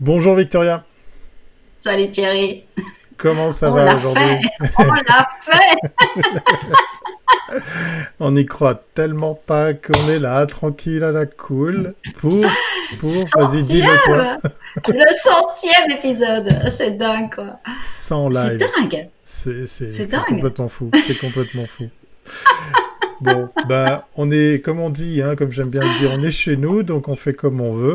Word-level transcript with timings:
Bonjour 0.00 0.34
Victoria. 0.34 0.84
Salut 1.78 2.10
Thierry. 2.10 2.64
Comment 3.16 3.52
ça 3.52 3.70
va 3.70 3.94
aujourd'hui 3.94 4.48
On 4.78 4.92
l'a 4.92 5.28
fait 5.40 5.78
On 8.20 8.32
n'y 8.32 8.44
croit 8.44 8.82
tellement 8.94 9.34
pas 9.34 9.72
qu'on 9.72 10.08
est 10.08 10.18
là, 10.18 10.44
tranquille 10.46 11.04
à 11.04 11.12
la 11.12 11.26
cool, 11.26 11.94
pour... 12.16 12.44
pour 12.98 13.10
Vas-y, 13.36 13.62
dis-le 13.62 14.02
toi. 14.04 14.36
Le 14.88 15.12
centième 15.16 15.90
épisode, 15.92 16.68
c'est 16.68 16.98
dingue 16.98 17.32
quoi. 17.32 17.60
Sans 17.84 18.28
live. 18.28 18.58
C'est 18.58 18.80
dingue. 18.80 19.08
C'est 19.22 20.10
complètement 20.26 20.68
fou, 20.68 20.90
c'est 21.06 21.18
complètement 21.18 21.66
fou. 21.66 21.88
Bon, 23.20 23.48
bah, 23.68 24.08
on 24.16 24.28
est, 24.30 24.62
comme 24.62 24.80
on 24.80 24.90
dit, 24.90 25.22
hein, 25.22 25.36
comme 25.36 25.52
j'aime 25.52 25.68
bien 25.68 25.82
le 25.82 25.98
dire, 26.00 26.10
on 26.18 26.22
est 26.22 26.32
chez 26.32 26.56
nous, 26.56 26.82
donc 26.82 27.08
on 27.08 27.14
fait 27.14 27.32
comme 27.32 27.60
on 27.60 27.72
veut. 27.72 27.94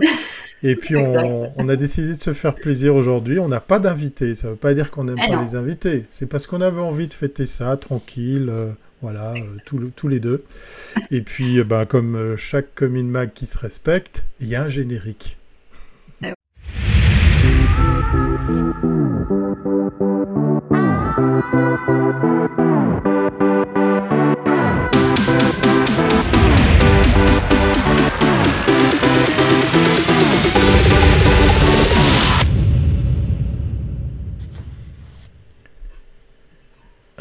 Et 0.63 0.75
puis, 0.75 0.95
on, 0.95 1.69
a 1.69 1.75
décidé 1.75 2.09
de 2.09 2.13
se 2.13 2.33
faire 2.33 2.55
plaisir 2.55 2.95
aujourd'hui. 2.95 3.39
On 3.39 3.47
n'a 3.47 3.61
pas 3.61 3.79
d'invités. 3.79 4.35
Ça 4.35 4.47
ne 4.47 4.51
veut 4.53 4.57
pas 4.57 4.73
dire 4.73 4.91
qu'on 4.91 5.05
n'aime 5.05 5.15
pas 5.15 5.41
les 5.41 5.55
invités. 5.55 6.05
C'est 6.09 6.27
parce 6.27 6.47
qu'on 6.47 6.61
avait 6.61 6.81
envie 6.81 7.07
de 7.07 7.13
fêter 7.13 7.45
ça 7.45 7.77
tranquille. 7.77 8.49
Euh, 8.49 8.69
voilà, 9.01 9.33
euh, 9.33 9.81
tous 9.95 10.07
les 10.07 10.19
deux. 10.19 10.43
Et 11.11 11.21
puis, 11.21 11.63
bah, 11.63 11.85
comme 11.85 12.35
chaque 12.37 12.75
commune 12.75 13.09
mag 13.09 13.31
qui 13.33 13.45
se 13.45 13.57
respecte, 13.57 14.25
il 14.41 14.47
y 14.47 14.55
a 14.55 14.63
un 14.63 14.69
générique. 14.69 15.37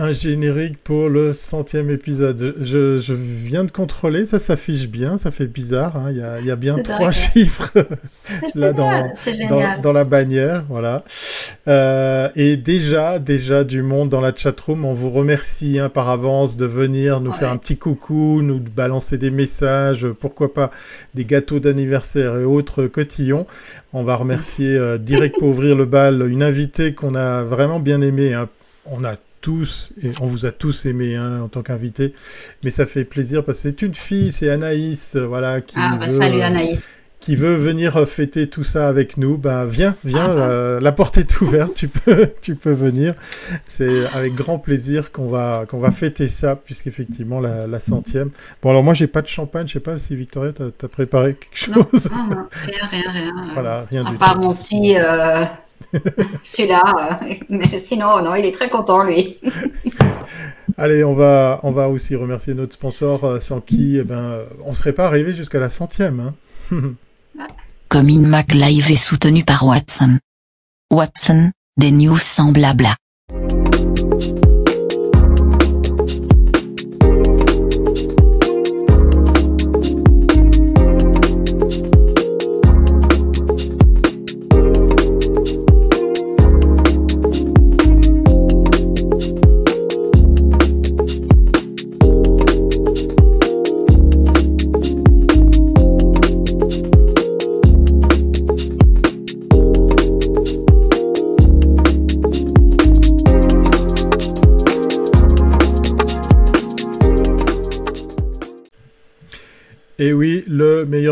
Un 0.00 0.12
générique 0.12 0.78
pour 0.84 1.08
le 1.08 1.32
centième 1.32 1.91
épisode. 1.91 2.54
Je, 2.60 3.12
viens 3.12 3.64
de 3.64 3.72
contrôler, 3.72 4.27
ça 4.27 4.38
s'affiche 4.38 4.86
bien, 4.86 5.18
ça 5.18 5.32
fait 5.32 5.48
bizarre. 5.48 5.96
Hein. 5.96 6.12
Il, 6.12 6.46
y 6.46 6.50
a, 6.52 6.56
bien 6.56 6.78
trois 6.78 7.10
chiffres 7.10 7.72
là 8.55 8.72
dans, 8.72 9.12
dans, 9.82 9.92
la 9.92 10.05
bannière, 10.05 10.64
voilà. 10.68 11.02
Euh, 11.66 12.28
et 12.36 12.56
déjà, 12.56 13.18
déjà 13.18 13.64
du 13.64 13.82
monde 13.82 14.08
dans 14.08 14.20
la 14.20 14.32
chatroom. 14.32 14.84
On 14.84 14.94
vous 14.94 15.10
remercie 15.10 15.80
hein, 15.80 15.88
par 15.88 16.08
avance 16.10 16.56
de 16.56 16.66
venir 16.66 17.20
nous 17.20 17.33
faire 17.33 17.50
un 17.50 17.56
petit 17.56 17.77
coucou, 17.77 18.40
nous 18.42 18.60
balancer 18.60 19.18
des 19.18 19.33
messages, 19.33 20.06
pourquoi 20.06 20.55
pas 20.55 20.70
des 21.14 21.24
gâteaux 21.24 21.58
d'anniversaire 21.58 22.36
et 22.36 22.44
autres 22.44 22.86
cotillons. 22.86 23.48
On 23.92 24.05
va 24.05 24.14
remercier 24.14 24.77
euh, 24.77 24.96
direct 24.96 25.34
pour 25.40 25.48
ouvrir 25.48 25.74
le 25.74 25.86
bal 25.86 26.24
une 26.30 26.44
invitée 26.44 26.94
qu'on 26.94 27.16
a 27.16 27.42
vraiment 27.42 27.80
bien 27.80 28.00
aimée. 28.00 28.33
Hein. 28.33 28.48
On 28.86 29.05
a 29.05 29.16
tous, 29.48 29.94
et 30.02 30.12
on 30.20 30.27
vous 30.27 30.44
a 30.44 30.52
tous 30.52 30.84
aimé 30.84 31.16
hein, 31.16 31.41
en 31.41 31.48
tant 31.48 31.62
qu'invité, 31.62 32.12
mais 32.62 32.68
ça 32.68 32.84
fait 32.84 33.06
plaisir 33.06 33.42
parce 33.42 33.56
que 33.56 33.70
c'est 33.70 33.80
une 33.80 33.94
fille, 33.94 34.30
c'est 34.30 34.50
Anaïs, 34.50 35.16
euh, 35.16 35.27
voilà, 35.27 35.62
qui 35.62 35.77
ah, 35.78 35.96
bah, 35.98 36.10
salut 36.10 36.42
Anaïs. 36.42 36.90
Qui 37.18 37.34
veut 37.34 37.55
venir 37.55 37.96
euh, 37.96 38.05
fêter 38.05 38.50
tout 38.50 38.62
ça 38.62 38.88
avec 38.88 39.16
nous, 39.16 39.38
bah 39.38 39.64
viens, 39.64 39.96
viens, 40.05 40.27
ah, 40.27 40.34
ah. 40.36 40.50
Euh, 40.50 40.80
la 40.80 40.92
porte 40.92 41.16
est 41.16 41.40
ouverte, 41.40 41.72
tu 41.72 41.88
peux, 41.88 42.30
tu 42.42 42.56
peux 42.56 42.72
venir. 42.72 43.14
C'est 43.66 44.05
avec 44.12 44.34
grand 44.34 44.58
plaisir 44.58 45.12
qu'on 45.12 45.30
va, 45.30 45.64
qu'on 45.66 45.78
va 45.78 45.92
fêter 45.92 46.28
ça, 46.28 46.55
puisqu'effectivement 46.55 47.40
la, 47.40 47.66
la 47.66 47.80
centième. 47.80 48.28
Bon 48.62 48.68
alors 48.68 48.84
moi 48.84 48.92
j'ai 48.92 49.06
pas 49.06 49.22
de 49.22 49.28
champagne, 49.28 49.66
je 49.66 49.72
sais 49.72 49.80
pas 49.80 49.98
si 49.98 50.14
Victoria 50.14 50.52
t'as 50.52 50.66
as 50.66 50.88
préparé 50.88 51.36
quelque 51.36 51.56
chose? 51.56 52.10
Non, 52.12 52.27
non, 52.27 52.46
rien, 52.50 52.86
rien, 52.90 53.12
rien. 53.12 53.33
Voilà, 53.55 53.86
rien 53.90 54.05
à 54.05 54.12
part 54.12 54.38
mon 54.38 54.52
petit 54.52 54.94
celui-là. 56.44 57.19
Euh, 57.22 57.34
mais 57.48 57.67
sinon, 57.78 58.22
non, 58.22 58.34
il 58.34 58.44
est 58.44 58.53
très 58.53 58.69
content, 58.69 59.03
lui. 59.05 59.39
Allez, 60.77 61.05
on 61.05 61.14
va, 61.14 61.61
on 61.62 61.72
va 61.72 61.89
aussi 61.89 62.14
remercier 62.14 62.55
notre 62.55 62.74
sponsor, 62.74 63.24
euh, 63.24 63.40
sans 63.40 63.61
qui 63.61 63.98
eh 63.98 64.05
ben, 64.05 64.45
on 64.64 64.70
ne 64.70 64.74
serait 64.74 64.92
pas 64.92 65.07
arrivé 65.07 65.35
jusqu'à 65.35 65.61
la 65.61 65.70
centième. 65.70 66.33
Hein. 66.70 66.95
Comme 67.89 68.08
InMac 68.08 68.52
Live 68.52 68.90
est 68.90 68.96
soutenu 68.96 69.45
par 69.45 69.64
Watson. 69.67 70.18
Watson, 70.92 71.51
des 71.79 71.91
news 71.91 72.18
sans 72.18 72.52
blabla. 72.52 72.95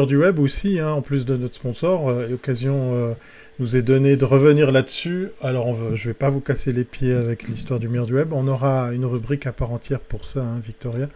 Du 0.07 0.17
web 0.17 0.39
aussi, 0.39 0.79
hein, 0.79 0.91
en 0.91 1.03
plus 1.03 1.25
de 1.25 1.37
notre 1.37 1.55
sponsor, 1.55 2.09
euh, 2.09 2.27
l'occasion 2.29 2.95
euh, 2.95 3.15
nous 3.59 3.77
est 3.77 3.83
donnée 3.83 4.17
de 4.17 4.25
revenir 4.25 4.71
là-dessus. 4.71 5.29
Alors, 5.43 5.75
je 5.95 6.03
ne 6.03 6.11
vais 6.11 6.15
pas 6.15 6.31
vous 6.31 6.41
casser 6.41 6.73
les 6.73 6.85
pieds 6.85 7.13
avec 7.13 7.45
l'histoire 7.45 7.81
du 7.81 7.89
meilleur 7.89 8.07
du 8.07 8.15
web. 8.15 8.33
On 8.33 8.47
aura 8.49 8.93
une 8.93 9.05
rubrique 9.05 9.47
à 9.47 9.53
part 9.53 9.73
entière 9.73 10.01
pour 10.01 10.25
ça, 10.25 10.41
hein, 10.41 10.61
Victoria. 10.65 11.09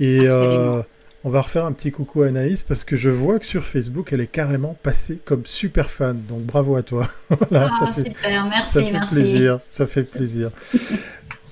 Et 0.00 0.20
euh, 0.22 0.82
on 1.24 1.30
va 1.30 1.40
refaire 1.40 1.64
un 1.64 1.72
petit 1.72 1.90
coucou 1.90 2.22
à 2.22 2.28
Anaïs 2.28 2.62
parce 2.62 2.84
que 2.84 2.96
je 2.96 3.10
vois 3.10 3.38
que 3.38 3.46
sur 3.46 3.64
Facebook, 3.64 4.12
elle 4.12 4.20
est 4.20 4.30
carrément 4.30 4.76
passée 4.82 5.18
comme 5.24 5.44
super 5.44 5.88
fan. 5.90 6.20
Donc, 6.28 6.42
bravo 6.42 6.76
à 6.76 6.82
toi. 6.82 7.08
voilà, 7.50 7.70
ah, 7.80 7.92
super, 7.92 8.46
merci, 8.46 8.72
ça 8.72 8.82
fait 8.82 9.14
Plaisir, 9.14 9.60
ça 9.68 9.86
fait 9.86 10.04
plaisir. 10.04 10.50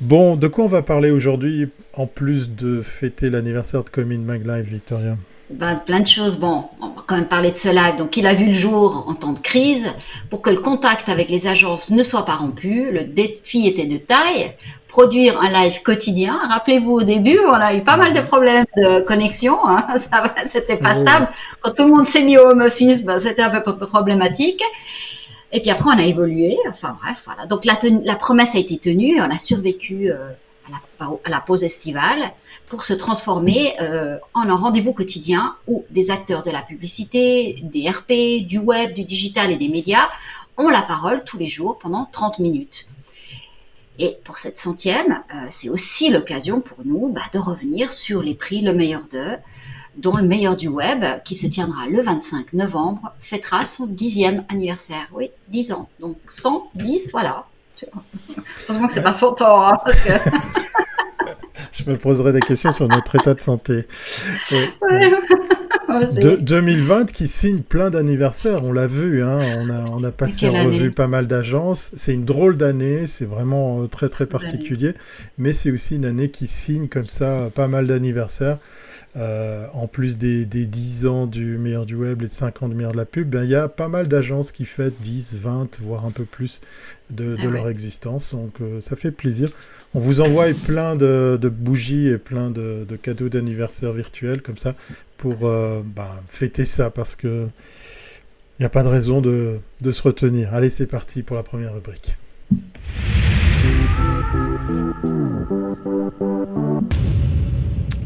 bon, 0.00 0.36
de 0.36 0.48
quoi 0.48 0.64
on 0.64 0.68
va 0.68 0.82
parler 0.82 1.10
aujourd'hui, 1.10 1.68
en 1.94 2.06
plus 2.06 2.50
de 2.50 2.82
fêter 2.82 3.30
l'anniversaire 3.30 3.84
de 3.84 3.90
Comin 3.90 4.18
Mag 4.18 4.46
Live, 4.46 4.66
Victoria? 4.66 5.16
Ben, 5.50 5.76
plein 5.76 6.00
de 6.00 6.06
choses. 6.06 6.36
Bon, 6.36 6.64
on 6.80 6.88
va 6.88 7.04
quand 7.06 7.16
même 7.16 7.28
parler 7.28 7.50
de 7.50 7.56
ce 7.56 7.68
live. 7.68 7.96
Donc, 7.96 8.16
il 8.16 8.26
a 8.26 8.34
vu 8.34 8.46
le 8.46 8.52
jour 8.52 9.04
en 9.08 9.14
temps 9.14 9.32
de 9.32 9.38
crise 9.38 9.86
pour 10.28 10.42
que 10.42 10.50
le 10.50 10.58
contact 10.58 11.08
avec 11.08 11.30
les 11.30 11.46
agences 11.46 11.90
ne 11.90 12.02
soit 12.02 12.24
pas 12.24 12.34
rompu. 12.34 12.90
Le 12.90 13.04
défi 13.04 13.66
était 13.66 13.86
de 13.86 13.96
taille. 13.96 14.52
Produire 14.88 15.40
un 15.40 15.50
live 15.50 15.82
quotidien. 15.82 16.38
Rappelez-vous, 16.48 16.92
au 16.92 17.02
début, 17.02 17.38
on 17.46 17.52
a 17.52 17.74
eu 17.74 17.82
pas 17.82 17.96
mal 17.96 18.12
de 18.12 18.20
problèmes 18.20 18.64
de 18.76 19.02
connexion. 19.02 19.58
Hein. 19.66 19.84
Ça, 19.96 20.24
c'était 20.46 20.78
pas 20.78 20.94
stable. 20.94 21.28
Quand 21.60 21.72
tout 21.72 21.84
le 21.84 21.90
monde 21.90 22.06
s'est 22.06 22.22
mis 22.22 22.38
au 22.38 22.46
home 22.46 22.62
office, 22.62 23.04
ben, 23.04 23.18
c'était 23.18 23.42
un 23.42 23.60
peu 23.60 23.76
problématique. 23.86 24.62
Et 25.52 25.60
puis 25.60 25.70
après, 25.70 25.90
on 25.94 25.98
a 25.98 26.04
évolué. 26.04 26.56
Enfin 26.68 26.96
bref, 27.02 27.22
voilà. 27.24 27.46
Donc 27.46 27.64
la, 27.64 27.74
la 28.04 28.14
promesse 28.16 28.54
a 28.54 28.58
été 28.58 28.78
tenue. 28.78 29.20
On 29.20 29.30
a 29.30 29.38
survécu 29.38 30.10
euh, 30.10 30.30
à 31.24 31.30
la, 31.30 31.40
pause 31.40 31.64
estivale 31.64 32.32
pour 32.66 32.84
se 32.84 32.92
transformer 32.92 33.74
euh, 33.80 34.18
en 34.34 34.48
un 34.48 34.56
rendez-vous 34.56 34.92
quotidien 34.92 35.56
où 35.66 35.84
des 35.90 36.10
acteurs 36.10 36.42
de 36.42 36.50
la 36.50 36.62
publicité, 36.62 37.56
des 37.62 37.88
RP, 37.88 38.46
du 38.46 38.58
web, 38.58 38.94
du 38.94 39.04
digital 39.04 39.52
et 39.52 39.56
des 39.56 39.68
médias 39.68 40.08
ont 40.56 40.68
la 40.68 40.82
parole 40.82 41.24
tous 41.24 41.38
les 41.38 41.48
jours 41.48 41.78
pendant 41.78 42.06
30 42.06 42.38
minutes. 42.38 42.88
Et 43.98 44.18
pour 44.24 44.38
cette 44.38 44.58
centième, 44.58 45.22
euh, 45.34 45.46
c'est 45.50 45.68
aussi 45.68 46.10
l'occasion 46.10 46.60
pour 46.60 46.84
nous 46.84 47.08
bah, 47.08 47.22
de 47.32 47.38
revenir 47.38 47.92
sur 47.92 48.22
les 48.22 48.34
prix 48.34 48.60
Le 48.60 48.74
meilleur 48.74 49.02
d'eux, 49.10 49.36
dont 49.96 50.16
le 50.16 50.22
meilleur 50.22 50.56
du 50.56 50.68
web, 50.68 51.04
qui 51.24 51.34
se 51.34 51.46
tiendra 51.46 51.86
le 51.86 52.02
25 52.02 52.52
novembre, 52.52 53.14
fêtera 53.20 53.64
son 53.64 53.86
dixième 53.86 54.44
anniversaire. 54.48 55.08
Oui, 55.12 55.30
10 55.48 55.72
ans. 55.72 55.88
Donc 56.00 56.16
110, 56.28 57.12
voilà. 57.12 57.46
Heureusement 58.68 58.86
que 58.86 58.92
c'est 58.92 59.02
pas 59.02 59.12
son 59.12 59.32
temps, 59.32 59.66
hein, 59.66 59.74
parce 59.84 60.02
que... 60.02 60.12
Je 61.72 61.90
me 61.90 61.98
poserai 61.98 62.32
des 62.32 62.40
questions 62.40 62.72
sur 62.72 62.88
notre 62.88 63.16
état 63.16 63.34
de 63.34 63.40
santé. 63.40 63.86
de, 65.88 66.36
2020 66.36 67.12
qui 67.12 67.26
signe 67.26 67.60
plein 67.60 67.90
d'anniversaires, 67.90 68.64
on 68.64 68.72
l'a 68.72 68.86
vu, 68.86 69.22
hein, 69.22 69.38
on, 69.58 69.70
a, 69.70 69.84
on 69.92 70.02
a 70.02 70.10
passé 70.10 70.48
en 70.48 70.64
revue 70.64 70.90
pas 70.90 71.06
mal 71.06 71.26
d'agences. 71.26 71.92
C'est 71.94 72.14
une 72.14 72.24
drôle 72.24 72.56
d'année, 72.56 73.06
c'est 73.06 73.26
vraiment 73.26 73.82
euh, 73.82 73.88
très 73.88 74.08
très 74.08 74.26
particulier, 74.26 74.94
mais 75.38 75.52
c'est 75.52 75.70
aussi 75.70 75.96
une 75.96 76.06
année 76.06 76.30
qui 76.30 76.46
signe 76.46 76.88
comme 76.88 77.04
ça 77.04 77.50
pas 77.54 77.68
mal 77.68 77.86
d'anniversaires. 77.86 78.58
Euh, 79.16 79.66
en 79.72 79.86
plus 79.86 80.18
des, 80.18 80.44
des, 80.44 80.66
10 80.66 81.06
ans 81.06 81.26
du 81.26 81.56
meilleur 81.56 81.86
du 81.86 81.94
web, 81.94 82.20
les 82.20 82.26
5 82.26 82.62
ans 82.62 82.68
du 82.68 82.74
meilleur 82.74 82.92
de 82.92 82.98
la 82.98 83.06
pub, 83.06 83.30
ben, 83.30 83.44
il 83.44 83.50
y 83.50 83.54
a 83.54 83.66
pas 83.66 83.88
mal 83.88 84.08
d'agences 84.08 84.52
qui 84.52 84.66
fêtent 84.66 85.00
10, 85.00 85.36
20, 85.36 85.78
voire 85.80 86.04
un 86.04 86.10
peu 86.10 86.24
plus 86.24 86.60
de, 87.08 87.34
ah 87.38 87.46
leur 87.46 87.68
existence. 87.68 88.34
Donc 88.34 88.60
euh, 88.60 88.80
ça 88.82 88.94
fait 88.94 89.10
plaisir. 89.10 89.48
On 89.94 90.00
vous 90.00 90.20
envoie 90.20 90.48
plein 90.66 90.96
de, 90.96 91.38
bougies 91.48 92.08
et 92.08 92.18
plein 92.18 92.50
de, 92.50 92.86
cadeaux 93.00 93.30
d'anniversaire 93.30 93.92
virtuels 93.92 94.42
comme 94.42 94.58
ça 94.58 94.74
pour 95.16 95.46
euh, 95.46 95.80
ben, 95.82 96.10
fêter 96.28 96.66
ça 96.66 96.90
parce 96.90 97.14
que 97.14 97.46
Il 98.58 98.62
n'y 98.62 98.66
a 98.66 98.70
pas 98.70 98.82
de 98.82 98.88
raison 98.88 99.22
de, 99.22 99.60
de 99.80 99.92
se 99.92 100.02
retenir. 100.02 100.52
Allez, 100.52 100.68
c'est 100.68 100.86
parti 100.86 101.22
pour 101.22 101.36
la 101.36 101.42
première 101.42 101.72
rubrique. 101.72 102.16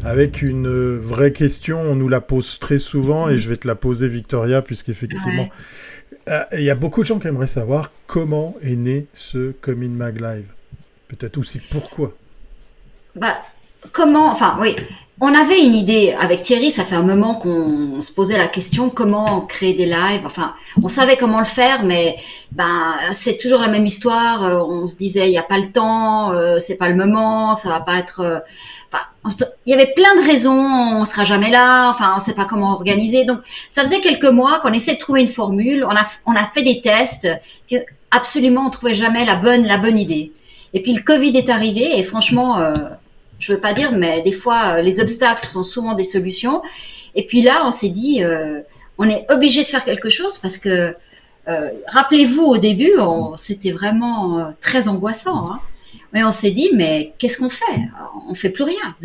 Avec 0.03 0.41
une 0.41 0.97
vraie 0.97 1.31
question, 1.31 1.79
on 1.81 1.95
nous 1.95 2.07
la 2.07 2.21
pose 2.21 2.57
très 2.59 2.79
souvent 2.79 3.29
et 3.29 3.37
je 3.37 3.47
vais 3.47 3.57
te 3.57 3.67
la 3.67 3.75
poser, 3.75 4.07
Victoria, 4.07 4.61
puisqu'effectivement, 4.61 5.47
euh, 6.29 6.43
il 6.53 6.63
y 6.63 6.69
a 6.69 6.75
beaucoup 6.75 7.01
de 7.01 7.05
gens 7.05 7.19
qui 7.19 7.27
aimeraient 7.27 7.47
savoir 7.47 7.91
comment 8.07 8.55
est 8.61 8.75
né 8.75 9.07
ce 9.13 9.51
Comin 9.51 9.89
Mag 9.89 10.19
Live. 10.19 10.47
Peut-être 11.07 11.37
aussi 11.37 11.59
pourquoi. 11.59 12.13
Bah, 13.15 13.35
comment, 13.91 14.31
enfin 14.31 14.57
oui, 14.59 14.75
on 15.23 15.35
avait 15.35 15.63
une 15.63 15.75
idée 15.75 16.15
avec 16.19 16.41
Thierry, 16.41 16.71
ça 16.71 16.83
fait 16.83 16.95
un 16.95 17.03
moment 17.03 17.35
qu'on 17.35 18.01
se 18.01 18.11
posait 18.11 18.39
la 18.39 18.47
question 18.47 18.89
comment 18.89 19.41
créer 19.41 19.75
des 19.75 19.85
lives. 19.85 20.25
Enfin, 20.25 20.55
on 20.81 20.87
savait 20.87 21.15
comment 21.15 21.37
le 21.37 21.45
faire, 21.45 21.83
mais 21.83 22.15
ben 22.53 22.95
c'est 23.11 23.37
toujours 23.37 23.61
la 23.61 23.67
même 23.67 23.85
histoire. 23.85 24.43
Euh, 24.43 24.63
on 24.63 24.87
se 24.87 24.97
disait 24.97 25.27
il 25.27 25.31
n'y 25.31 25.37
a 25.37 25.43
pas 25.43 25.59
le 25.59 25.71
temps, 25.71 26.31
euh, 26.31 26.57
c'est 26.57 26.75
pas 26.75 26.89
le 26.89 26.95
moment, 26.95 27.53
ça 27.53 27.69
va 27.69 27.81
pas 27.81 27.99
être. 27.99 28.21
Euh, 28.21 28.39
enfin, 28.91 29.45
il 29.65 29.71
y 29.71 29.73
avait 29.73 29.93
plein 29.93 30.15
de 30.21 30.27
raisons. 30.27 30.51
On 30.53 31.05
sera 31.05 31.23
jamais 31.23 31.49
là. 31.49 31.89
Enfin, 31.89 32.13
on 32.15 32.19
sait 32.19 32.35
pas 32.35 32.45
comment 32.45 32.73
organiser. 32.73 33.25
Donc, 33.25 33.39
ça 33.69 33.81
faisait 33.81 34.01
quelques 34.01 34.31
mois 34.31 34.59
qu'on 34.59 34.73
essayait 34.73 34.97
de 34.97 35.01
trouver 35.01 35.21
une 35.21 35.27
formule. 35.27 35.85
On 35.85 35.95
a 35.95 36.05
on 36.25 36.35
a 36.35 36.45
fait 36.45 36.63
des 36.63 36.81
tests. 36.81 37.27
Puis 37.67 37.77
absolument, 38.11 38.65
on 38.67 38.69
trouvait 38.69 38.93
jamais 38.93 39.25
la 39.25 39.35
bonne 39.35 39.65
la 39.65 39.77
bonne 39.77 39.97
idée. 39.97 40.31
Et 40.73 40.81
puis 40.81 40.93
le 40.93 41.01
Covid 41.01 41.35
est 41.37 41.49
arrivé 41.49 41.99
et 41.99 42.03
franchement 42.03 42.73
je 43.41 43.51
veux 43.51 43.59
pas 43.59 43.73
dire, 43.73 43.91
mais 43.91 44.21
des 44.21 44.31
fois, 44.31 44.75
euh, 44.77 44.81
les 44.81 45.01
obstacles 45.01 45.45
sont 45.45 45.63
souvent 45.63 45.95
des 45.95 46.03
solutions. 46.03 46.61
Et 47.15 47.25
puis 47.25 47.41
là, 47.41 47.63
on 47.65 47.71
s'est 47.71 47.89
dit, 47.89 48.23
euh, 48.23 48.61
on 48.97 49.09
est 49.09 49.25
obligé 49.29 49.63
de 49.63 49.67
faire 49.67 49.83
quelque 49.83 50.09
chose 50.09 50.37
parce 50.37 50.57
que, 50.57 50.95
euh, 51.47 51.69
rappelez-vous, 51.87 52.43
au 52.43 52.57
début, 52.57 52.93
c'était 53.35 53.71
vraiment 53.71 54.51
très 54.61 54.87
angoissant. 54.87 55.51
Hein. 55.51 55.59
Mais 56.13 56.23
on 56.23 56.31
s'est 56.31 56.51
dit, 56.51 56.69
mais 56.73 57.13
qu'est-ce 57.17 57.37
qu'on 57.37 57.49
fait? 57.49 57.79
On 58.29 58.33
fait 58.35 58.49
plus 58.49 58.63
rien. 58.63 58.95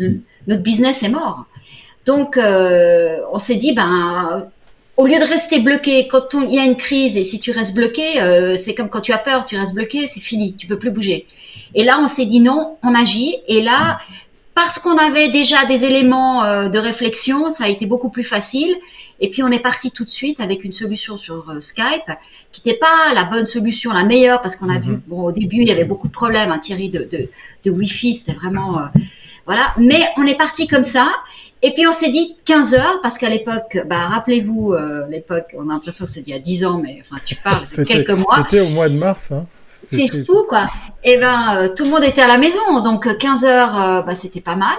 Notre 0.47 0.63
business 0.63 1.03
est 1.03 1.09
mort. 1.09 1.45
Donc, 2.05 2.37
on 2.37 3.37
s'est 3.37 3.55
dit, 3.55 3.73
ben, 3.73 4.49
au 4.97 5.05
lieu 5.05 5.19
de 5.19 5.23
rester 5.25 5.59
bloqué, 5.59 6.07
quand 6.07 6.33
il 6.33 6.53
y 6.53 6.59
a 6.59 6.65
une 6.65 6.77
crise 6.77 7.17
et 7.17 7.23
si 7.23 7.39
tu 7.39 7.51
restes 7.51 7.75
bloqué, 7.75 8.55
c'est 8.57 8.75
comme 8.75 8.89
quand 8.89 9.01
tu 9.01 9.13
as 9.13 9.17
peur, 9.17 9.45
tu 9.45 9.57
restes 9.57 9.73
bloqué, 9.73 10.07
c'est 10.07 10.19
fini, 10.19 10.55
tu 10.55 10.67
peux 10.67 10.77
plus 10.77 10.91
bouger. 10.91 11.25
Et 11.75 11.83
là, 11.83 11.99
on 12.01 12.07
s'est 12.07 12.25
dit 12.25 12.39
non, 12.39 12.77
on 12.83 12.93
agit. 12.95 13.37
Et 13.47 13.61
là, 13.61 13.99
parce 14.57 14.79
qu'on 14.79 14.97
avait 14.97 15.29
déjà 15.29 15.65
des 15.65 15.85
éléments 15.85 16.43
euh, 16.43 16.67
de 16.69 16.79
réflexion, 16.79 17.51
ça 17.51 17.65
a 17.65 17.67
été 17.67 17.85
beaucoup 17.85 18.09
plus 18.09 18.23
facile. 18.23 18.75
Et 19.19 19.29
puis 19.29 19.43
on 19.43 19.49
est 19.49 19.59
parti 19.59 19.91
tout 19.91 20.05
de 20.05 20.09
suite 20.09 20.39
avec 20.39 20.63
une 20.63 20.73
solution 20.73 21.17
sur 21.17 21.49
euh, 21.49 21.59
Skype 21.59 22.11
qui 22.51 22.61
n'était 22.65 22.79
pas 22.79 23.13
la 23.13 23.23
bonne 23.23 23.45
solution, 23.45 23.91
la 23.91 24.03
meilleure, 24.03 24.41
parce 24.41 24.55
qu'on 24.55 24.69
a 24.69 24.79
vu, 24.79 24.91
mhm. 24.91 25.01
bon, 25.07 25.23
au 25.23 25.31
début 25.31 25.61
il 25.61 25.67
y 25.67 25.71
avait 25.71 25.85
beaucoup 25.85 26.07
de 26.07 26.13
problèmes, 26.13 26.51
hein, 26.51 26.59
Thierry, 26.59 26.89
de, 26.89 27.07
de, 27.11 27.29
de 27.63 27.71
Wi-Fi, 27.71 28.13
c'était 28.13 28.33
vraiment, 28.33 28.79
euh, 28.79 28.83
voilà. 29.45 29.73
Mais 29.77 30.01
on 30.17 30.25
est 30.25 30.37
parti 30.37 30.67
comme 30.67 30.83
ça. 30.83 31.07
Et 31.63 31.71
puis 31.73 31.87
on 31.87 31.91
s'est 31.91 32.11
dit 32.11 32.35
15 32.45 32.75
heures 32.75 32.99
parce 33.01 33.17
qu'à 33.17 33.29
l'époque, 33.29 33.79
bah 33.87 34.07
rappelez-vous, 34.09 34.75
l'époque, 35.09 35.55
on 35.57 35.69
a 35.69 35.73
l'impression 35.73 36.05
que 36.05 36.11
c'est 36.11 36.21
il 36.21 36.29
y 36.29 36.33
a 36.33 36.39
10 36.39 36.65
ans, 36.65 36.77
mais 36.77 37.01
enfin 37.01 37.19
tu 37.25 37.33
parles, 37.35 37.63
c'est 37.67 37.83
quelques 37.83 38.11
mois. 38.11 38.35
C'était 38.37 38.61
au 38.61 38.69
mois 38.75 38.89
de 38.89 38.93
mars. 38.95 39.31
Hein. 39.31 39.47
C'est 39.89 40.25
fou, 40.25 40.45
quoi. 40.47 40.69
Et 41.03 41.13
eh 41.13 41.17
ben, 41.17 41.57
euh, 41.57 41.69
tout 41.73 41.83
le 41.85 41.89
monde 41.89 42.03
était 42.03 42.21
à 42.21 42.27
la 42.27 42.37
maison, 42.37 42.81
donc 42.83 43.17
15 43.17 43.43
euh, 43.43 43.47
heures, 43.47 43.81
euh, 43.81 44.01
bah, 44.01 44.15
c'était 44.15 44.41
pas 44.41 44.55
mal. 44.55 44.77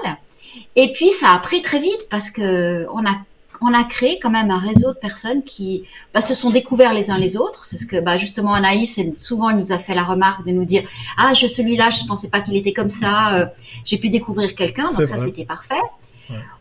Et 0.77 0.93
puis, 0.93 1.11
ça 1.11 1.33
a 1.33 1.39
pris 1.39 1.63
très 1.63 1.79
vite 1.79 2.09
parce 2.11 2.31
que 2.31 2.87
on 2.93 3.05
a 3.07 3.15
on 3.61 3.75
a 3.75 3.85
créé 3.85 4.19
quand 4.21 4.31
même 4.31 4.51
un 4.51 4.59
réseau 4.59 4.93
de 4.93 4.99
personnes 4.99 5.43
qui 5.43 5.85
bah, 6.15 6.21
se 6.21 6.35
sont 6.35 6.51
découverts 6.51 6.95
les 6.95 7.11
uns 7.11 7.19
les 7.19 7.37
autres. 7.37 7.65
C'est 7.65 7.79
ce 7.79 7.87
que 7.87 8.01
bah, 8.01 8.17
justement 8.17 8.55
Anaïs, 8.55 9.01
souvent, 9.17 9.51
elle 9.51 9.57
nous 9.57 9.73
a 9.73 9.79
fait 9.79 9.95
la 9.95 10.05
remarque 10.05 10.47
de 10.47 10.53
nous 10.53 10.65
dire 10.65 10.83
ah 11.17 11.35
je 11.35 11.47
celui-là, 11.47 11.91
je 11.91 12.05
pensais 12.05 12.29
pas 12.29 12.41
qu'il 12.41 12.57
était 12.57 12.73
comme 12.73 12.89
ça. 12.89 13.53
J'ai 13.85 13.99
pu 13.99 14.09
découvrir 14.09 14.55
quelqu'un, 14.55 14.87
donc 14.87 15.07
ça 15.07 15.19
c'était 15.19 15.45
parfait. 15.45 15.83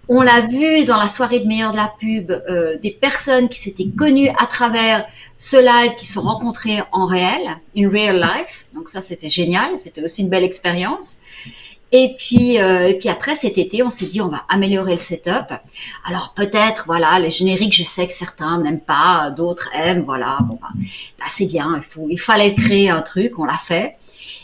On 0.10 0.22
l'a 0.22 0.40
vu 0.42 0.86
dans 0.86 0.98
la 0.98 1.08
soirée 1.10 1.40
de 1.42 1.46
meilleur 1.46 1.74
de 1.74 1.78
la 1.78 1.92
pub, 2.00 2.32
euh, 2.32 2.78
des 2.78 2.92
personnes 2.92 3.50
qui 3.50 3.60
s'étaient 3.60 3.90
connues 3.90 4.30
à 4.40 4.46
travers 4.46 5.06
ce 5.38 5.58
live, 5.58 5.96
qui 5.96 6.06
se 6.06 6.14
sont 6.14 6.22
rencontrées 6.22 6.80
en 6.94 7.06
réel, 7.06 7.42
in 7.76 7.90
real 7.90 8.16
life. 8.16 8.68
Donc 8.74 8.88
ça, 8.88 9.02
c'était 9.02 9.28
génial. 9.28 9.78
C'était 9.78 10.02
aussi 10.02 10.22
une 10.22 10.30
belle 10.30 10.46
expérience. 10.46 11.18
Et 11.94 12.16
puis, 12.18 12.60
euh, 12.60 12.90
et 12.90 12.98
puis 12.98 13.08
après 13.08 13.36
cet 13.36 13.58
été, 13.58 13.82
on 13.82 13.90
s'est 13.90 14.08
dit 14.08 14.20
on 14.20 14.28
va 14.28 14.44
améliorer 14.50 14.92
le 14.92 14.98
setup. 14.98 15.54
Alors 16.06 16.34
peut-être, 16.36 16.84
voilà, 16.86 17.18
les 17.20 17.30
génériques, 17.30 17.76
je 17.76 17.84
sais 17.84 18.08
que 18.08 18.14
certains 18.14 18.62
n'aiment 18.62 18.82
pas, 18.82 19.32
d'autres 19.32 19.70
aiment, 19.74 20.04
voilà. 20.04 20.38
Bon, 20.42 20.60
bah, 20.62 20.68
bah, 21.18 21.26
c'est 21.30 21.46
bien. 21.46 21.74
Il 21.78 21.84
faut, 21.84 22.08
il 22.10 22.20
fallait 22.20 22.56
créer 22.56 22.90
un 22.90 23.02
truc, 23.02 23.40
on 23.40 23.46
l'a 23.46 23.58
fait. 23.58 23.96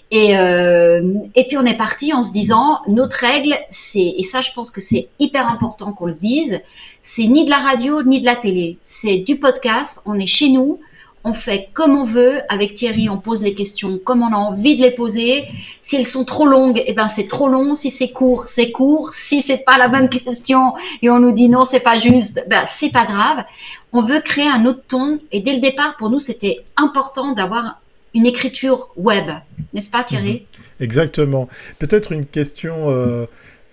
Et, 0.09 0.37
euh, 0.37 1.13
et 1.33 1.47
puis 1.47 1.57
on 1.57 1.65
est 1.65 1.75
parti 1.75 2.13
en 2.13 2.21
se 2.21 2.31
disant, 2.31 2.79
notre 2.87 3.17
règle, 3.17 3.55
c'est, 3.71 4.13
et 4.15 4.23
ça 4.23 4.41
je 4.41 4.51
pense 4.53 4.69
que 4.69 4.79
c'est 4.79 5.09
hyper 5.17 5.47
important 5.49 5.91
qu'on 5.91 6.05
le 6.05 6.13
dise, 6.13 6.61
c'est 7.01 7.25
ni 7.25 7.45
de 7.45 7.49
la 7.49 7.57
radio 7.57 8.03
ni 8.03 8.21
de 8.21 8.25
la 8.25 8.35
télé, 8.35 8.77
c'est 8.83 9.17
du 9.17 9.39
podcast, 9.39 10.01
on 10.05 10.19
est 10.19 10.27
chez 10.27 10.49
nous, 10.49 10.79
on 11.23 11.33
fait 11.33 11.69
comme 11.73 11.95
on 11.97 12.03
veut, 12.03 12.39
avec 12.49 12.73
Thierry 12.73 13.09
on 13.09 13.17
pose 13.17 13.43
les 13.43 13.53
questions 13.53 13.97
comme 13.97 14.21
on 14.21 14.33
a 14.33 14.37
envie 14.37 14.75
de 14.75 14.81
les 14.81 14.91
poser, 14.91 15.45
si 15.81 15.95
elles 15.95 16.05
sont 16.05 16.25
trop 16.25 16.45
longues, 16.45 16.81
eh 16.85 16.93
ben 16.93 17.07
c'est 17.07 17.27
trop 17.27 17.47
long, 17.47 17.75
si 17.75 17.89
c'est 17.89 18.09
court, 18.09 18.47
c'est 18.47 18.71
court, 18.71 19.11
si 19.11 19.41
c'est 19.41 19.63
pas 19.65 19.77
la 19.77 19.87
bonne 19.87 20.09
question 20.09 20.73
et 21.01 21.09
on 21.09 21.19
nous 21.19 21.31
dit 21.31 21.49
non 21.49 21.63
c'est 21.63 21.79
pas 21.79 21.97
juste, 21.97 22.45
ben 22.49 22.63
c'est 22.67 22.91
pas 22.91 23.05
grave, 23.05 23.43
on 23.91 24.01
veut 24.01 24.19
créer 24.21 24.47
un 24.47 24.65
autre 24.65 24.81
ton. 24.87 25.19
Et 25.31 25.39
dès 25.39 25.53
le 25.53 25.61
départ 25.61 25.97
pour 25.97 26.09
nous 26.09 26.19
c'était 26.19 26.63
important 26.77 27.31
d'avoir 27.33 27.79
une 28.13 28.25
écriture 28.25 28.89
web, 28.95 29.25
n'est-ce 29.73 29.89
pas 29.89 30.03
Thierry? 30.03 30.45
Exactement. 30.79 31.47
Peut-être 31.79 32.11
une 32.11 32.25
question 32.25 32.89
euh, 32.89 33.25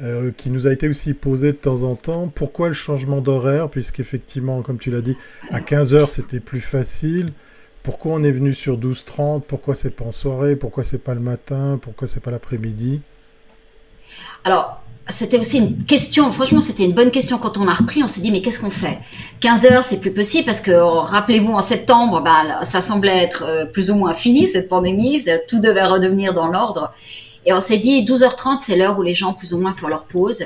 euh, 0.03 0.33
qui 0.37 0.51
nous 0.51 0.67
a 0.67 0.73
été 0.73 0.89
aussi 0.89 1.13
posée 1.15 1.53
de 1.53 1.57
temps 1.59 1.83
en 1.83 1.95
temps. 1.95 2.31
Pourquoi 2.35 2.69
le 2.69 2.75
changement 2.75 3.21
d'horaire? 3.21 3.69
Puisqu'effectivement, 3.69 4.63
comme 4.63 4.79
tu 4.79 4.91
l'as 4.91 5.03
dit, 5.03 5.17
à 5.51 5.61
15h 5.61 6.09
c'était 6.09 6.41
plus 6.41 6.61
facile. 6.61 7.33
Pourquoi 7.83 8.13
on 8.13 8.23
est 8.23 8.33
venu 8.33 8.53
sur 8.53 8.79
12h30 8.79 9.43
Pourquoi 9.43 9.75
c'est 9.75 9.97
pas 9.97 10.05
en 10.05 10.13
soirée? 10.13 10.57
Pourquoi 10.57 10.85
c'est 10.85 10.99
pas 10.99 11.15
le 11.15 11.21
matin? 11.21 11.79
Pourquoi 11.81 12.09
c'est 12.09 12.21
pas 12.21 12.31
l'après-midi? 12.31 13.01
Alors, 14.45 14.83
c'était 15.09 15.39
aussi 15.39 15.59
une 15.59 15.85
question, 15.85 16.31
franchement, 16.31 16.61
c'était 16.61 16.85
une 16.85 16.93
bonne 16.93 17.11
question 17.11 17.39
quand 17.39 17.59
on 17.59 17.67
a 17.69 17.75
repris. 17.75 18.03
On 18.03 18.07
s'est 18.07 18.21
dit, 18.21 18.31
mais 18.31 18.43
qu'est-ce 18.43 18.61
qu'on 18.61 18.71
fait? 18.71 18.99
15 19.41 19.65
heures, 19.67 19.83
c'est 19.83 19.99
plus 19.99 20.13
possible 20.13 20.45
parce 20.45 20.61
que, 20.61 20.71
rappelez-vous, 20.73 21.53
en 21.53 21.61
septembre, 21.61 22.23
bah, 22.23 22.65
ça 22.65 22.81
semblait 22.81 23.19
être 23.19 23.45
euh, 23.47 23.65
plus 23.65 23.91
ou 23.91 23.97
moins 23.97 24.15
fini, 24.15 24.47
cette 24.47 24.69
pandémie. 24.69 25.25
Tout 25.49 25.61
devait 25.61 25.85
redevenir 25.85 26.33
dans 26.33 26.47
l'ordre. 26.47 26.93
Et 27.47 27.53
on 27.53 27.61
s'est 27.61 27.79
dit, 27.79 28.05
12h30, 28.05 28.59
c'est 28.59 28.77
l'heure 28.77 28.99
où 28.99 29.03
les 29.03 29.15
gens, 29.15 29.33
plus 29.33 29.55
ou 29.55 29.59
moins, 29.59 29.73
font 29.73 29.89
leur 29.89 30.05
pause. 30.05 30.45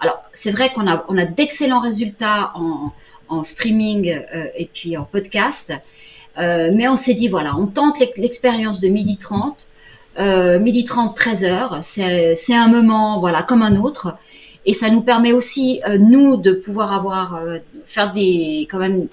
Alors, 0.00 0.22
c'est 0.32 0.50
vrai 0.50 0.70
qu'on 0.72 0.86
a, 0.86 1.04
on 1.08 1.18
a 1.18 1.24
d'excellents 1.24 1.80
résultats 1.80 2.52
en, 2.54 2.92
en 3.28 3.42
streaming 3.42 4.10
euh, 4.34 4.46
et 4.54 4.66
puis 4.72 4.96
en 4.96 5.04
podcast. 5.04 5.72
Euh, 6.38 6.70
mais 6.74 6.86
on 6.88 6.96
s'est 6.96 7.14
dit, 7.14 7.28
voilà, 7.28 7.56
on 7.56 7.66
tente 7.66 7.98
l'expérience 8.16 8.80
de 8.80 8.88
midi 8.88 9.16
30 9.16 9.68
euh, 10.18 10.58
midi 10.58 10.84
30, 10.84 11.14
13 11.14 11.44
heures. 11.44 11.78
C'est 11.82 12.54
un 12.54 12.68
moment, 12.68 13.20
voilà, 13.20 13.42
comme 13.42 13.62
un 13.62 13.76
autre. 13.76 14.16
Et 14.64 14.72
ça 14.72 14.90
nous 14.90 15.00
permet 15.00 15.32
aussi, 15.32 15.80
euh, 15.88 15.98
nous, 15.98 16.36
de 16.36 16.52
pouvoir 16.52 16.92
avoir, 16.92 17.36
euh, 17.36 17.58
faire 17.84 18.12
des, 18.12 18.66
quand 18.70 18.78
même, 18.78 19.06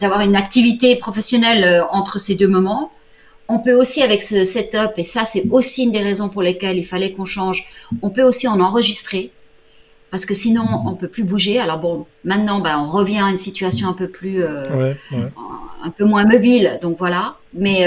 d'avoir 0.00 0.20
une 0.20 0.36
activité 0.36 0.96
professionnelle 0.96 1.64
euh, 1.64 1.84
entre 1.90 2.18
ces 2.18 2.34
deux 2.34 2.48
moments. 2.48 2.92
On 3.48 3.58
peut 3.58 3.74
aussi, 3.74 4.02
avec 4.02 4.22
ce 4.22 4.44
setup, 4.44 4.92
et 4.96 5.04
ça, 5.04 5.24
c'est 5.24 5.44
aussi 5.50 5.84
une 5.84 5.92
des 5.92 6.02
raisons 6.02 6.28
pour 6.28 6.42
lesquelles 6.42 6.78
il 6.78 6.84
fallait 6.84 7.12
qu'on 7.12 7.24
change, 7.24 7.66
on 8.00 8.10
peut 8.10 8.22
aussi 8.22 8.48
en 8.48 8.60
enregistrer. 8.60 9.30
Parce 10.10 10.26
que 10.26 10.34
sinon, 10.34 10.62
on 10.86 10.94
peut 10.94 11.08
plus 11.08 11.24
bouger. 11.24 11.58
Alors 11.58 11.78
bon, 11.78 12.06
maintenant, 12.24 12.60
bah, 12.60 12.78
on 12.78 12.86
revient 12.86 13.20
à 13.20 13.30
une 13.30 13.38
situation 13.38 13.88
un 13.88 13.94
peu 13.94 14.08
plus, 14.08 14.44
ouais, 14.44 14.96
ouais. 15.12 15.28
un 15.82 15.90
peu 15.90 16.04
moins 16.04 16.26
mobile. 16.26 16.78
Donc 16.82 16.98
voilà. 16.98 17.36
Mais 17.54 17.86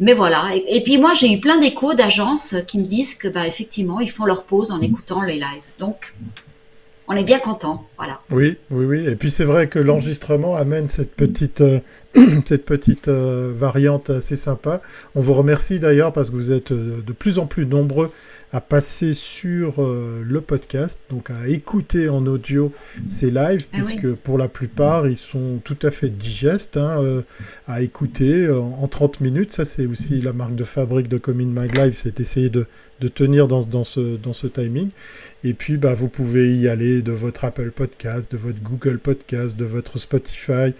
mais 0.00 0.12
voilà. 0.12 0.50
Et, 0.68 0.82
puis 0.82 0.98
moi, 0.98 1.14
j'ai 1.14 1.32
eu 1.32 1.40
plein 1.40 1.58
d'échos 1.58 1.94
d'agences 1.94 2.56
qui 2.66 2.78
me 2.78 2.84
disent 2.84 3.14
que, 3.14 3.28
bah, 3.28 3.46
effectivement, 3.46 4.00
ils 4.00 4.10
font 4.10 4.24
leur 4.24 4.44
pause 4.44 4.70
en 4.70 4.80
écoutant 4.80 5.22
les 5.22 5.34
lives. 5.34 5.62
Donc, 5.78 6.14
on 7.06 7.14
est 7.14 7.24
bien 7.24 7.38
content, 7.38 7.86
voilà. 7.96 8.20
Oui, 8.30 8.56
oui, 8.70 8.84
oui. 8.86 9.06
Et 9.06 9.14
puis 9.14 9.30
c'est 9.30 9.44
vrai 9.44 9.68
que 9.68 9.78
l'enregistrement 9.78 10.56
amène 10.56 10.88
cette 10.88 11.14
petite, 11.14 11.60
euh, 11.60 11.80
cette 12.46 12.64
petite 12.64 13.08
euh, 13.08 13.52
variante 13.54 14.10
assez 14.10 14.36
sympa. 14.36 14.80
On 15.14 15.20
vous 15.20 15.34
remercie 15.34 15.80
d'ailleurs 15.80 16.12
parce 16.12 16.30
que 16.30 16.36
vous 16.36 16.52
êtes 16.52 16.72
euh, 16.72 17.02
de 17.04 17.12
plus 17.12 17.38
en 17.38 17.46
plus 17.46 17.66
nombreux 17.66 18.10
à 18.54 18.60
passer 18.60 19.14
sur 19.14 19.82
le 19.82 20.40
podcast, 20.40 21.02
donc 21.10 21.28
à 21.30 21.48
écouter 21.48 22.08
en 22.08 22.24
audio 22.26 22.72
ces 23.04 23.32
lives, 23.32 23.66
ah 23.72 23.76
puisque 23.76 24.14
pour 24.14 24.38
la 24.38 24.46
plupart, 24.46 25.08
ils 25.08 25.16
sont 25.16 25.60
tout 25.64 25.76
à 25.82 25.90
fait 25.90 26.08
digestes 26.08 26.76
hein, 26.76 27.24
à 27.66 27.82
écouter 27.82 28.48
en, 28.48 28.86
30 28.86 29.20
minutes. 29.20 29.50
Ça, 29.50 29.64
c'est 29.64 29.86
aussi 29.86 30.20
la 30.20 30.32
marque 30.32 30.54
de 30.54 30.62
fabrique 30.62 31.08
de 31.08 31.18
Comin 31.18 31.48
Mag 31.48 31.76
Live, 31.76 31.94
c'est 31.96 32.20
essayer 32.20 32.48
de, 32.48 32.66
de 33.00 33.08
tenir 33.08 33.48
dans, 33.48 33.62
dans, 33.62 33.84
ce, 33.84 34.16
dans 34.16 34.32
ce 34.32 34.46
timing. 34.46 34.90
Et 35.42 35.54
puis, 35.54 35.76
bah, 35.76 35.94
vous 35.94 36.08
pouvez 36.08 36.54
y 36.54 36.68
aller 36.68 37.02
de 37.02 37.12
votre 37.12 37.44
Apple 37.44 37.70
Podcast, 37.70 38.30
de 38.30 38.36
votre 38.36 38.62
Google 38.62 38.98
Podcast, 38.98 39.56
de 39.56 39.64
votre 39.64 39.98
Spotify 39.98 40.74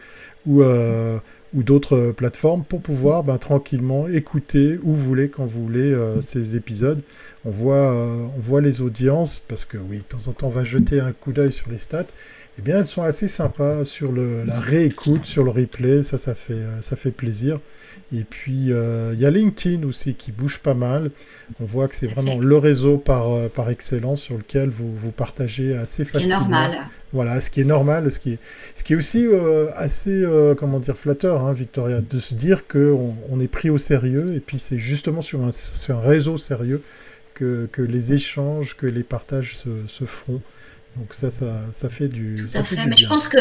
ou, 0.47 0.62
euh, 0.62 1.19
ou 1.54 1.62
d'autres 1.62 2.12
plateformes 2.16 2.64
pour 2.64 2.80
pouvoir 2.80 3.25
ben, 3.25 3.38
tranquillement 3.38 4.08
écouter 4.08 4.78
où 4.82 4.94
vous 4.94 5.02
voulez, 5.02 5.28
quand 5.28 5.46
vous 5.46 5.62
voulez, 5.62 5.96
ces 6.20 6.56
épisodes. 6.56 7.02
On 7.44 7.50
voit, 7.50 7.92
on 7.92 8.40
voit 8.40 8.61
les 8.61 8.80
audiences, 8.80 9.40
parce 9.46 9.64
que 9.64 9.76
oui, 9.76 9.99
de 9.99 10.02
temps 10.02 10.28
en 10.28 10.32
temps, 10.32 10.49
on 10.49 10.50
va 10.50 10.64
jeter 10.64 11.00
un 11.00 11.12
coup 11.12 11.32
d'œil 11.32 11.52
sur 11.52 11.70
les 11.70 11.78
stats 11.78 12.06
eh 12.56 12.62
bien, 12.62 12.78
elles 12.78 12.87
sont 12.87 13.02
assez 13.02 13.26
sympas 13.26 13.84
sur 13.84 14.12
le, 14.12 14.44
la 14.44 14.61
réécoute, 14.61 15.25
sur 15.25 15.42
le 15.42 15.50
replay, 15.50 16.04
ça, 16.04 16.18
ça 16.18 16.37
fait, 16.37 16.52
euh, 16.52 16.80
ça 16.82 16.94
fait 16.94 17.11
plaisir. 17.11 17.58
Et 18.12 18.23
puis, 18.23 18.73
euh, 18.73 19.12
il 19.12 19.20
y 19.20 19.26
a 19.26 19.30
LinkedIn 19.30 19.84
aussi 19.84 20.14
qui 20.14 20.30
bouge 20.30 20.61
pas 20.61 20.75
mal. 20.75 21.11
On 21.58 21.64
voit 21.64 21.88
que 21.88 21.96
c'est 21.96 22.06
vraiment 22.06 22.38
le 22.38 22.56
réseau 22.56 22.96
par, 22.96 23.32
euh, 23.32 23.49
par 23.49 23.70
excellence 23.70 24.23
sur 24.23 24.37
lequel 24.37 24.68
vous, 24.68 24.94
vous 24.94 25.11
partagez 25.11 25.75
assez 25.75 26.04
facilement. 26.04 26.23
Ce 26.23 26.44
qui 26.44 26.46
est 26.46 26.50
normal. 26.50 26.78
Voilà, 27.12 27.40
ce 27.40 27.50
qui 27.50 27.61
est 27.61 27.64
normal, 27.64 28.11
ce 28.12 28.20
qui 28.20 28.34
est, 28.34 28.38
ce 28.76 28.84
qui 28.84 28.92
est 28.92 28.96
aussi 28.96 29.26
assez, 29.76 30.25
comment 30.58 30.80
dire, 30.80 30.96
flatteur, 30.96 31.44
hein, 31.44 31.52
Victoria, 31.52 32.00
de 32.00 32.18
se 32.18 32.34
dire 32.34 32.66
qu'on 32.66 33.14
on 33.30 33.38
est 33.38 33.46
pris 33.46 33.70
au 33.70 33.78
sérieux, 33.78 34.34
et 34.34 34.40
puis 34.40 34.58
c'est 34.58 34.80
justement 34.80 35.20
sur 35.20 35.40
un, 35.44 35.52
sur 35.52 35.96
un 35.96 36.00
réseau 36.00 36.37
sérieux 36.38 36.82
que, 37.34 37.68
que 37.70 37.82
les 37.82 38.14
échanges, 38.14 38.76
que 38.76 38.87
les 38.87 39.04
partages 39.04 39.56
se, 39.56 39.68
se 39.87 40.04
font. 40.06 40.40
Donc 40.97 41.13
ça, 41.13 41.31
ça, 41.31 41.47
ça 41.73 41.89
fait 41.89 42.09
du. 42.09 42.37
Tout 42.37 42.57
à 42.57 42.63
fait. 42.63 42.77
Mais 42.87 42.97
je 42.97 43.07
pense 43.07 43.29
que 43.29 43.39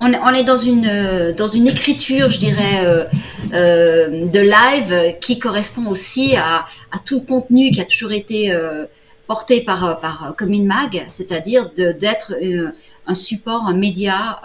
on, 0.00 0.12
on, 0.12 0.34
est 0.34 0.44
dans 0.44 0.56
une 0.56 1.34
dans 1.36 1.48
une 1.48 1.68
écriture, 1.68 2.30
je 2.30 2.38
dirais, 2.38 2.86
euh, 2.86 3.04
euh, 3.52 4.26
de 4.26 4.40
live 4.40 5.18
qui 5.20 5.38
correspond 5.38 5.86
aussi 5.88 6.36
à, 6.36 6.66
à, 6.92 6.98
tout 7.04 7.20
le 7.20 7.26
contenu 7.26 7.70
qui 7.70 7.80
a 7.80 7.84
toujours 7.84 8.12
été 8.12 8.52
euh, 8.52 8.86
porté 9.26 9.62
par 9.62 10.00
par 10.00 10.34
Commune 10.38 10.66
Mag, 10.66 11.04
c'est-à-dire 11.08 11.70
d'être 11.76 12.34
euh, 12.42 12.72
un 13.06 13.14
support, 13.14 13.66
un 13.66 13.74
média 13.74 14.42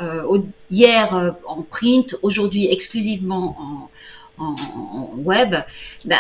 hier 0.72 1.36
en 1.46 1.62
print, 1.64 2.16
aujourd'hui 2.22 2.72
exclusivement 2.72 3.58
en 3.60 3.90
en, 4.38 4.56
web 5.18 5.56
bah, 6.06 6.16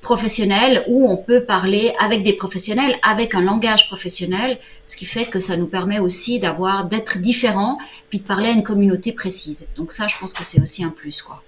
professionnel 0.00 0.84
où 0.88 1.08
on 1.08 1.16
peut 1.16 1.44
parler 1.44 1.94
avec 2.00 2.22
des 2.22 2.32
professionnels, 2.32 2.96
avec 3.02 3.34
un 3.34 3.40
langage 3.40 3.86
professionnel, 3.86 4.58
ce 4.86 4.96
qui 4.96 5.04
fait 5.04 5.26
que 5.26 5.38
ça 5.38 5.56
nous 5.56 5.66
permet 5.66 6.00
aussi 6.00 6.40
d'avoir 6.40 6.86
d'être 6.86 7.18
différents, 7.18 7.78
puis 8.10 8.18
de 8.18 8.24
parler 8.24 8.48
à 8.48 8.52
une 8.52 8.64
communauté 8.64 9.12
précise. 9.12 9.68
Donc 9.76 9.92
ça, 9.92 10.08
je 10.08 10.18
pense 10.18 10.32
que 10.32 10.44
c'est 10.44 10.60
aussi 10.60 10.84
un 10.84 10.90
plus, 10.90 11.22
quoi. 11.22 11.42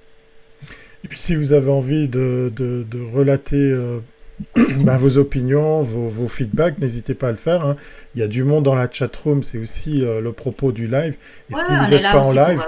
Et 1.04 1.08
puis 1.08 1.18
si 1.18 1.34
vous 1.34 1.52
avez 1.52 1.70
envie 1.70 2.08
de, 2.08 2.50
de, 2.56 2.86
de 2.90 3.02
relater 3.02 3.56
euh, 3.56 4.00
bah, 4.80 4.96
vos 4.96 5.18
opinions, 5.18 5.82
vos, 5.82 6.08
vos 6.08 6.26
feedbacks, 6.26 6.78
n'hésitez 6.78 7.14
pas 7.14 7.28
à 7.28 7.30
le 7.30 7.36
faire. 7.36 7.64
Hein. 7.64 7.76
Il 8.14 8.20
y 8.20 8.22
a 8.22 8.28
du 8.28 8.42
monde 8.42 8.64
dans 8.64 8.74
la 8.74 8.88
chat 8.90 9.14
room, 9.16 9.42
c'est 9.42 9.58
aussi 9.58 10.04
euh, 10.04 10.20
le 10.20 10.32
propos 10.32 10.72
du 10.72 10.86
live. 10.86 11.16
Et 11.50 11.54
si 11.54 11.72
vous 11.72 11.90
n'êtes 11.90 12.02
pas 12.02 12.24
en 12.24 12.32
live, 12.32 12.60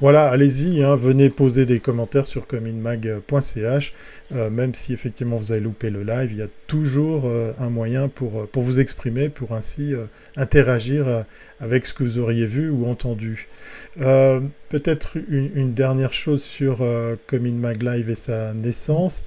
voilà, 0.00 0.28
allez-y, 0.28 0.82
hein, 0.82 0.94
venez 0.96 1.30
poser 1.30 1.64
des 1.64 1.80
commentaires 1.80 2.26
sur 2.26 2.46
communmag.ch. 2.46 3.94
Euh, 4.34 4.50
même 4.50 4.74
si 4.74 4.92
effectivement 4.92 5.36
vous 5.36 5.52
avez 5.52 5.60
loupé 5.62 5.88
le 5.88 6.02
live, 6.02 6.32
il 6.32 6.38
y 6.38 6.42
a 6.42 6.48
toujours 6.66 7.22
euh, 7.24 7.52
un 7.58 7.70
moyen 7.70 8.08
pour, 8.08 8.46
pour 8.48 8.62
vous 8.62 8.78
exprimer, 8.78 9.30
pour 9.30 9.52
ainsi 9.52 9.94
interagir 10.36 11.24
avec 11.60 11.86
ce 11.86 11.94
que 11.94 12.02
vous 12.02 12.18
auriez 12.18 12.46
vu 12.46 12.68
ou 12.68 12.86
entendu. 12.86 13.48
Peut-être 13.96 15.16
une, 15.28 15.50
une, 15.54 15.72
dernière 15.72 16.12
chose 16.12 16.42
sur 16.42 16.82
Mag 16.82 17.82
Live 17.82 18.10
et 18.10 18.14
sa 18.14 18.52
naissance. 18.52 19.24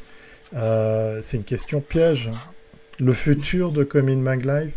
Euh, 0.56 1.20
c'est 1.22 1.38
une 1.38 1.44
question 1.44 1.82
piège. 1.82 2.30
Le 3.00 3.14
futur 3.14 3.72
de 3.72 3.84
Comin 3.84 4.18
Mag 4.18 4.46
Live 4.46 4.74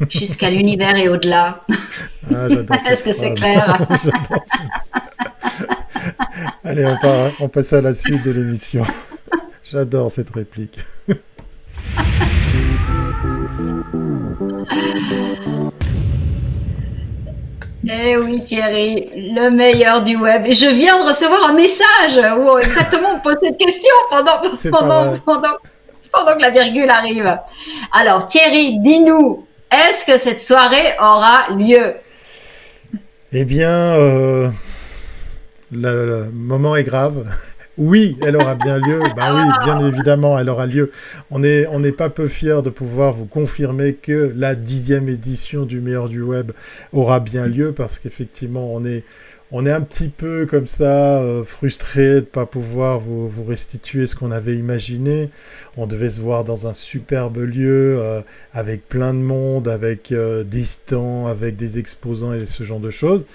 Jusqu'à 0.10 0.50
l'univers 0.50 0.96
et 0.96 1.08
au-delà. 1.08 1.64
Ah, 2.34 2.48
Est-ce 2.90 3.04
que 3.04 3.12
c'est 3.12 3.34
clair 3.34 3.78
Allez, 6.64 6.84
on, 6.84 6.96
on 7.44 7.48
passe 7.48 7.72
à 7.72 7.80
la 7.80 7.94
suite 7.94 8.24
de 8.24 8.32
l'émission. 8.32 8.84
J'adore 9.62 10.10
cette 10.10 10.30
réplique. 10.30 10.78
Eh 17.86 18.16
oui 18.16 18.42
Thierry, 18.42 19.10
le 19.14 19.50
meilleur 19.50 20.02
du 20.02 20.16
web. 20.16 20.44
Et 20.46 20.54
je 20.54 20.66
viens 20.66 21.02
de 21.02 21.08
recevoir 21.08 21.50
un 21.50 21.52
message 21.52 22.18
où 22.38 22.58
exactement 22.58 23.08
on 23.16 23.20
pose 23.20 23.36
cette 23.42 23.58
question 23.58 23.94
pendant, 24.10 24.40
pendant, 24.70 25.14
pendant, 25.24 25.56
pendant 26.12 26.36
que 26.36 26.40
la 26.40 26.50
virgule 26.50 26.88
arrive. 26.88 27.38
Alors 27.92 28.26
Thierry, 28.26 28.78
dis-nous, 28.80 29.46
est-ce 29.70 30.06
que 30.06 30.18
cette 30.18 30.40
soirée 30.40 30.94
aura 30.98 31.50
lieu? 31.56 31.94
Eh 33.32 33.44
bien, 33.44 33.68
euh, 33.68 34.48
le 35.72 36.30
moment 36.32 36.76
est 36.76 36.84
grave. 36.84 37.24
Oui, 37.76 38.16
elle 38.22 38.36
aura 38.36 38.54
bien 38.54 38.78
lieu. 38.78 39.00
Bah 39.16 39.34
oui, 39.34 39.42
bien 39.64 39.84
évidemment, 39.86 40.38
elle 40.38 40.48
aura 40.48 40.66
lieu. 40.66 40.90
On 41.30 41.40
n'est 41.40 41.66
on 41.66 41.82
pas 41.92 42.08
peu 42.08 42.28
fiers 42.28 42.62
de 42.62 42.70
pouvoir 42.70 43.12
vous 43.12 43.26
confirmer 43.26 43.94
que 43.94 44.32
la 44.36 44.54
dixième 44.54 45.08
édition 45.08 45.64
du 45.64 45.80
meilleur 45.80 46.08
du 46.08 46.22
web 46.22 46.52
aura 46.92 47.18
bien 47.18 47.46
lieu 47.46 47.72
parce 47.72 47.98
qu'effectivement, 47.98 48.72
on 48.72 48.84
est, 48.84 49.02
on 49.50 49.66
est 49.66 49.72
un 49.72 49.80
petit 49.80 50.08
peu 50.08 50.46
comme 50.46 50.68
ça 50.68 51.20
euh, 51.20 51.42
frustré 51.42 52.06
de 52.06 52.14
ne 52.16 52.20
pas 52.20 52.46
pouvoir 52.46 53.00
vous, 53.00 53.28
vous 53.28 53.44
restituer 53.44 54.06
ce 54.06 54.14
qu'on 54.14 54.30
avait 54.30 54.56
imaginé. 54.56 55.30
On 55.76 55.86
devait 55.86 56.10
se 56.10 56.20
voir 56.20 56.44
dans 56.44 56.68
un 56.68 56.72
superbe 56.72 57.38
lieu 57.38 57.98
euh, 57.98 58.22
avec 58.52 58.86
plein 58.86 59.14
de 59.14 59.18
monde, 59.18 59.66
avec 59.66 60.12
euh, 60.12 60.44
des 60.44 60.64
stands, 60.64 61.26
avec 61.26 61.56
des 61.56 61.78
exposants 61.80 62.34
et 62.34 62.46
ce 62.46 62.62
genre 62.62 62.80
de 62.80 62.90
choses. 62.90 63.26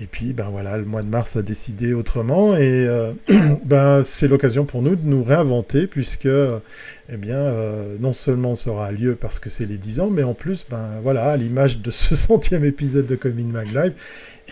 Et 0.00 0.06
puis, 0.06 0.32
ben 0.32 0.48
voilà, 0.50 0.76
le 0.76 0.84
mois 0.84 1.02
de 1.02 1.08
mars 1.08 1.34
a 1.36 1.42
décidé 1.42 1.92
autrement 1.92 2.56
et 2.56 2.86
euh, 2.86 3.12
ben, 3.64 4.02
c'est 4.04 4.28
l'occasion 4.28 4.64
pour 4.64 4.80
nous 4.80 4.94
de 4.94 5.04
nous 5.04 5.24
réinventer 5.24 5.88
puisque, 5.88 6.26
eh 6.26 7.16
bien, 7.16 7.36
euh, 7.36 7.96
non 7.98 8.12
seulement 8.12 8.54
ça 8.54 8.70
aura 8.70 8.92
lieu 8.92 9.16
parce 9.16 9.40
que 9.40 9.50
c'est 9.50 9.66
les 9.66 9.76
10 9.76 10.00
ans, 10.00 10.10
mais 10.10 10.22
en 10.22 10.34
plus, 10.34 10.64
ben 10.70 11.00
voilà, 11.02 11.30
à 11.30 11.36
l'image 11.36 11.80
de 11.80 11.90
ce 11.90 12.14
centième 12.14 12.64
épisode 12.64 13.06
de 13.06 13.16
Coming 13.16 13.50
Mag 13.50 13.66
Live, 13.74 13.94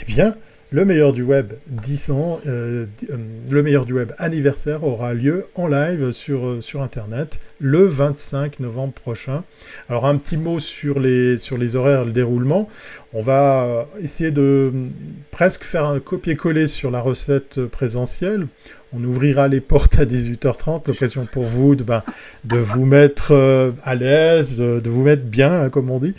eh 0.00 0.04
bien, 0.04 0.34
le 0.70 0.84
meilleur 0.84 1.12
du 1.12 1.22
web 1.22 1.52
10 1.68 2.10
ans, 2.10 2.40
euh, 2.46 2.86
euh, 3.10 3.16
le 3.48 3.62
meilleur 3.62 3.86
du 3.86 3.92
web 3.92 4.12
anniversaire 4.18 4.82
aura 4.82 5.14
lieu 5.14 5.46
en 5.54 5.68
live 5.68 6.10
sur, 6.10 6.46
euh, 6.46 6.60
sur 6.60 6.82
Internet 6.82 7.38
le 7.60 7.86
25 7.86 8.58
novembre 8.60 8.92
prochain. 8.92 9.44
Alors 9.88 10.06
un 10.06 10.16
petit 10.16 10.36
mot 10.36 10.58
sur 10.58 10.98
les, 10.98 11.38
sur 11.38 11.56
les 11.56 11.76
horaires 11.76 12.02
et 12.02 12.06
le 12.06 12.10
déroulement. 12.10 12.68
On 13.12 13.22
va 13.22 13.86
essayer 14.00 14.32
de 14.32 14.72
presque 15.30 15.62
faire 15.62 15.86
un 15.86 16.00
copier-coller 16.00 16.66
sur 16.66 16.90
la 16.90 17.00
recette 17.00 17.64
présentielle. 17.66 18.48
On 18.92 19.02
ouvrira 19.04 19.48
les 19.48 19.60
portes 19.60 19.98
à 19.98 20.04
18h30, 20.04 20.88
l'occasion 20.88 21.26
pour 21.26 21.44
vous 21.44 21.76
de, 21.76 21.84
ben, 21.84 22.02
de 22.44 22.58
vous 22.58 22.84
mettre 22.84 23.32
à 23.84 23.94
l'aise, 23.94 24.58
de, 24.58 24.80
de, 24.80 24.90
vous 24.90 25.02
mettre 25.02 25.24
bien, 25.24 25.62
hein, 25.62 25.70
comme 25.70 25.90
on 25.90 25.98
dit 25.98 26.14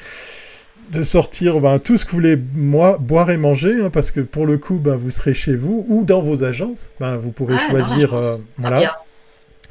de 0.92 1.04
sortir 1.04 1.60
ben, 1.60 1.80
tout 1.80 1.98
ce 1.98 2.06
que 2.06 2.12
vous 2.12 2.18
voulez 2.18 2.38
moi, 2.56 2.98
boire 2.98 3.30
et 3.30 3.38
manger, 3.38 3.82
hein, 3.82 3.90
parce 3.90 4.12
que 4.12 4.22
pour 4.22 4.46
le 4.46 4.58
coup, 4.58 4.80
ben, 4.80 4.96
vous 4.96 5.12
serez 5.12 5.34
chez 5.34 5.56
vous 5.56 5.86
ou 5.90 6.04
dans 6.04 6.22
vos 6.22 6.44
agences. 6.44 6.92
Ben, 7.00 7.18
vous 7.18 7.32
pourrez 7.32 7.56
ah, 7.58 7.70
choisir. 7.70 8.14
Euh, 8.14 8.22
voilà. 8.58 8.98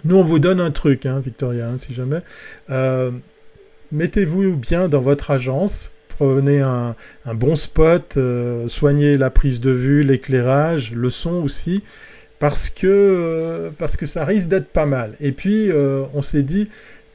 Nous, 0.04 0.16
on 0.16 0.24
vous 0.24 0.38
donne 0.38 0.60
un 0.60 0.70
truc, 0.70 1.06
hein, 1.06 1.20
Victoria, 1.20 1.68
hein, 1.68 1.78
si 1.78 1.94
jamais. 1.94 2.20
Euh, 2.70 3.10
mettez-vous 3.92 4.56
bien 4.56 4.88
dans 4.88 5.00
votre 5.00 5.30
agence. 5.30 5.90
Prenez 6.08 6.60
un, 6.60 6.94
un 7.26 7.34
bon 7.34 7.56
spot, 7.56 8.16
euh, 8.16 8.68
soignez 8.68 9.18
la 9.18 9.30
prise 9.30 9.60
de 9.60 9.70
vue, 9.70 10.02
l'éclairage, 10.02 10.92
le 10.92 11.10
son 11.10 11.42
aussi, 11.42 11.82
parce 12.40 12.70
que, 12.70 13.70
parce 13.76 13.98
que 13.98 14.06
ça 14.06 14.24
risque 14.24 14.48
d'être 14.48 14.72
pas 14.72 14.86
mal. 14.86 15.14
Et 15.20 15.32
puis, 15.32 15.70
on 16.14 16.22
s'est 16.22 16.42
dit, 16.42 16.68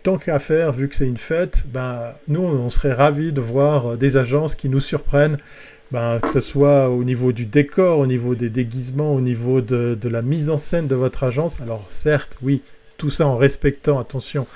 tant 0.03 0.17
qu'à 0.17 0.39
faire, 0.39 0.71
vu 0.71 0.89
que 0.89 0.95
c'est 0.95 1.07
une 1.07 1.17
fête, 1.17 1.65
ben, 1.71 2.13
nous, 2.27 2.41
on 2.41 2.69
serait 2.69 2.93
ravis 2.93 3.31
de 3.31 3.41
voir 3.41 3.93
euh, 3.93 3.97
des 3.97 4.17
agences 4.17 4.55
qui 4.55 4.69
nous 4.69 4.79
surprennent, 4.79 5.37
ben, 5.91 6.19
que 6.19 6.29
ce 6.29 6.39
soit 6.39 6.89
au 6.89 7.03
niveau 7.03 7.31
du 7.31 7.45
décor, 7.45 7.99
au 7.99 8.07
niveau 8.07 8.35
des 8.35 8.49
déguisements, 8.49 9.13
au 9.13 9.21
niveau 9.21 9.61
de, 9.61 9.97
la 10.03 10.21
mise 10.21 10.49
en 10.49 10.57
scène 10.57 10.87
de 10.87 10.95
votre 10.95 11.23
agence. 11.23 11.59
Alors 11.61 11.85
certes, 11.89 12.37
oui, 12.41 12.61
tout 12.97 13.09
ça 13.09 13.27
en 13.27 13.35
respectant, 13.35 13.99
attention, 13.99 14.47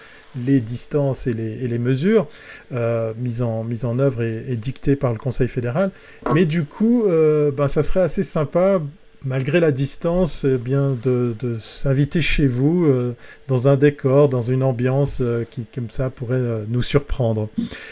les 0.46 0.60
distances 0.60 1.28
et 1.28 1.34
les, 1.34 1.80
mesures 1.80 2.28
euh, 2.74 3.14
mises, 3.18 3.42
en, 3.42 3.64
mise 3.64 3.86
en 3.86 4.00
œuvre 4.00 4.24
et, 4.24 4.56
dictées 4.56 4.96
par 4.96 5.12
le 5.14 5.18
Conseil 5.18 5.48
fédéral. 5.48 5.92
Mais 6.34 6.46
du 6.46 6.66
coup, 6.66 7.06
euh, 7.06 7.52
ben, 7.52 7.68
ça 7.68 7.84
serait 7.84 8.02
assez 8.02 8.24
sympa 8.24 8.82
malgré 9.26 9.60
la 9.60 9.72
distance, 9.72 10.46
eh 10.46 10.58
bien 10.58 10.96
de, 11.04 11.36
s'inviter 11.60 12.22
chez 12.22 12.48
vous 12.48 12.86
euh, 12.86 13.16
dans 13.48 13.68
un 13.68 13.76
décor, 13.76 14.30
dans 14.30 14.42
une 14.42 14.64
ambiance 14.64 15.18
euh, 15.22 15.44
qui, 15.50 15.66
comme 15.74 15.90
ça, 15.90 16.10
pourrait 16.10 16.36
euh, 16.36 16.66
nous 16.70 16.84
surprendre. 16.84 17.50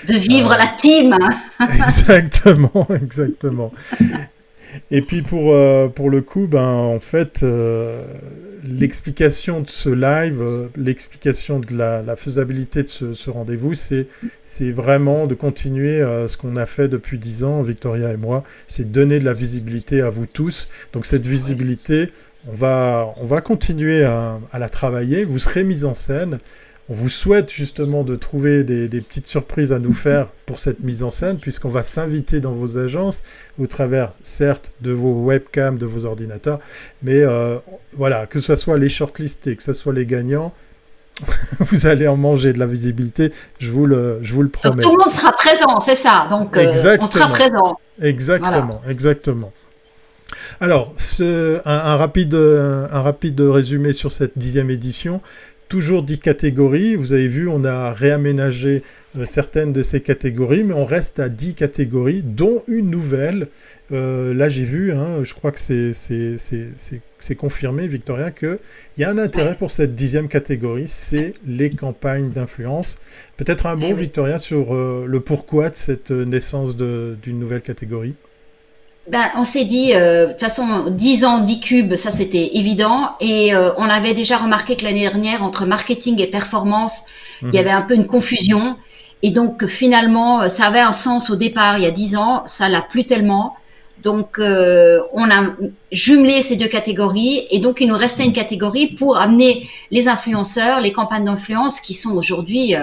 De 0.07 0.15
vivre 0.15 0.49
la 0.49 0.67
team 0.77 1.17
Exactement, 1.73 2.87
exactement. 2.95 3.71
Et 4.91 5.01
puis 5.01 5.21
pour, 5.21 5.53
euh, 5.53 5.87
pour 5.87 6.09
le 6.09 6.21
coup, 6.21 6.47
ben, 6.47 6.63
en 6.63 6.99
fait, 6.99 7.41
euh, 7.43 8.03
l'explication 8.63 9.61
de 9.61 9.69
ce 9.69 9.89
live, 9.89 10.41
euh, 10.41 10.67
l'explication 10.75 11.59
de 11.59 11.75
la, 11.75 12.15
faisabilité 12.15 12.83
de 12.83 12.87
ce, 12.87 13.29
rendez-vous, 13.29 13.73
c'est, 13.73 14.07
vraiment 14.71 15.27
de 15.27 15.35
continuer 15.35 15.99
ce 16.27 16.37
qu'on 16.37 16.55
a 16.55 16.65
fait 16.65 16.87
depuis 16.87 17.17
dix 17.17 17.43
ans, 17.43 17.61
Victoria 17.61 18.13
et 18.13 18.17
moi, 18.17 18.43
c'est 18.67 18.91
donner 18.91 19.19
de 19.19 19.25
la 19.25 19.33
visibilité 19.33 20.01
à 20.01 20.09
vous 20.09 20.25
tous. 20.25 20.69
Donc 20.93 21.05
cette 21.05 21.25
visibilité, 21.25 22.09
on 22.47 22.53
va, 22.53 23.13
on 23.17 23.25
va 23.25 23.41
continuer 23.41 24.03
à 24.03 24.39
la 24.59 24.69
travailler, 24.69 25.25
vous 25.25 25.39
serez 25.39 25.63
mis 25.63 25.85
en 25.85 25.93
scène. 25.93 26.39
On 26.89 26.95
vous 26.95 27.09
souhaite 27.09 27.49
justement 27.49 28.03
de 28.03 28.15
trouver 28.15 28.65
des, 28.65 28.89
petites 29.01 29.27
surprises 29.27 29.71
à 29.71 29.79
nous 29.79 29.93
faire 29.93 30.27
pour 30.45 30.59
cette 30.59 30.81
mise 30.81 31.01
en 31.03 31.09
scène, 31.09 31.37
puisqu'on 31.37 31.69
va 31.69 31.81
s'inviter 31.81 32.41
dans 32.41 32.51
vos 32.51 32.77
agences, 32.77 33.23
au 33.57 33.67
travers, 33.67 34.11
certes, 34.21 34.73
de 34.81 34.91
vos 34.91 35.13
webcams, 35.13 35.77
de 35.77 35.85
vos 35.85 36.03
ordinateurs, 36.03 36.59
mais 37.01 37.21
euh, 37.21 37.57
voilà, 37.93 38.25
que 38.25 38.41
ce 38.41 38.57
soit 38.57 38.77
les 38.77 38.89
shortlistés, 38.89 39.55
que 39.55 39.63
ce 39.63 39.71
soit 39.71 39.93
les 39.93 40.05
gagnants, 40.05 40.51
vous 41.59 41.87
allez 41.87 42.07
en 42.07 42.17
manger 42.17 42.51
de 42.51 42.59
la 42.59 42.65
visibilité, 42.65 43.31
je 43.59 43.71
vous 43.71 43.85
le, 43.85 44.19
je 44.21 44.33
vous 44.33 44.41
le 44.41 44.49
promets. 44.49 44.83
tout 44.83 44.91
le 44.91 44.97
monde 44.97 45.11
sera 45.11 45.31
présent, 45.31 45.79
c'est 45.79 45.95
ça, 45.95 46.27
donc 46.29 46.57
euh, 46.57 46.97
on 46.99 47.05
sera 47.05 47.29
présent. 47.29 47.79
Exactement, 48.01 48.81
exactement. 48.89 49.53
Alors, 50.59 50.93
ce, 50.97 51.61
un, 51.65 51.95
rapide, 51.95 52.33
un 52.33 53.01
rapide 53.01 53.39
résumé 53.39 53.93
sur 53.93 54.11
cette 54.11 54.37
dixième 54.37 54.71
édition 54.71 55.21
toujours 55.73 56.03
10 56.03 56.19
catégories. 56.19 56.95
Vous 56.95 57.13
avez 57.13 57.27
vu, 57.27 57.47
on 57.47 57.65
a 57.65 57.91
réaménagé 57.91 58.83
euh, 59.17 59.25
certaines 59.25 59.73
de 59.73 59.81
ces 59.81 60.01
catégories, 60.01 60.63
mais 60.63 60.75
on 60.75 60.85
reste 60.85 61.19
à 61.19 61.29
10 61.29 61.55
catégories, 61.55 62.21
dont 62.21 62.61
une 62.67 62.91
nouvelle. 62.91 63.47
Euh, 63.91 64.35
là, 64.35 64.49
j'ai 64.49 64.65
vu, 64.65 64.91
hein, 64.91 65.23
je 65.23 65.33
crois 65.33 65.51
que 65.51 65.59
c'est 65.59 67.35
confirmé, 67.35 67.87
Victoria, 67.87 68.29
qu'il 68.29 68.59
y 68.99 69.03
a 69.03 69.09
un 69.09 69.17
intérêt 69.17 69.55
pour 69.55 69.71
cette 69.71 69.95
dixième 69.95 70.27
catégorie, 70.27 70.87
c'est 70.87 71.33
les 71.47 71.71
campagnes 71.71 72.29
d'influence. 72.29 72.99
Peut-être 73.37 73.65
un 73.65 73.75
mot, 73.75 73.87
eh 73.89 73.93
Victoria, 73.93 74.37
sur 74.37 74.75
euh, 74.75 75.05
le 75.07 75.19
pourquoi 75.21 75.71
de 75.71 75.75
cette 75.75 76.11
naissance 76.11 76.77
d'une 76.77 77.39
nouvelle 77.39 77.61
catégorie? 77.61 78.13
Ben, 79.07 79.23
on 79.35 79.43
s'est 79.43 79.65
dit, 79.65 79.93
euh, 79.93 80.27
de 80.27 80.31
toute 80.31 80.39
façon, 80.39 80.85
10 80.87 81.25
ans, 81.25 81.39
10 81.39 81.59
cubes, 81.59 81.95
ça 81.95 82.09
c'était 82.09 82.51
évident. 82.53 83.11
Et 83.19 83.53
euh, 83.53 83.71
on 83.77 83.83
avait 83.83 84.13
déjà 84.13 84.37
remarqué 84.37 84.77
que 84.77 84.83
l'année 84.83 85.01
dernière, 85.01 85.43
entre 85.43 85.65
marketing 85.65 86.21
et 86.21 86.27
performance, 86.27 87.05
il 87.41 87.49
y 87.49 87.51
mhm. 87.51 87.57
avait 87.57 87.71
un 87.71 87.81
peu 87.81 87.95
une 87.95 88.07
confusion. 88.07 88.77
Et 89.21 89.31
donc 89.31 89.65
finalement, 89.65 90.47
ça 90.47 90.67
avait 90.67 90.79
un 90.79 90.93
sens 90.93 91.29
au 91.29 91.35
départ, 91.35 91.77
il 91.77 91.83
y 91.83 91.87
a 91.87 91.91
10 91.91 92.15
ans, 92.15 92.43
ça 92.45 92.69
l'a 92.69 92.81
plus 92.81 93.05
tellement. 93.05 93.55
Donc 94.03 94.39
euh, 94.39 94.99
on 95.13 95.29
a 95.29 95.53
jumelé 95.91 96.41
ces 96.41 96.57
deux 96.57 96.67
catégories 96.67 97.47
et 97.51 97.59
donc 97.59 97.79
il 97.79 97.87
nous 97.87 97.95
restait 97.95 98.25
une 98.25 98.33
catégorie 98.33 98.87
pour 98.87 99.17
amener 99.17 99.65
les 99.91 100.09
influenceurs, 100.09 100.81
les 100.81 100.91
campagnes 100.91 101.23
d'influence 101.23 101.79
qui 101.79 101.93
sont 101.93 102.11
aujourd'hui 102.11 102.75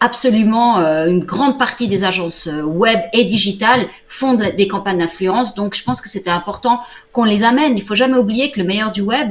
absolument 0.00 0.78
euh, 0.78 1.06
une 1.06 1.20
grande 1.20 1.58
partie 1.58 1.88
des 1.88 2.04
agences 2.04 2.48
euh, 2.48 2.62
web 2.62 2.98
et 3.12 3.24
digitales 3.24 3.86
font 4.06 4.34
des 4.34 4.68
campagnes 4.68 4.98
d'influence. 4.98 5.54
Donc, 5.54 5.74
je 5.74 5.82
pense 5.82 6.00
que 6.00 6.08
c'était 6.08 6.30
important 6.30 6.80
qu'on 7.12 7.24
les 7.24 7.44
amène. 7.44 7.76
Il 7.76 7.82
faut 7.82 7.94
jamais 7.94 8.18
oublier 8.18 8.50
que 8.50 8.60
le 8.60 8.66
meilleur 8.66 8.92
du 8.92 9.00
web, 9.00 9.30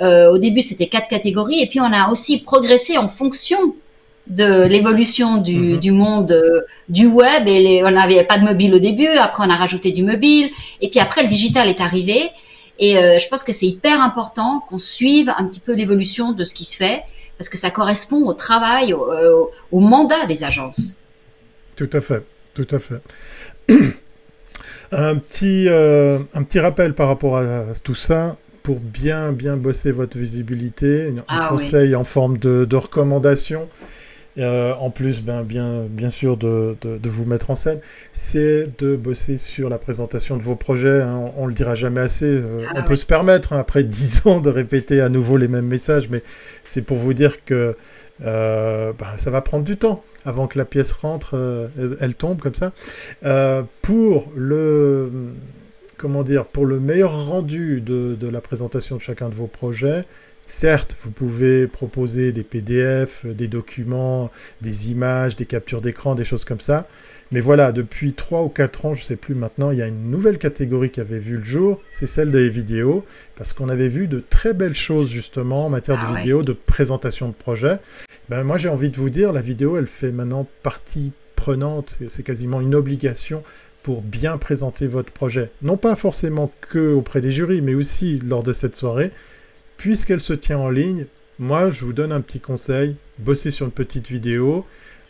euh, 0.00 0.30
au 0.30 0.38
début, 0.38 0.62
c'était 0.62 0.86
quatre 0.86 1.08
catégories, 1.08 1.60
et 1.60 1.66
puis 1.66 1.80
on 1.80 1.92
a 1.92 2.10
aussi 2.10 2.40
progressé 2.40 2.98
en 2.98 3.08
fonction 3.08 3.58
de 4.26 4.64
l'évolution 4.66 5.36
du, 5.36 5.56
mhm. 5.56 5.76
du, 5.78 5.92
monde 5.92 6.42
du 6.88 7.06
web. 7.06 7.46
Et 7.46 7.62
les, 7.62 7.84
on 7.84 7.90
n'avait 7.90 8.24
pas 8.24 8.38
de 8.38 8.44
mobile 8.44 8.74
au 8.74 8.78
début. 8.78 9.06
Après, 9.06 9.44
on 9.46 9.50
a 9.50 9.54
rajouté 9.54 9.92
du 9.92 10.02
mobile, 10.02 10.50
et 10.80 10.88
puis 10.88 10.98
après, 10.98 11.22
le 11.22 11.28
digital 11.28 11.68
est 11.68 11.80
arrivé. 11.80 12.30
Et 12.78 12.94
je 12.94 13.28
pense 13.28 13.42
que 13.42 13.52
c'est 13.52 13.66
hyper 13.66 14.02
important 14.02 14.62
qu'on 14.68 14.76
suive 14.76 15.32
un 15.38 15.46
petit 15.46 15.60
peu 15.60 15.72
l'évolution 15.72 16.32
de 16.32 16.44
ce 16.44 16.52
qui 16.52 16.64
se 16.64 16.76
fait 16.76 17.04
parce 17.38 17.48
que 17.48 17.56
ça 17.56 17.70
correspond 17.70 18.26
au 18.26 18.34
travail, 18.34 18.94
au, 18.94 19.80
mandat 19.80 20.26
des 20.26 20.44
agences. 20.44 20.98
Tout 21.76 21.90
à 21.92 22.00
fait, 22.00 22.24
tout 22.54 22.66
à 22.70 22.78
fait. 22.78 23.02
un, 24.92 25.16
petit, 25.16 25.68
euh, 25.68 26.18
un 26.34 26.42
petit 26.42 26.60
rappel 26.60 26.94
par 26.94 27.08
rapport 27.08 27.36
à 27.36 27.66
tout 27.82 27.94
ça, 27.94 28.36
pour 28.62 28.80
bien, 28.80 29.32
bien 29.32 29.56
bosser 29.56 29.92
votre 29.92 30.16
visibilité, 30.18 31.14
un 31.16 31.24
ah 31.28 31.48
conseil 31.50 31.94
en 31.94 32.04
forme 32.04 32.38
de, 32.38 32.64
de 32.64 32.76
recommandation. 32.76 33.68
Euh, 34.38 34.74
en 34.74 34.90
plus, 34.90 35.22
ben, 35.22 35.42
bien, 35.42 35.86
bien 35.88 36.10
sûr, 36.10 36.36
de, 36.36 36.76
de, 36.82 37.08
vous 37.08 37.24
mettre 37.24 37.50
en 37.50 37.54
scène, 37.54 37.80
c'est 38.12 38.68
de 38.78 38.96
bosser 38.96 39.38
sur 39.38 39.68
la 39.68 39.78
présentation 39.78 40.36
de 40.36 40.42
vos 40.42 40.56
projets. 40.56 41.02
Hein. 41.02 41.32
On, 41.36 41.44
ne 41.44 41.48
le 41.48 41.54
dira 41.54 41.74
jamais 41.74 42.00
assez. 42.00 42.26
Euh, 42.26 42.62
ah 42.68 42.74
on 42.76 42.82
peut 42.84 42.96
se 42.96 43.06
permettre, 43.06 43.52
hein, 43.52 43.58
après 43.58 43.84
dix 43.84 44.26
ans, 44.26 44.40
de 44.40 44.50
répéter 44.50 45.00
à 45.00 45.08
nouveau 45.08 45.36
les 45.36 45.48
mêmes 45.48 45.66
messages, 45.66 46.08
mais 46.10 46.22
c'est 46.64 46.82
pour 46.82 46.98
vous 46.98 47.14
dire 47.14 47.44
que 47.44 47.76
euh, 48.24 48.92
ben, 48.98 49.06
ça 49.16 49.30
va 49.30 49.40
prendre 49.40 49.64
du 49.64 49.76
temps 49.76 49.98
avant 50.24 50.46
que 50.48 50.58
la 50.58 50.64
pièce 50.64 50.92
rentre, 50.92 51.70
elle, 52.00 52.14
tombe 52.14 52.40
comme 52.40 52.54
ça. 52.54 52.72
pour 53.82 54.32
le 54.34 55.10
comment 55.96 56.22
dire, 56.22 56.44
pour 56.44 56.66
le 56.66 56.78
meilleur 56.78 57.26
rendu 57.26 57.80
de, 57.80 58.14
de 58.20 58.28
la 58.28 58.42
présentation 58.42 58.96
de 58.96 59.00
chacun 59.00 59.30
de 59.30 59.34
vos 59.34 59.46
projets, 59.46 60.04
Certes, 60.48 60.96
vous 61.02 61.10
pouvez 61.10 61.66
proposer 61.66 62.30
des 62.30 62.44
PDF, 62.44 63.26
des 63.26 63.48
documents, 63.48 64.30
des 64.60 64.92
images, 64.92 65.34
des 65.34 65.44
captures 65.44 65.80
d'écran, 65.80 66.14
des 66.14 66.24
choses 66.24 66.44
comme 66.44 66.60
ça. 66.60 66.86
Mais 67.32 67.40
voilà, 67.40 67.72
depuis 67.72 68.12
3 68.12 68.42
ou 68.44 68.48
4 68.48 68.86
ans, 68.86 68.94
je 68.94 69.00
ne 69.00 69.06
sais 69.06 69.16
plus 69.16 69.34
maintenant, 69.34 69.72
il 69.72 69.78
y 69.78 69.82
a 69.82 69.88
une 69.88 70.08
nouvelle 70.08 70.38
catégorie 70.38 70.90
qui 70.90 71.00
avait 71.00 71.18
vu 71.18 71.36
le 71.38 71.44
jour, 71.44 71.82
c'est 71.90 72.06
celle 72.06 72.30
des 72.30 72.48
vidéos, 72.48 73.04
parce 73.34 73.52
qu'on 73.52 73.68
avait 73.68 73.88
vu 73.88 74.06
de 74.06 74.20
très 74.20 74.54
belles 74.54 74.76
choses 74.76 75.10
justement 75.10 75.66
en 75.66 75.68
matière 75.68 75.96
de 75.96 76.06
ah 76.06 76.20
vidéos, 76.20 76.44
de 76.44 76.52
présentation 76.52 77.26
de 77.26 77.34
projets. 77.34 77.78
Ben, 78.28 78.44
moi 78.44 78.56
j'ai 78.56 78.68
envie 78.68 78.90
de 78.90 78.96
vous 78.96 79.10
dire, 79.10 79.32
la 79.32 79.40
vidéo, 79.40 79.76
elle 79.76 79.88
fait 79.88 80.12
maintenant 80.12 80.46
partie 80.62 81.10
prenante, 81.34 81.96
c'est 82.06 82.22
quasiment 82.22 82.60
une 82.60 82.76
obligation 82.76 83.42
pour 83.82 84.00
bien 84.00 84.38
présenter 84.38 84.86
votre 84.86 85.12
projet. 85.12 85.50
Non 85.62 85.76
pas 85.76 85.96
forcément 85.96 86.52
que 86.60 86.92
auprès 86.92 87.20
des 87.20 87.32
jurys, 87.32 87.62
mais 87.62 87.74
aussi 87.74 88.20
lors 88.24 88.44
de 88.44 88.52
cette 88.52 88.76
soirée 88.76 89.10
puisqu'elle 89.76 90.20
se 90.20 90.32
tient 90.32 90.58
en 90.58 90.70
ligne, 90.70 91.06
moi 91.38 91.70
je 91.70 91.84
vous 91.84 91.92
donne 91.92 92.12
un 92.12 92.20
petit 92.20 92.40
conseil, 92.40 92.96
bossez 93.18 93.50
sur 93.50 93.66
une 93.66 93.72
petite 93.72 94.08
vidéo. 94.08 94.64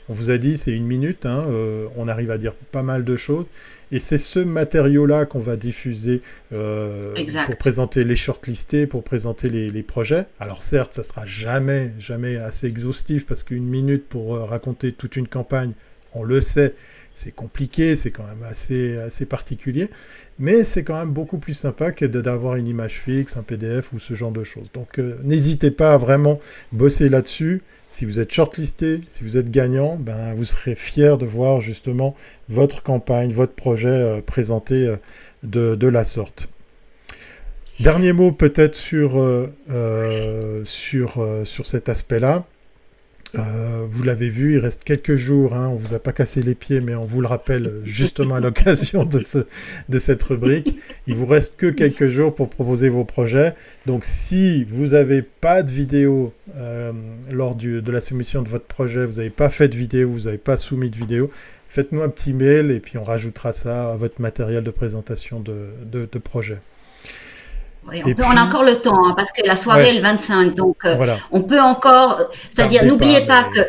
On 0.08 0.14
vous 0.14 0.30
a 0.30 0.38
dit 0.38 0.56
c'est 0.56 0.72
une 0.72 0.86
minute, 0.86 1.26
hein, 1.26 1.44
euh, 1.48 1.88
on 1.96 2.06
arrive 2.06 2.30
à 2.30 2.38
dire 2.38 2.54
pas 2.54 2.84
mal 2.84 3.04
de 3.04 3.16
choses. 3.16 3.50
Et 3.90 3.98
c'est 3.98 4.18
ce 4.18 4.38
matériau-là 4.38 5.26
qu'on 5.26 5.40
va 5.40 5.56
diffuser 5.56 6.22
euh, 6.52 7.14
pour 7.46 7.56
présenter 7.56 8.04
les 8.04 8.14
shortlistés, 8.14 8.86
pour 8.86 9.02
présenter 9.02 9.48
les, 9.48 9.82
projets. 9.82 10.26
Alors 10.38 10.62
certes, 10.62 10.92
ça 10.92 11.02
sera 11.02 11.26
jamais, 11.26 11.92
jamais 11.98 12.36
assez 12.36 12.66
exhaustif 12.68 13.26
parce 13.26 13.42
qu'une 13.42 13.66
minute 13.66 14.06
pour 14.08 14.36
euh, 14.36 14.44
raconter 14.44 14.92
toute 14.92 15.16
une 15.16 15.28
campagne, 15.28 15.72
on 16.14 16.22
le 16.22 16.40
sait, 16.40 16.74
c'est 17.16 17.34
compliqué, 17.34 17.96
c'est 17.96 18.10
quand 18.10 18.24
même 18.24 18.44
assez, 18.48 19.26
particulier, 19.28 19.88
mais 20.38 20.62
c'est 20.64 20.84
quand 20.84 20.98
même 20.98 21.10
beaucoup 21.10 21.38
plus 21.38 21.54
sympa 21.54 21.90
que 21.90 22.04
d'avoir 22.04 22.56
une 22.56 22.68
image 22.68 23.00
fixe, 23.00 23.36
un 23.38 23.42
PDF 23.42 23.92
ou 23.94 23.98
ce 23.98 24.14
genre 24.14 24.30
de 24.30 24.44
choses. 24.44 24.70
Donc 24.72 24.98
euh, 24.98 25.18
n'hésitez 25.24 25.70
pas 25.70 25.94
à 25.94 25.96
vraiment 25.96 26.38
bosser 26.72 27.08
là-dessus. 27.08 27.62
Si 27.90 28.04
vous 28.04 28.20
êtes 28.20 28.30
shortlisté, 28.30 29.00
si 29.08 29.24
vous 29.24 29.38
êtes 29.38 29.50
gagnant, 29.50 29.96
ben, 29.96 30.34
vous 30.34 30.44
serez 30.44 30.74
fier 30.74 31.16
de 31.16 31.24
voir 31.24 31.62
justement 31.62 32.14
votre 32.50 32.82
campagne, 32.82 33.32
votre 33.32 33.54
projet 33.54 33.88
euh, 33.88 34.20
présenté 34.20 34.86
euh, 34.86 34.96
de, 35.42 35.88
la 35.88 36.04
sorte. 36.04 36.50
Dernier 37.80 38.12
mot 38.12 38.30
peut-être 38.30 38.74
sur 38.74 39.46
cet 41.64 41.88
aspect-là. 41.88 42.44
Euh, 43.34 43.86
vous 43.90 44.02
l'avez 44.02 44.28
vu, 44.28 44.54
il 44.54 44.58
reste 44.58 44.84
quelques 44.84 45.16
jours, 45.16 45.54
hein, 45.54 45.68
on 45.68 45.76
vous 45.76 45.94
a 45.94 45.98
pas 45.98 46.12
cassé 46.12 46.42
les 46.42 46.54
pieds, 46.54 46.80
mais 46.80 46.94
on 46.94 47.04
vous 47.04 47.20
le 47.20 47.26
rappelle 47.26 47.80
justement 47.84 48.36
à 48.36 48.40
l'occasion 48.40 49.04
de, 49.04 49.20
ce, 49.20 49.46
de 49.88 49.98
cette 49.98 50.22
rubrique. 50.22 50.76
Il 51.06 51.16
vous 51.16 51.26
reste 51.26 51.56
que 51.56 51.66
quelques 51.66 52.08
jours 52.08 52.34
pour 52.34 52.48
proposer 52.48 52.88
vos 52.88 53.04
projets. 53.04 53.54
Donc 53.84 54.04
si 54.04 54.64
vous 54.64 54.88
n'avez 54.88 55.22
pas 55.22 55.62
de 55.62 55.70
vidéo 55.70 56.32
euh, 56.56 56.92
lors 57.30 57.54
de 57.56 57.90
la 57.90 58.00
soumission 58.00 58.42
de 58.42 58.48
votre 58.48 58.66
projet, 58.66 59.04
vous 59.04 59.16
n'avez 59.16 59.30
pas 59.30 59.50
fait 59.50 59.68
de 59.68 59.76
vidéo, 59.76 60.10
vous 60.10 60.20
n'avez 60.20 60.38
pas 60.38 60.56
soumis 60.56 60.90
de 60.90 60.96
vidéo, 60.96 61.30
faites-nous 61.68 62.02
un 62.02 62.08
petit 62.08 62.32
mail 62.32 62.70
et 62.70 62.80
puis 62.80 62.96
on 62.96 63.04
rajoutera 63.04 63.52
ça 63.52 63.92
à 63.92 63.96
votre 63.96 64.20
matériel 64.20 64.64
de 64.64 64.70
présentation 64.70 65.40
de, 65.40 65.70
de, 65.84 66.08
de 66.10 66.18
projet 66.18 66.58
on, 68.18 68.36
a 68.36 68.44
encore 68.44 68.64
le 68.64 68.80
temps, 68.80 69.06
hein, 69.06 69.14
parce 69.16 69.32
que 69.32 69.46
la 69.46 69.56
soirée 69.56 69.90
est 69.90 69.94
le 69.94 70.02
25, 70.02 70.54
donc 70.54 70.76
euh, 70.84 71.14
on 71.30 71.42
peut 71.42 71.60
encore, 71.60 72.20
c'est-à-dire 72.50 72.84
n'oubliez 72.84 73.26
pas, 73.26 73.44
que 73.44 73.60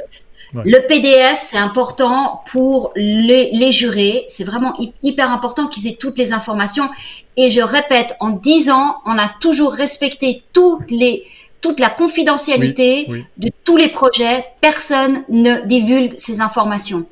le 0.54 0.88
PDF, 0.88 1.38
c'est 1.40 1.58
important 1.58 2.42
pour 2.50 2.92
les, 2.96 3.52
les 3.52 3.72
jurés, 3.72 4.26
c'est 4.30 4.44
vraiment 4.44 4.76
hyper 5.04 5.32
important 5.32 5.68
qu'ils 5.68 5.88
aient 5.88 5.98
toutes 6.00 6.18
les 6.18 6.32
informations. 6.32 6.90
Et 7.36 7.50
je 7.50 7.62
répète, 7.62 8.16
en 8.20 8.30
10 8.30 8.70
ans, 8.72 8.98
on 9.06 9.18
a 9.18 9.30
toujours 9.42 9.74
respecté 9.74 10.44
toutes 10.54 10.90
les, 10.90 11.26
toute 11.62 11.80
la 11.80 11.90
confidentialité 11.90 13.08
de 13.38 13.50
tous 13.64 13.78
les 13.78 13.90
projets, 13.90 14.46
personne 14.62 15.24
ne 15.30 15.66
divulgue 15.66 16.14
ces 16.18 16.40
informations. 16.40 17.06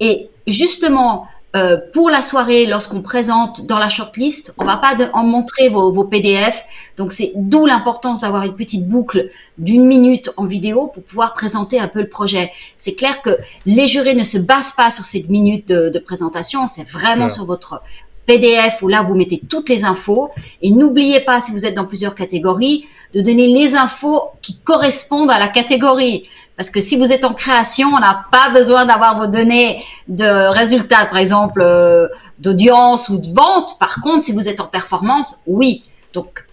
Et 0.00 0.30
justement, 0.46 1.26
euh, 1.54 1.78
pour 1.92 2.10
la 2.10 2.20
soirée, 2.20 2.66
lorsqu'on 2.66 3.00
présente 3.00 3.66
dans 3.66 3.78
la 3.78 3.88
shortlist, 3.88 4.52
on 4.58 4.64
va 4.64 4.76
pas 4.76 4.94
en 5.14 5.24
montrer 5.24 5.68
vos, 5.68 5.90
vos 5.90 6.04
PDF. 6.04 6.64
Donc 6.96 7.12
c'est 7.12 7.32
d'où 7.34 7.66
l'importance 7.66 8.22
d'avoir 8.22 8.42
une 8.42 8.54
petite 8.54 8.86
boucle 8.86 9.30
d'une 9.56 9.86
minute 9.86 10.30
en 10.36 10.44
vidéo 10.44 10.88
pour 10.88 11.02
pouvoir 11.02 11.32
présenter 11.32 11.80
un 11.80 11.88
peu 11.88 12.00
le 12.00 12.08
projet. 12.08 12.50
C'est 12.76 12.94
clair 12.94 13.22
que 13.22 13.30
les 13.64 13.86
jurés 13.86 14.14
ne 14.14 14.24
se 14.24 14.38
basent 14.38 14.72
pas 14.72 14.90
sur 14.90 15.04
cette 15.04 15.30
minute 15.30 15.68
de, 15.68 15.88
de 15.88 15.98
présentation, 15.98 16.66
c'est 16.66 16.86
vraiment 16.86 17.28
sur 17.28 17.46
votre 17.46 17.82
PDF 18.26 18.82
où 18.82 18.88
là 18.88 19.02
vous 19.02 19.14
mettez 19.14 19.40
toutes 19.48 19.68
les 19.68 19.84
infos. 19.84 20.30
Et 20.60 20.70
n'oubliez 20.72 21.20
pas, 21.20 21.40
si 21.40 21.52
vous 21.52 21.64
êtes 21.64 21.74
dans 21.74 21.86
plusieurs 21.86 22.14
catégories, 22.14 22.84
de 23.14 23.20
donner 23.22 23.46
les 23.46 23.76
infos 23.76 24.20
qui 24.42 24.58
correspondent 24.58 25.30
à 25.30 25.38
la 25.38 25.48
catégorie. 25.48 26.28
Parce 26.56 26.70
que 26.70 26.80
si 26.80 26.96
vous 26.96 27.12
êtes 27.12 27.24
en 27.24 27.34
création, 27.34 27.88
on 27.88 28.00
n'a 28.00 28.26
pas 28.32 28.48
besoin 28.50 28.86
d'avoir 28.86 29.18
vos 29.18 29.26
données 29.26 29.82
de 30.08 30.48
résultats, 30.48 31.04
par 31.06 31.18
exemple, 31.18 31.60
euh, 31.62 32.08
d'audience 32.38 33.08
ou 33.10 33.18
de 33.18 33.28
vente. 33.28 33.78
Par 33.78 34.00
contre, 34.00 34.22
si 34.22 34.32
vous 34.32 34.48
êtes 34.48 34.60
en 34.60 34.66
performance, 34.66 35.40
oui. 35.46 35.84
Donc, 36.14 36.46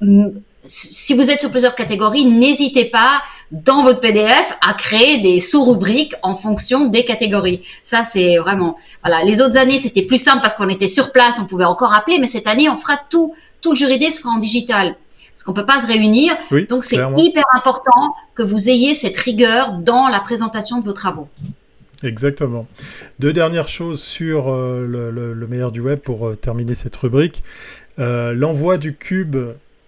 si 0.66 1.14
vous 1.14 1.30
êtes 1.30 1.40
sur 1.40 1.52
plusieurs 1.52 1.76
catégories, 1.76 2.26
n'hésitez 2.26 2.86
pas 2.86 3.22
dans 3.52 3.84
votre 3.84 4.02
PDF 4.02 4.58
à 4.68 4.74
créer 4.74 5.20
des 5.20 5.40
sous-rubriques 5.40 6.16
en 6.22 6.36
fonction 6.36 6.88
des 6.88 7.06
catégories. 7.06 7.62
Ça, 7.84 8.04
c'est 8.04 8.38
vraiment, 8.38 8.76
voilà. 9.04 9.24
Les 9.24 9.42
autres 9.42 9.58
années, 9.58 9.78
c'était 9.78 10.02
plus 10.02 10.18
simple 10.18 10.42
parce 10.42 10.56
qu'on 10.56 10.70
était 10.70 10.88
sur 10.88 11.12
place, 11.12 11.40
on 11.42 11.46
pouvait 11.46 11.64
encore 11.64 11.94
appeler, 11.94 12.18
mais 12.20 12.28
cette 12.28 12.48
année, 12.48 12.68
on 12.68 12.78
fera 12.78 12.98
tout. 13.10 13.34
Tout 13.62 13.72
le 13.72 13.78
jury 13.78 14.12
sera 14.12 14.32
en 14.32 14.40
digital 14.40 14.96
parce 15.34 15.44
qu'on 15.44 15.54
peut 15.54 15.66
pas 15.66 15.82
se 15.82 15.88
réunir. 15.88 16.34
Donc 16.70 16.84
c'est 16.84 17.00
hyper 17.18 17.44
important 17.54 18.14
que 18.36 18.44
vous 18.44 18.70
ayez 18.70 18.94
cette 18.94 19.18
rigueur 19.18 19.80
dans 19.80 20.08
la 20.08 20.20
présentation 20.20 20.80
de 20.80 20.86
vos 20.86 20.94
travaux. 20.94 21.28
Exactement. 22.04 22.68
Deux 23.20 23.34
dernières 23.34 23.70
choses 23.70 24.02
sur 24.02 24.54
euh, 24.54 24.86
le, 24.86 25.48
meilleur 25.48 25.72
du 25.72 25.80
web 25.80 26.00
pour 26.00 26.28
euh, 26.28 26.36
terminer 26.36 26.76
cette 26.76 26.96
rubrique. 26.98 27.44
Euh, 28.00 28.34
l'envoi 28.34 28.78
du 28.78 28.96
cube 28.96 29.38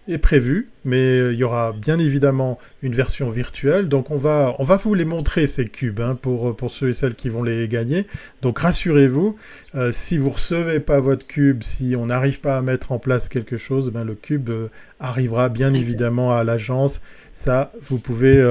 est 0.08 0.18
prévu, 0.18 0.70
mais 0.84 1.20
euh, 1.20 1.34
il 1.34 1.40
y 1.40 1.44
aura 1.44 1.74
bien 1.74 1.98
évidemment 1.98 2.60
une 2.82 2.94
version 2.94 3.30
virtuelle. 3.30 3.90
Donc 3.90 4.12
on 4.12 4.18
va, 4.18 4.56
on 4.60 4.64
va 4.64 4.78
vous 4.78 4.94
les 4.94 5.06
montrer 5.06 5.48
ces 5.48 5.66
cubes 5.66 6.00
hein, 6.00 6.18
pour, 6.20 6.50
euh, 6.50 6.54
pour 6.54 6.72
ceux 6.72 6.90
et 6.90 6.94
celles 6.94 7.16
qui 7.16 7.30
vont 7.30 7.44
les 7.44 7.68
gagner. 7.68 8.06
Donc 8.42 8.60
rassurez-vous, 8.60 9.36
euh, 9.76 9.92
si 9.92 10.18
vous 10.18 10.30
recevez 10.30 10.80
pas 10.80 11.00
votre 11.00 11.26
cube, 11.26 11.64
si 11.64 11.96
on 11.98 12.08
n'arrive 12.08 12.40
pas 12.40 12.58
à 12.58 12.62
mettre 12.62 12.92
en 12.92 13.00
place 13.00 13.30
quelque 13.30 13.58
chose, 13.58 13.92
ben, 13.92 14.04
le 14.04 14.16
cube 14.16 14.50
arrivera 15.00 15.50
bien 15.50 15.74
évidemment 15.74 16.36
à 16.36 16.44
l'agence. 16.44 17.02
Ça, 17.34 17.68
vous 17.82 17.98
pouvez 17.98 18.42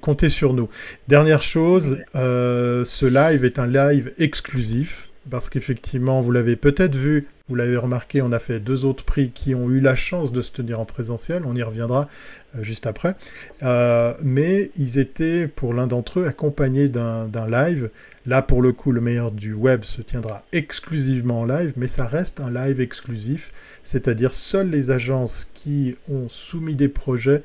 compter 0.00 0.30
sur 0.30 0.54
nous. 0.54 0.68
Dernière 1.08 1.42
chose, 1.42 1.98
ce 2.14 3.04
live 3.04 3.44
est 3.44 3.58
un 3.58 3.66
live 3.66 4.12
exclusif 4.18 5.11
parce 5.30 5.50
qu'effectivement, 5.50 6.20
vous 6.20 6.32
l'avez 6.32 6.56
peut-être 6.56 6.96
vu, 6.96 7.26
vous 7.48 7.54
l'avez 7.54 7.76
remarqué, 7.76 8.22
on 8.22 8.32
a 8.32 8.38
fait 8.38 8.60
deux 8.60 8.84
autres 8.84 9.04
prix 9.04 9.30
qui 9.30 9.54
ont 9.54 9.70
eu 9.70 9.80
la 9.80 9.94
chance 9.94 10.32
de 10.32 10.42
se 10.42 10.50
tenir 10.50 10.80
en 10.80 10.84
présentiel, 10.84 11.42
on 11.46 11.54
y 11.54 11.62
reviendra 11.62 12.08
euh, 12.56 12.62
juste 12.62 12.86
après, 12.86 13.14
euh, 13.62 14.14
mais 14.22 14.70
ils 14.76 14.98
étaient 14.98 15.46
pour 15.46 15.74
l'un 15.74 15.86
d'entre 15.86 16.20
eux 16.20 16.26
accompagnés 16.26 16.88
d'un 16.88 17.48
live. 17.48 17.90
Là, 18.24 18.40
pour 18.40 18.62
le 18.62 18.72
coup, 18.72 18.92
le 18.92 19.00
meilleur 19.00 19.32
du 19.32 19.52
web 19.52 19.82
se 19.82 20.00
tiendra 20.00 20.44
exclusivement 20.52 21.40
en 21.40 21.44
live, 21.44 21.72
mais 21.76 21.88
ça 21.88 22.06
reste 22.06 22.40
un 22.40 22.50
live 22.50 22.80
exclusif, 22.80 23.52
c'est-à-dire 23.82 24.32
seules 24.32 24.70
les 24.70 24.90
agences 24.90 25.48
qui 25.54 25.96
ont 26.08 26.28
soumis 26.28 26.76
des 26.76 26.88
projets 26.88 27.42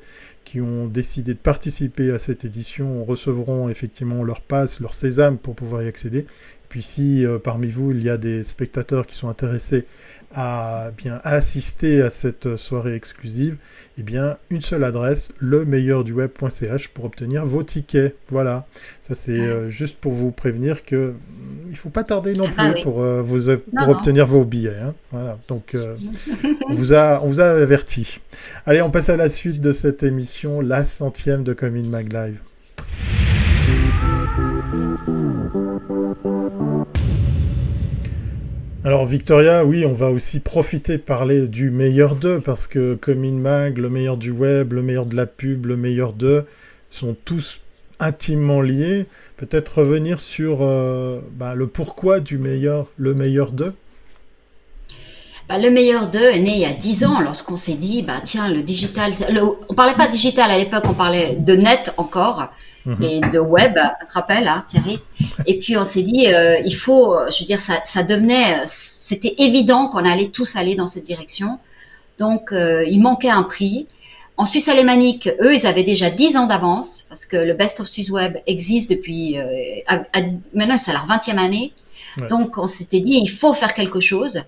qui 0.48 0.62
ont 0.62 0.86
décidé 0.86 1.34
de 1.34 1.38
participer 1.38 2.10
à 2.10 2.18
cette 2.18 2.46
édition 2.46 3.04
recevront 3.04 3.68
effectivement 3.68 4.24
leur 4.24 4.40
passe, 4.40 4.80
leur 4.80 4.94
sésame 4.94 5.36
pour 5.36 5.54
pouvoir 5.54 5.82
y 5.82 5.88
accéder. 5.88 6.26
Puis 6.68 6.82
si 6.82 7.24
euh, 7.24 7.38
parmi 7.38 7.68
vous 7.68 7.92
il 7.92 8.02
y 8.02 8.10
a 8.10 8.16
des 8.18 8.44
spectateurs 8.44 9.06
qui 9.06 9.14
sont 9.14 9.28
intéressés 9.28 9.84
à 10.34 10.90
bien 10.94 11.20
assister 11.24 12.02
à 12.02 12.10
cette 12.10 12.56
soirée 12.56 12.94
exclusive, 12.94 13.56
eh 13.96 14.02
bien 14.02 14.36
une 14.50 14.60
seule 14.60 14.84
adresse, 14.84 15.30
le 15.38 15.64
meilleur 15.64 16.04
du 16.04 16.12
web.ch 16.12 16.88
pour 16.88 17.06
obtenir 17.06 17.46
vos 17.46 17.62
tickets. 17.62 18.14
Voilà, 18.28 18.66
ça 19.02 19.14
c'est 19.14 19.40
euh, 19.40 19.70
juste 19.70 19.96
pour 19.98 20.12
vous 20.12 20.30
prévenir 20.30 20.84
que 20.84 21.12
mm, 21.12 21.70
il 21.70 21.76
faut 21.76 21.88
pas 21.88 22.04
tarder 22.04 22.34
non 22.34 22.44
ah 22.58 22.70
plus 22.72 22.82
pour, 22.82 23.02
euh, 23.02 23.22
vous, 23.22 23.56
pour 23.76 23.88
obtenir 23.88 24.26
vos 24.26 24.44
billets. 24.44 24.78
Hein. 24.82 24.94
Voilà, 25.12 25.38
donc 25.48 25.74
on, 25.74 26.74
vous 26.74 26.92
a, 26.92 27.20
on 27.22 27.28
vous 27.28 27.40
a 27.40 27.46
averti. 27.46 28.20
Allez, 28.66 28.82
on 28.82 28.90
passe 28.90 29.08
à 29.08 29.16
la 29.16 29.30
suite 29.30 29.62
de 29.62 29.72
cette 29.72 30.02
émission, 30.02 30.60
la 30.60 30.84
centième 30.84 31.42
de 31.42 31.54
Commune 31.54 31.88
Mag 31.88 32.12
Live. 32.12 32.38
Alors 38.84 39.04
Victoria, 39.04 39.66
oui, 39.66 39.84
on 39.84 39.92
va 39.92 40.10
aussi 40.10 40.40
profiter 40.40 40.96
parler 40.96 41.46
du 41.46 41.70
meilleur 41.70 42.16
d'eux, 42.16 42.40
parce 42.40 42.66
que 42.66 42.94
Comin 42.94 43.32
Mag, 43.32 43.76
le 43.76 43.90
meilleur 43.90 44.16
du 44.16 44.30
web, 44.30 44.72
le 44.72 44.82
meilleur 44.82 45.04
de 45.04 45.14
la 45.14 45.26
pub, 45.26 45.66
le 45.66 45.76
meilleur 45.76 46.14
d'eux, 46.14 46.46
sont 46.88 47.14
tous 47.26 47.60
intimement 48.00 48.62
liés. 48.62 49.06
Peut-être 49.36 49.80
revenir 49.80 50.20
sur 50.20 50.60
euh, 50.62 51.20
bah, 51.32 51.52
le 51.54 51.66
pourquoi 51.66 52.20
du 52.20 52.38
meilleur, 52.38 52.86
le 52.96 53.14
meilleur 53.14 53.52
d'eux. 53.52 53.74
Bah, 55.48 55.58
le 55.58 55.70
meilleur 55.70 56.08
d'eux 56.08 56.18
est 56.18 56.40
né 56.40 56.52
il 56.52 56.60
y 56.60 56.64
a 56.64 56.72
10 56.72 57.04
ans 57.04 57.20
lorsqu'on 57.20 57.56
s'est 57.56 57.74
dit, 57.74 58.02
bah, 58.02 58.20
tiens, 58.22 58.48
le 58.48 58.62
digital, 58.62 59.12
on 59.68 59.74
parlait 59.74 59.94
pas 59.94 60.06
de 60.06 60.12
digital 60.12 60.50
à 60.50 60.58
l'époque, 60.58 60.84
on 60.86 60.94
parlait 60.94 61.36
de 61.36 61.54
net 61.54 61.92
encore. 61.96 62.52
Mhm. 62.88 63.02
et 63.02 63.20
de 63.20 63.38
web, 63.38 63.74
tu 64.00 64.06
te 64.06 64.12
rappelles, 64.14 64.48
hein, 64.48 64.64
Thierry 64.66 64.98
Et 65.46 65.58
puis 65.58 65.76
on 65.76 65.84
s'est 65.84 66.02
dit, 66.02 66.32
euh, 66.32 66.56
il 66.64 66.74
faut, 66.74 67.14
je 67.30 67.40
veux 67.40 67.46
dire, 67.46 67.60
ça, 67.60 67.74
ça 67.84 68.02
devenait, 68.02 68.62
c'était 68.66 69.34
évident 69.38 69.88
qu'on 69.88 70.06
allait 70.06 70.30
tous 70.30 70.56
aller 70.56 70.74
dans 70.74 70.86
cette 70.86 71.04
direction. 71.04 71.58
Donc 72.18 72.52
euh, 72.52 72.84
il 72.86 73.00
manquait 73.00 73.28
un 73.28 73.42
prix. 73.42 73.86
En 74.38 74.46
Suisse 74.46 74.68
alémanique, 74.68 75.28
eux, 75.42 75.54
ils 75.54 75.66
avaient 75.66 75.84
déjà 75.84 76.08
10 76.08 76.36
ans 76.38 76.46
d'avance 76.46 77.04
parce 77.08 77.26
que 77.26 77.36
le 77.36 77.54
Best 77.54 77.80
of 77.80 77.88
Suisse 77.88 78.08
Web 78.08 78.38
existe 78.46 78.90
depuis, 78.90 79.38
euh, 79.38 79.44
maintenant 80.54 80.78
c'est 80.78 80.92
leur 80.92 81.06
20e 81.06 81.38
année. 81.38 81.72
Donc 82.30 82.58
on 82.58 82.66
s'était 82.66 83.00
dit, 83.00 83.20
il 83.22 83.28
faut 83.28 83.52
faire 83.52 83.74
quelque 83.74 84.00
chose. 84.00 84.42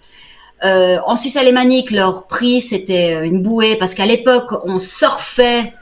Euh, 0.64 0.98
en 1.07 1.14
Suisse 1.14 1.37
alémanique, 1.37 1.90
leur 1.90 2.26
prix 2.26 2.61
c'était 2.61 3.26
une 3.26 3.42
bouée 3.42 3.76
parce 3.76 3.94
qu'à 3.94 4.07
l'époque 4.07 4.53
on 4.64 4.79
surfait 4.79 5.72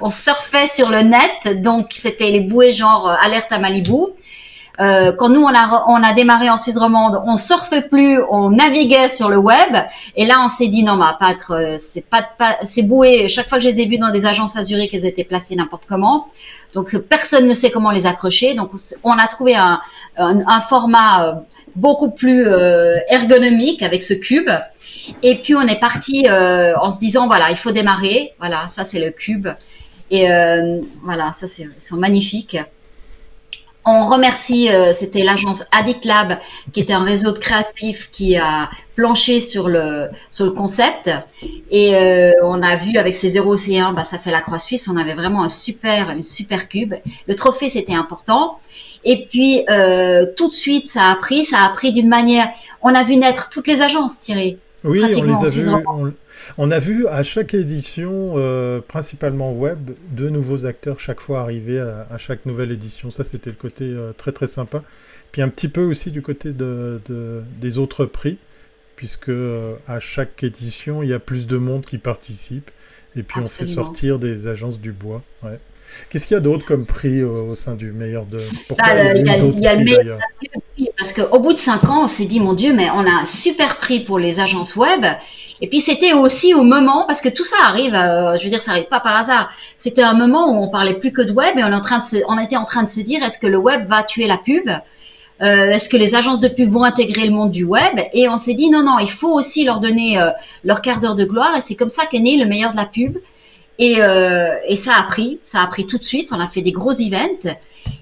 on 0.00 0.10
surfait 0.10 0.66
sur 0.66 0.88
le 0.88 1.00
net, 1.02 1.62
donc 1.62 1.88
c'était 1.92 2.30
les 2.30 2.40
bouées 2.40 2.72
genre 2.72 3.08
euh, 3.08 3.14
alerte 3.24 3.52
à 3.52 3.58
Malibu. 3.58 3.94
Euh, 4.80 5.12
quand 5.18 5.28
nous 5.28 5.42
on 5.42 5.48
a 5.54 5.84
on 5.88 6.02
a 6.02 6.14
démarré 6.14 6.48
en 6.48 6.56
Suisse 6.56 6.78
romande, 6.78 7.22
on 7.26 7.36
surfait 7.36 7.82
plus, 7.82 8.18
on 8.30 8.50
naviguait 8.50 9.08
sur 9.08 9.28
le 9.28 9.36
web. 9.36 9.76
Et 10.16 10.24
là 10.24 10.40
on 10.42 10.48
s'est 10.48 10.68
dit 10.68 10.82
non, 10.82 10.96
mais 10.96 11.04
pas 11.18 11.34
euh, 11.50 11.76
c'est 11.78 12.08
pas, 12.08 12.22
pas 12.22 12.56
ces 12.62 12.82
bouées. 12.82 13.28
Chaque 13.28 13.48
fois 13.48 13.58
que 13.58 13.64
je 13.64 13.68
les 13.68 13.80
ai 13.80 13.86
vues 13.86 13.98
dans 13.98 14.10
des 14.10 14.24
agences 14.24 14.56
à 14.56 14.62
Zurich, 14.62 14.94
elles 14.94 15.04
étaient 15.04 15.24
placées 15.24 15.54
n'importe 15.54 15.84
comment. 15.86 16.28
Donc 16.72 16.96
personne 17.08 17.46
ne 17.46 17.54
sait 17.54 17.70
comment 17.70 17.90
les 17.90 18.06
accrocher. 18.06 18.54
Donc 18.54 18.70
on 19.04 19.18
a 19.18 19.26
trouvé 19.26 19.54
un, 19.56 19.80
un, 20.16 20.60
format 20.60 21.42
beaucoup 21.74 22.10
plus 22.10 22.46
ergonomique 23.10 23.82
avec 23.82 24.02
ce 24.02 24.14
cube. 24.14 24.48
Et 25.22 25.42
puis 25.42 25.54
on 25.56 25.62
est 25.62 25.80
parti 25.80 26.26
en 26.30 26.88
se 26.90 27.00
disant 27.00 27.26
voilà 27.26 27.50
il 27.50 27.56
faut 27.56 27.72
démarrer. 27.72 28.32
Voilà 28.38 28.68
ça 28.68 28.84
c'est 28.84 29.00
le 29.00 29.10
cube. 29.10 29.48
Et 30.10 30.30
euh, 30.30 30.80
voilà, 31.02 31.32
ça 31.32 31.46
c'est 31.46 31.68
sont 31.78 31.96
magnifiques. 31.96 32.58
On 33.86 34.06
remercie, 34.06 34.68
euh, 34.70 34.92
c'était 34.92 35.22
l'agence 35.22 35.64
Addict 35.72 36.04
Lab, 36.04 36.38
qui 36.72 36.80
était 36.80 36.92
un 36.92 37.02
réseau 37.02 37.32
de 37.32 37.38
créatifs 37.38 38.10
qui 38.10 38.36
a 38.36 38.68
planché 38.94 39.40
sur 39.40 39.68
le 39.68 40.08
sur 40.30 40.44
le 40.44 40.50
concept. 40.50 41.10
Et 41.70 41.96
euh, 41.96 42.32
on 42.42 42.62
a 42.62 42.76
vu 42.76 42.98
avec 42.98 43.14
ces 43.14 43.30
0 43.30 43.56
C1, 43.56 43.94
bah, 43.94 44.04
ça 44.04 44.18
fait 44.18 44.30
la 44.30 44.42
croix 44.42 44.58
suisse. 44.58 44.86
On 44.88 44.98
avait 44.98 45.14
vraiment 45.14 45.42
un 45.42 45.48
super, 45.48 46.10
une 46.10 46.22
super 46.22 46.68
cube. 46.68 46.94
Le 47.26 47.34
trophée, 47.34 47.70
c'était 47.70 47.94
important. 47.94 48.58
Et 49.04 49.24
puis 49.26 49.64
tout 50.36 50.48
de 50.48 50.52
suite, 50.52 50.88
ça 50.88 51.10
a 51.10 51.16
pris, 51.16 51.44
ça 51.44 51.60
a 51.64 51.70
pris 51.70 51.92
d'une 51.92 52.08
manière. 52.08 52.48
On 52.82 52.94
a 52.94 53.02
vu 53.02 53.16
naître 53.16 53.48
toutes 53.48 53.66
les 53.66 53.80
agences, 53.80 54.20
Thierry. 54.20 54.58
Oui, 54.84 55.00
pratiquement 55.00 55.38
on 55.38 55.42
les 55.42 55.48
a 55.48 55.50
vues. 55.50 55.68
On 55.86 56.12
a 56.58 56.78
vu 56.78 57.06
à 57.06 57.22
chaque 57.22 57.54
édition, 57.54 58.34
euh, 58.36 58.80
principalement 58.80 59.52
web, 59.52 59.78
deux 60.10 60.30
nouveaux 60.30 60.66
acteurs 60.66 61.00
chaque 61.00 61.20
fois 61.20 61.40
arriver 61.40 61.80
à, 61.80 62.18
chaque 62.18 62.46
nouvelle 62.46 62.70
édition. 62.70 63.10
Ça, 63.10 63.24
c'était 63.24 63.50
le 63.50 63.56
côté 63.56 63.84
euh, 63.84 64.12
très 64.12 64.32
très 64.32 64.46
sympa. 64.46 64.82
Puis 65.32 65.42
un 65.42 65.48
petit 65.48 65.68
peu 65.68 65.82
aussi 65.82 66.10
du 66.10 66.22
côté 66.22 66.52
de, 66.52 67.00
des 67.60 67.78
autres 67.78 68.04
prix, 68.04 68.38
puisque 68.96 69.28
euh, 69.28 69.76
à 69.86 70.00
chaque 70.00 70.42
édition, 70.42 71.02
il 71.02 71.10
y 71.10 71.14
a 71.14 71.18
plus 71.20 71.46
de 71.46 71.56
monde 71.56 71.84
qui 71.84 71.98
participe. 71.98 72.70
Et 73.16 73.22
puis 73.22 73.40
on 73.40 73.48
fait 73.48 73.66
sortir 73.66 74.18
des 74.18 74.46
agences 74.46 74.80
du 74.80 74.92
bois. 74.92 75.22
Qu'est-ce 76.08 76.28
qu'il 76.28 76.36
y 76.36 76.38
a 76.38 76.40
d'autre 76.40 76.64
comme 76.64 76.86
prix 76.86 77.24
au 77.24 77.56
sein 77.56 77.74
du 77.74 77.90
meilleur 77.90 78.24
de 78.24 78.38
bah, 78.78 79.14
Il 79.14 79.26
y 79.26 79.66
a, 79.66 79.74
le 79.74 79.82
meilleur 79.82 80.18
prix 80.38 80.60
parce 80.96 81.12
qu'au 81.12 81.38
bout 81.38 81.52
de 81.52 81.58
cinq 81.58 81.84
ans, 81.84 82.04
on 82.04 82.06
s'est 82.06 82.26
dit 82.26 82.40
mon 82.40 82.52
Dieu, 82.52 82.72
mais 82.74 82.88
on 82.90 83.00
a 83.00 83.20
un 83.22 83.24
super 83.24 83.78
prix 83.78 84.00
pour 84.00 84.18
les 84.18 84.38
agences 84.38 84.76
web 84.76 85.04
et 85.60 85.68
puis 85.68 85.80
c'était 85.80 86.12
aussi 86.14 86.54
au 86.54 86.62
moment, 86.62 87.04
parce 87.06 87.20
que 87.20 87.28
tout 87.28 87.44
ça 87.44 87.56
arrive, 87.64 87.94
euh, 87.94 88.36
je 88.38 88.44
veux 88.44 88.50
dire, 88.50 88.62
ça 88.62 88.72
arrive 88.72 88.88
pas 88.88 89.00
par 89.00 89.16
hasard. 89.16 89.50
C'était 89.76 90.02
un 90.02 90.14
moment 90.14 90.50
où 90.50 90.62
on 90.62 90.70
parlait 90.70 90.94
plus 90.94 91.12
que 91.12 91.22
de 91.22 91.32
web 91.32 91.58
et 91.58 91.64
on, 91.64 91.68
est 91.68 91.74
en 91.74 91.80
train 91.80 91.98
de 91.98 92.02
se, 92.02 92.16
on 92.28 92.38
était 92.38 92.56
en 92.56 92.64
train 92.64 92.82
de 92.82 92.88
se 92.88 93.00
dire, 93.00 93.22
est-ce 93.22 93.38
que 93.38 93.46
le 93.46 93.58
web 93.58 93.86
va 93.86 94.02
tuer 94.02 94.26
la 94.26 94.38
pub? 94.38 94.70
Euh, 95.42 95.70
Est-ce 95.70 95.88
que 95.88 95.96
les 95.96 96.14
agences 96.14 96.40
de 96.40 96.48
pub 96.48 96.68
vont 96.68 96.84
intégrer 96.84 97.26
le 97.26 97.32
monde 97.32 97.50
du 97.50 97.64
web? 97.64 97.98
Et 98.12 98.28
on 98.28 98.36
s'est 98.36 98.54
dit 98.54 98.68
non, 98.70 98.82
non, 98.82 98.98
il 99.00 99.10
faut 99.10 99.32
aussi 99.32 99.64
leur 99.64 99.80
donner 99.80 100.20
euh, 100.20 100.30
leur 100.64 100.82
quart 100.82 101.00
d'heure 101.00 101.16
de 101.16 101.24
gloire. 101.24 101.56
Et 101.56 101.60
c'est 101.60 101.76
comme 101.76 101.88
ça 101.88 102.04
qu'est 102.10 102.20
né 102.20 102.36
le 102.36 102.46
meilleur 102.46 102.72
de 102.72 102.76
la 102.76 102.86
pub. 102.86 103.16
Et, 103.80 103.96
euh, 103.98 104.54
et 104.68 104.76
ça 104.76 104.92
a 104.96 105.02
pris, 105.02 105.40
ça 105.42 105.60
a 105.62 105.66
pris 105.66 105.86
tout 105.86 105.98
de 105.98 106.04
suite. 106.04 106.28
On 106.30 106.38
a 106.38 106.46
fait 106.46 106.62
des 106.62 106.70
gros 106.70 106.92
events. 106.92 107.50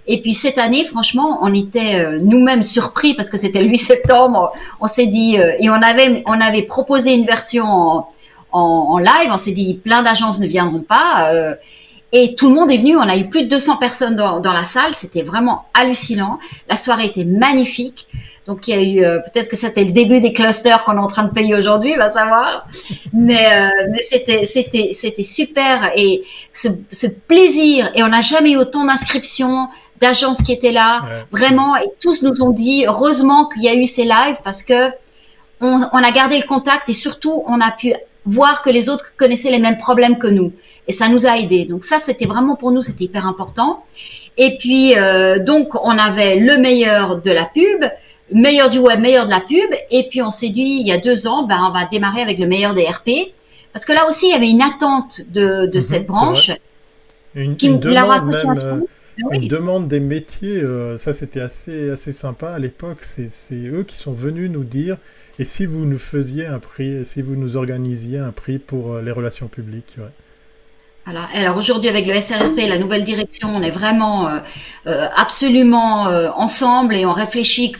Et 0.06 0.20
puis 0.20 0.34
cette 0.34 0.58
année, 0.58 0.84
franchement, 0.84 1.38
on 1.40 1.54
était 1.54 2.00
euh, 2.00 2.18
nous-mêmes 2.22 2.62
surpris 2.62 3.14
parce 3.14 3.30
que 3.30 3.38
c'était 3.38 3.62
le 3.62 3.68
8 3.68 3.78
septembre. 3.78 4.52
On, 4.80 4.86
s'est 4.86 5.06
dit 5.06 5.36
et 5.36 5.70
on 5.70 5.74
avait 5.74 6.22
on 6.26 6.40
avait 6.40 6.62
proposé 6.62 7.14
une 7.14 7.24
version 7.24 7.64
en, 7.64 8.08
en, 8.52 8.60
en 8.60 8.98
live. 8.98 9.30
On 9.30 9.38
s'est 9.38 9.52
dit 9.52 9.80
plein 9.82 10.02
d'agences 10.02 10.40
ne 10.40 10.46
viendront 10.46 10.82
pas. 10.82 11.32
Et 12.12 12.34
tout 12.36 12.48
le 12.48 12.54
monde 12.54 12.70
est 12.72 12.78
venu, 12.78 12.96
on 12.96 13.02
a 13.02 13.16
eu 13.16 13.28
plus 13.28 13.44
de 13.44 13.48
200 13.48 13.76
personnes 13.76 14.16
dans, 14.16 14.40
dans 14.40 14.54
la 14.54 14.64
salle, 14.64 14.94
c'était 14.94 15.22
vraiment 15.22 15.66
hallucinant. 15.74 16.38
La 16.68 16.76
soirée 16.76 17.04
était 17.06 17.24
magnifique. 17.24 18.08
Donc 18.46 18.66
il 18.66 18.74
y 18.74 18.78
a 18.78 18.82
eu, 18.82 19.04
euh, 19.04 19.18
peut-être 19.20 19.50
que 19.50 19.56
c'était 19.56 19.84
le 19.84 19.92
début 19.92 20.20
des 20.20 20.32
clusters 20.32 20.84
qu'on 20.84 20.96
est 20.96 21.00
en 21.00 21.06
train 21.06 21.24
de 21.24 21.32
payer 21.32 21.54
aujourd'hui, 21.54 21.94
va 21.96 22.08
savoir. 22.08 22.66
Mais, 23.12 23.44
euh, 23.44 23.68
mais 23.90 24.00
c'était, 24.00 24.46
c'était, 24.46 24.92
c'était 24.94 25.22
super 25.22 25.92
et 25.96 26.24
ce, 26.50 26.68
ce 26.90 27.08
plaisir. 27.08 27.90
Et 27.94 28.02
on 28.02 28.08
n'a 28.08 28.22
jamais 28.22 28.52
eu 28.52 28.56
autant 28.56 28.86
d'inscriptions, 28.86 29.68
d'agences 30.00 30.40
qui 30.40 30.52
étaient 30.52 30.72
là, 30.72 31.02
vraiment. 31.30 31.76
Et 31.76 31.90
tous 32.00 32.22
nous 32.22 32.40
ont 32.40 32.50
dit, 32.50 32.86
heureusement 32.86 33.50
qu'il 33.50 33.64
y 33.64 33.68
a 33.68 33.74
eu 33.74 33.84
ces 33.84 34.04
lives 34.04 34.38
parce 34.42 34.62
que 34.62 34.92
on, 35.60 35.82
on 35.92 35.98
a 35.98 36.10
gardé 36.10 36.38
le 36.38 36.46
contact 36.46 36.88
et 36.88 36.94
surtout 36.94 37.42
on 37.46 37.60
a 37.60 37.70
pu 37.72 37.92
voir 38.28 38.62
que 38.62 38.70
les 38.70 38.88
autres 38.88 39.14
connaissaient 39.16 39.50
les 39.50 39.58
mêmes 39.58 39.78
problèmes 39.78 40.18
que 40.18 40.26
nous 40.26 40.52
et 40.86 40.92
ça 40.92 41.08
nous 41.08 41.26
a 41.26 41.38
aidés. 41.38 41.64
Donc 41.66 41.84
ça, 41.84 41.98
c'était 41.98 42.26
vraiment 42.26 42.56
pour 42.56 42.72
nous, 42.72 42.82
c'était 42.82 43.04
hyper 43.04 43.26
important. 43.26 43.84
Et 44.36 44.56
puis 44.58 44.96
euh, 44.96 45.42
donc 45.42 45.74
on 45.84 45.98
avait 45.98 46.36
le 46.36 46.58
meilleur 46.58 47.20
de 47.20 47.30
la 47.30 47.44
pub, 47.44 47.84
meilleur 48.32 48.70
du 48.70 48.78
web, 48.78 49.00
meilleur 49.00 49.26
de 49.26 49.30
la 49.30 49.40
pub. 49.40 49.70
Et 49.90 50.06
puis 50.08 50.22
on 50.22 50.30
s'est 50.30 50.50
dit 50.50 50.78
il 50.80 50.86
y 50.86 50.92
a 50.92 50.98
deux 50.98 51.26
ans, 51.26 51.46
ben 51.46 51.58
on 51.68 51.72
va 51.72 51.86
démarrer 51.86 52.22
avec 52.22 52.38
le 52.38 52.46
meilleur 52.46 52.72
des 52.74 52.84
RP, 52.84 53.32
parce 53.72 53.84
que 53.84 53.92
là 53.92 54.06
aussi 54.08 54.28
il 54.28 54.32
y 54.32 54.34
avait 54.34 54.48
une 54.48 54.62
attente 54.62 55.22
de, 55.30 55.66
de 55.66 55.76
mhm, 55.76 55.80
cette 55.80 56.06
branche. 56.06 56.52
Une, 57.34 57.56
qui, 57.56 57.66
une, 57.66 57.78
demande 57.78 58.24
même, 58.26 58.84
une 59.32 59.48
demande 59.48 59.88
des 59.88 60.00
métiers, 60.00 60.62
euh, 60.62 60.96
ça 60.98 61.12
c'était 61.12 61.40
assez 61.40 61.90
assez 61.90 62.12
sympa 62.12 62.50
à 62.50 62.58
l'époque. 62.58 62.98
C'est 63.02 63.30
eux 63.52 63.84
qui 63.86 63.96
sont 63.96 64.12
venus 64.12 64.50
nous 64.50 64.64
dire 64.64 64.96
et 65.38 65.44
si 65.44 65.66
vous 65.66 65.84
nous 65.84 65.98
faisiez 65.98 66.46
un 66.46 66.58
prix, 66.58 67.04
si 67.04 67.22
vous 67.22 67.36
nous 67.36 67.56
organisiez 67.56 68.18
un 68.18 68.32
prix 68.32 68.58
pour 68.58 68.94
euh, 68.94 69.02
les 69.02 69.12
relations 69.12 69.46
publiques. 69.46 69.94
Ouais. 69.98 70.10
Alors 71.06 71.56
aujourd'hui 71.56 71.88
avec 71.88 72.06
le 72.06 72.20
SRP, 72.20 72.68
la 72.68 72.76
nouvelle 72.76 73.02
direction, 73.02 73.48
on 73.48 73.62
est 73.62 73.70
vraiment 73.70 74.28
euh, 74.28 74.38
euh, 74.86 75.06
absolument 75.16 76.02
ensemble 76.36 76.94
et 76.96 77.06
on 77.06 77.12
réfléchit 77.12 77.72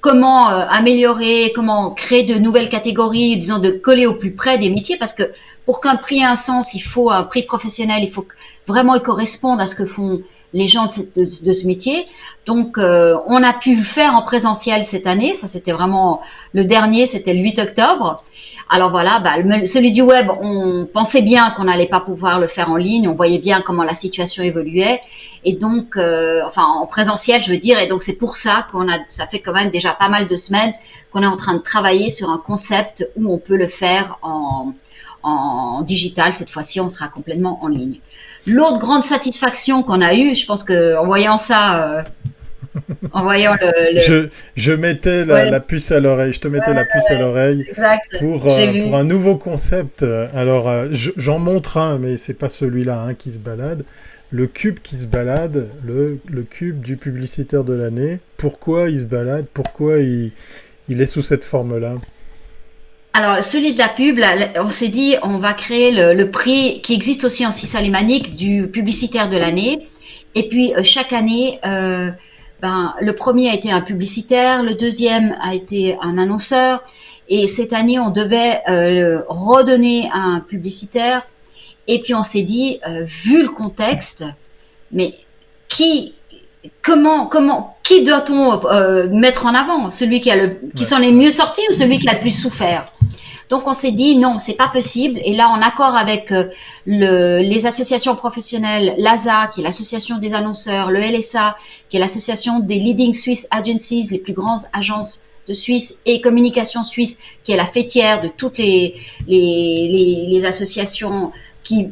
comment 0.00 0.46
améliorer, 0.46 1.52
comment 1.54 1.90
créer 1.90 2.22
de 2.22 2.36
nouvelles 2.36 2.70
catégories, 2.70 3.36
disons 3.36 3.58
de 3.58 3.68
coller 3.68 4.06
au 4.06 4.14
plus 4.14 4.32
près 4.32 4.56
des 4.56 4.70
métiers, 4.70 4.96
parce 4.96 5.12
que 5.12 5.24
pour 5.66 5.82
qu'un 5.82 5.96
prix 5.96 6.20
ait 6.20 6.24
un 6.24 6.36
sens, 6.36 6.72
il 6.72 6.80
faut 6.80 7.10
un 7.10 7.24
prix 7.24 7.42
professionnel, 7.42 8.02
il 8.02 8.08
faut 8.08 8.26
vraiment 8.66 8.94
il 8.94 9.02
corresponde 9.02 9.60
à 9.60 9.66
ce 9.66 9.74
que 9.74 9.84
font 9.84 10.22
les 10.52 10.68
gens 10.68 10.86
de, 10.86 11.20
de, 11.20 11.52
ce 11.52 11.66
métier. 11.66 12.06
Donc, 12.46 12.76
on 12.78 13.42
a 13.42 13.52
pu 13.52 13.76
faire 13.76 14.14
en 14.14 14.22
présentiel 14.22 14.82
cette 14.82 15.06
année. 15.06 15.34
Ça, 15.34 15.46
c'était 15.46 15.72
vraiment 15.72 16.20
le 16.52 16.64
dernier, 16.64 17.06
c'était 17.06 17.34
le 17.34 17.40
8 17.40 17.58
octobre. 17.60 18.22
Alors 18.72 18.90
voilà, 18.90 19.18
bah, 19.18 19.34
celui 19.64 19.90
du 19.90 20.00
web, 20.00 20.28
on 20.40 20.86
pensait 20.86 21.22
bien 21.22 21.50
qu'on 21.50 21.64
n'allait 21.64 21.88
pas 21.88 21.98
pouvoir 21.98 22.38
le 22.38 22.46
faire 22.46 22.70
en 22.70 22.76
ligne, 22.76 23.08
on 23.08 23.14
voyait 23.14 23.40
bien 23.40 23.62
comment 23.62 23.82
la 23.82 23.94
situation 23.94 24.44
évoluait, 24.44 25.00
et 25.44 25.54
donc, 25.54 25.96
euh, 25.96 26.40
enfin 26.46 26.62
en 26.62 26.86
présentiel, 26.86 27.42
je 27.42 27.50
veux 27.50 27.58
dire, 27.58 27.80
et 27.80 27.88
donc 27.88 28.04
c'est 28.04 28.16
pour 28.16 28.36
ça 28.36 28.68
qu'on 28.70 28.88
a, 28.88 28.96
ça 29.08 29.26
fait 29.26 29.40
quand 29.40 29.52
même 29.52 29.70
déjà 29.70 29.92
pas 29.92 30.08
mal 30.08 30.28
de 30.28 30.36
semaines 30.36 30.72
qu'on 31.10 31.24
est 31.24 31.26
en 31.26 31.36
train 31.36 31.54
de 31.54 31.62
travailler 31.62 32.10
sur 32.10 32.30
un 32.30 32.38
concept 32.38 33.10
où 33.16 33.32
on 33.32 33.38
peut 33.38 33.56
le 33.56 33.66
faire 33.66 34.20
en, 34.22 34.72
en 35.24 35.82
digital. 35.82 36.32
Cette 36.32 36.50
fois-ci, 36.50 36.80
on 36.80 36.88
sera 36.88 37.08
complètement 37.08 37.58
en 37.64 37.66
ligne. 37.66 37.98
L'autre 38.46 38.78
grande 38.78 39.04
satisfaction 39.04 39.82
qu'on 39.82 40.00
a 40.00 40.14
eue, 40.14 40.34
je 40.34 40.46
pense 40.46 40.62
que 40.62 40.96
en 40.96 41.06
voyant 41.06 41.36
ça. 41.36 41.98
Euh, 41.98 42.02
en 43.12 43.22
voyant 43.22 43.52
le. 43.60 43.98
Je, 44.00 44.28
je, 44.54 44.72
mettais 44.72 45.24
la, 45.24 45.60
puce 45.60 45.90
à 45.90 45.98
l'oreille, 45.98 46.32
je 46.32 46.40
te 46.40 46.48
mettais 46.48 46.72
la 46.72 46.84
puce 46.84 47.10
à 47.10 47.18
l'oreille 47.18 47.66
pour, 48.18 48.46
euh, 48.46 48.82
pour 48.82 48.96
un 48.96 49.04
nouveau 49.04 49.36
concept. 49.36 50.04
Alors, 50.34 50.68
euh, 50.68 50.88
j'en 50.92 51.38
montre 51.38 51.78
un, 51.78 51.98
mais 51.98 52.16
c'est 52.16 52.34
pas 52.34 52.48
celui-là 52.48 53.02
hein, 53.02 53.14
qui 53.14 53.32
se 53.32 53.38
balade. 53.38 53.84
Le 54.30 54.46
cube 54.46 54.78
qui 54.80 54.94
se 54.94 55.06
balade, 55.06 55.68
le, 55.84 56.20
le 56.30 56.42
cube 56.44 56.80
du 56.80 56.96
publicitaire 56.96 57.64
de 57.64 57.74
l'année. 57.74 58.20
Pourquoi 58.36 58.88
il 58.88 59.00
se 59.00 59.04
balade? 59.04 59.46
Pourquoi 59.52 59.98
il, 59.98 60.30
il 60.88 61.00
est 61.00 61.06
sous 61.06 61.22
cette 61.22 61.44
forme-là? 61.44 61.94
Alors, 63.12 63.42
celui 63.42 63.72
de 63.72 63.78
la 63.78 63.88
pub, 63.88 64.20
on 64.56 64.70
s'est 64.70 64.88
dit, 64.88 65.16
on 65.22 65.38
va 65.38 65.52
créer 65.52 65.90
le, 65.90 66.14
le, 66.14 66.30
prix 66.30 66.80
qui 66.80 66.94
existe 66.94 67.24
aussi 67.24 67.44
en 67.44 67.50
alémanique 67.74 68.36
du 68.36 68.68
publicitaire 68.68 69.28
de 69.28 69.36
l'année. 69.36 69.88
Et 70.36 70.48
puis, 70.48 70.72
euh, 70.76 70.82
chaque 70.84 71.12
année, 71.12 71.58
euh, 71.66 72.10
ben, 72.62 72.94
le 73.00 73.12
premier 73.14 73.50
a 73.50 73.54
été 73.54 73.72
un 73.72 73.80
publicitaire, 73.80 74.62
le 74.62 74.74
deuxième 74.74 75.36
a 75.42 75.54
été 75.54 75.96
un 76.00 76.18
annonceur, 76.18 76.84
et 77.30 77.46
cette 77.46 77.72
année, 77.72 77.98
on 78.00 78.10
devait 78.10 78.60
euh, 78.68 79.22
redonner 79.28 80.10
un 80.12 80.40
publicitaire. 80.40 81.22
Et 81.86 82.00
puis 82.00 82.12
on 82.12 82.24
s'est 82.24 82.42
dit, 82.42 82.80
euh, 82.86 83.04
vu 83.04 83.42
le 83.42 83.48
contexte, 83.48 84.24
mais 84.90 85.14
qui, 85.68 86.14
comment, 86.82 87.26
comment, 87.26 87.76
qui 87.84 88.04
doit-on 88.04 88.66
euh, 88.66 89.08
mettre 89.10 89.46
en 89.46 89.54
avant? 89.54 89.90
Celui 89.90 90.20
qui 90.20 90.30
a 90.30 90.36
le, 90.36 90.60
qui 90.74 90.84
s'en 90.84 91.00
est 91.00 91.12
mieux 91.12 91.30
sorti 91.30 91.62
ou 91.70 91.72
celui 91.72 92.00
qui 92.00 92.08
a 92.08 92.14
le 92.14 92.20
plus 92.20 92.36
souffert? 92.36 92.92
Donc 93.50 93.66
on 93.66 93.72
s'est 93.72 93.90
dit 93.90 94.16
non, 94.16 94.38
c'est 94.38 94.54
pas 94.54 94.68
possible. 94.68 95.20
Et 95.24 95.34
là, 95.34 95.48
en 95.48 95.60
accord 95.60 95.96
avec 95.96 96.30
euh, 96.30 96.48
le, 96.86 97.42
les 97.42 97.66
associations 97.66 98.14
professionnelles, 98.14 98.94
l'ASA, 98.96 99.50
qui 99.52 99.60
est 99.60 99.64
l'association 99.64 100.18
des 100.18 100.34
annonceurs, 100.34 100.92
le 100.92 101.00
LSA, 101.00 101.56
qui 101.88 101.96
est 101.96 102.00
l'association 102.00 102.60
des 102.60 102.76
leading 102.76 103.12
Swiss 103.12 103.48
agencies, 103.50 104.08
les 104.12 104.18
plus 104.18 104.34
grandes 104.34 104.60
agences 104.72 105.22
de 105.48 105.52
Suisse, 105.52 105.98
et 106.06 106.20
Communication 106.20 106.84
Suisse, 106.84 107.18
qui 107.42 107.50
est 107.50 107.56
la 107.56 107.66
fêtière 107.66 108.22
de 108.22 108.28
toutes 108.28 108.58
les, 108.58 108.94
associations 110.44 111.32
qui 111.64 111.88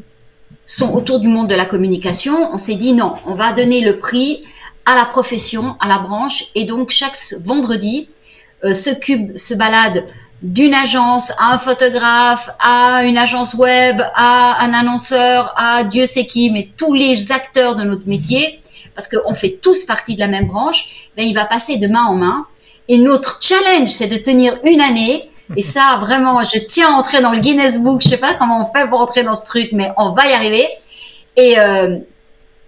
sont 0.65 0.93
autour 0.93 1.19
du 1.19 1.27
monde 1.27 1.49
de 1.49 1.57
la 1.57 1.67
communication, 1.67 2.51
on 2.53 2.59
s'est 2.59 2.77
dit 2.77 2.93
non, 2.93 3.15
on 3.27 3.35
va 3.35 3.53
donner 3.53 3.81
le 3.81 3.99
prix 3.99 4.45
à 4.87 4.95
la 4.95 5.07
profession, 5.07 5.77
à 5.81 5.89
la 5.89 5.99
branche, 5.99 6.45
et 6.55 6.65
donc 6.65 6.91
chaque 6.91 7.17
vendredi, 7.43 8.11
euh, 8.65 8.75
ce 8.75 8.91
cube 8.91 9.37
se 9.37 9.55
balade 9.55 10.07
d'une 10.43 10.75
agence 10.75 11.33
à 11.39 11.55
un 11.55 11.59
photographe, 11.59 12.51
à 12.61 13.05
une 13.05 13.19
agence 13.19 13.55
web, 13.55 14.01
à 14.15 14.65
un 14.65 14.73
annonceur, 14.73 15.53
à 15.57 15.85
Dieu 15.85 16.07
sait 16.07 16.27
qui, 16.27 16.51
mais 16.51 16.69
tous 16.77 16.95
les 16.95 17.33
acteurs 17.33 17.75
de 17.75 17.83
notre 17.83 18.07
métier, 18.07 18.61
parce 18.95 19.09
qu'on 19.09 19.35
fait 19.35 19.59
tous 19.63 19.85
partie 19.85 20.15
de 20.15 20.21
la 20.21 20.29
même 20.29 20.47
branche, 20.47 21.11
ben, 21.17 21.27
il 21.27 21.35
va 21.35 21.45
passer 21.45 21.77
de 21.77 21.89
main 21.89 22.05
en 22.05 22.15
main. 22.15 22.47
Et 22.89 22.99
notre 22.99 23.41
challenge, 23.43 23.89
c'est 23.89 24.07
de 24.07 24.17
tenir 24.17 24.59
une 24.65 24.81
année. 24.81 25.31
Et 25.57 25.63
ça, 25.63 25.99
vraiment, 26.01 26.43
je 26.43 26.59
tiens 26.59 26.95
à 26.95 26.99
entrer 26.99 27.21
dans 27.21 27.33
le 27.33 27.41
Guinness 27.41 27.81
Book. 27.81 28.01
Je 28.03 28.09
sais 28.09 28.17
pas 28.17 28.35
comment 28.35 28.61
on 28.61 28.65
fait 28.65 28.89
pour 28.89 29.01
entrer 29.01 29.25
dans 29.25 29.35
ce 29.35 29.47
truc, 29.47 29.71
mais 29.73 29.91
on 29.97 30.13
va 30.13 30.27
y 30.27 30.33
arriver. 30.33 30.67
Et, 31.37 31.59
euh, 31.59 31.99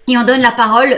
et 0.08 0.18
on 0.18 0.22
donne 0.24 0.40
la 0.40 0.52
parole 0.52 0.96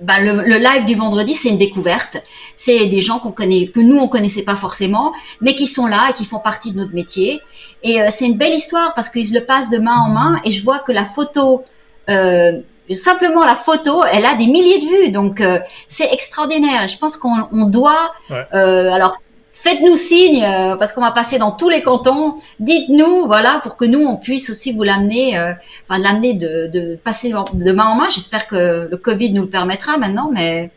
bah, 0.00 0.20
le, 0.20 0.42
le, 0.42 0.58
live 0.58 0.84
du 0.84 0.94
vendredi, 0.94 1.34
c'est 1.34 1.48
une 1.48 1.58
découverte. 1.58 2.18
C'est 2.56 2.86
des 2.86 3.00
gens 3.00 3.18
qu'on 3.18 3.32
connaît, 3.32 3.68
que 3.68 3.80
nous 3.80 3.96
on 3.98 4.08
connaissait 4.08 4.42
pas 4.42 4.54
forcément, 4.54 5.12
mais 5.40 5.54
qui 5.54 5.66
sont 5.66 5.86
là 5.86 6.10
et 6.10 6.12
qui 6.12 6.24
font 6.24 6.38
partie 6.38 6.72
de 6.72 6.78
notre 6.78 6.94
métier. 6.94 7.40
Et 7.82 8.00
euh, 8.00 8.08
c'est 8.10 8.26
une 8.26 8.36
belle 8.36 8.54
histoire 8.54 8.94
parce 8.94 9.08
qu'ils 9.08 9.32
le 9.32 9.44
passent 9.44 9.70
de 9.70 9.78
main 9.78 9.96
en 9.96 10.08
main. 10.08 10.36
Et 10.44 10.50
je 10.50 10.62
vois 10.62 10.78
que 10.80 10.92
la 10.92 11.04
photo, 11.04 11.64
euh, 12.10 12.60
simplement 12.94 13.44
la 13.44 13.54
photo, 13.54 14.04
elle 14.12 14.24
a 14.24 14.34
des 14.34 14.46
milliers 14.46 14.78
de 14.78 14.84
vues. 14.84 15.10
Donc 15.10 15.40
euh, 15.40 15.58
c'est 15.86 16.12
extraordinaire. 16.12 16.86
Je 16.88 16.98
pense 16.98 17.16
qu'on 17.16 17.48
on 17.52 17.66
doit. 17.66 18.12
Euh, 18.30 18.90
alors 18.90 19.16
faites-nous 19.58 19.96
signe 19.96 20.44
euh, 20.44 20.76
parce 20.76 20.92
qu'on 20.92 21.00
va 21.00 21.10
passer 21.10 21.38
dans 21.38 21.50
tous 21.50 21.68
les 21.68 21.82
cantons. 21.82 22.36
Dites-nous, 22.60 23.26
voilà, 23.26 23.60
pour 23.62 23.76
que 23.76 23.84
nous 23.84 24.00
on 24.00 24.16
puisse 24.16 24.50
aussi 24.50 24.72
vous 24.72 24.84
l'amener, 24.84 25.36
euh, 25.36 25.52
enfin 25.88 26.00
l'amener 26.00 26.34
de, 26.34 26.68
de, 26.68 26.96
passer 26.96 27.32
de 27.32 27.72
main 27.72 27.86
en 27.86 27.96
main. 27.96 28.08
J'espère 28.14 28.46
que 28.46 28.88
le 28.88 28.96
Covid 28.96 29.32
nous 29.32 29.42
le 29.42 29.48
permettra 29.48 29.98
maintenant, 29.98 30.30
mais 30.32 30.70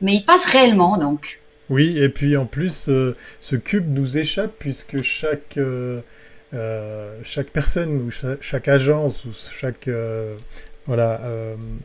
mais 0.00 0.16
il 0.16 0.24
passe 0.24 0.46
réellement 0.46 0.96
donc. 0.96 1.40
Oui, 1.70 1.98
et 1.98 2.08
puis 2.08 2.36
en 2.36 2.44
plus, 2.44 2.88
euh, 2.88 3.16
ce 3.40 3.56
cube 3.56 3.86
nous 3.96 4.18
échappe 4.18 4.52
puisque 4.58 5.00
chaque 5.02 5.58
chaque 7.24 7.50
personne 7.50 8.02
ou 8.02 8.10
chaque, 8.12 8.42
chaque 8.42 8.68
agence 8.68 9.24
ou 9.24 9.30
chaque 9.32 9.88
voilà, 10.86 11.20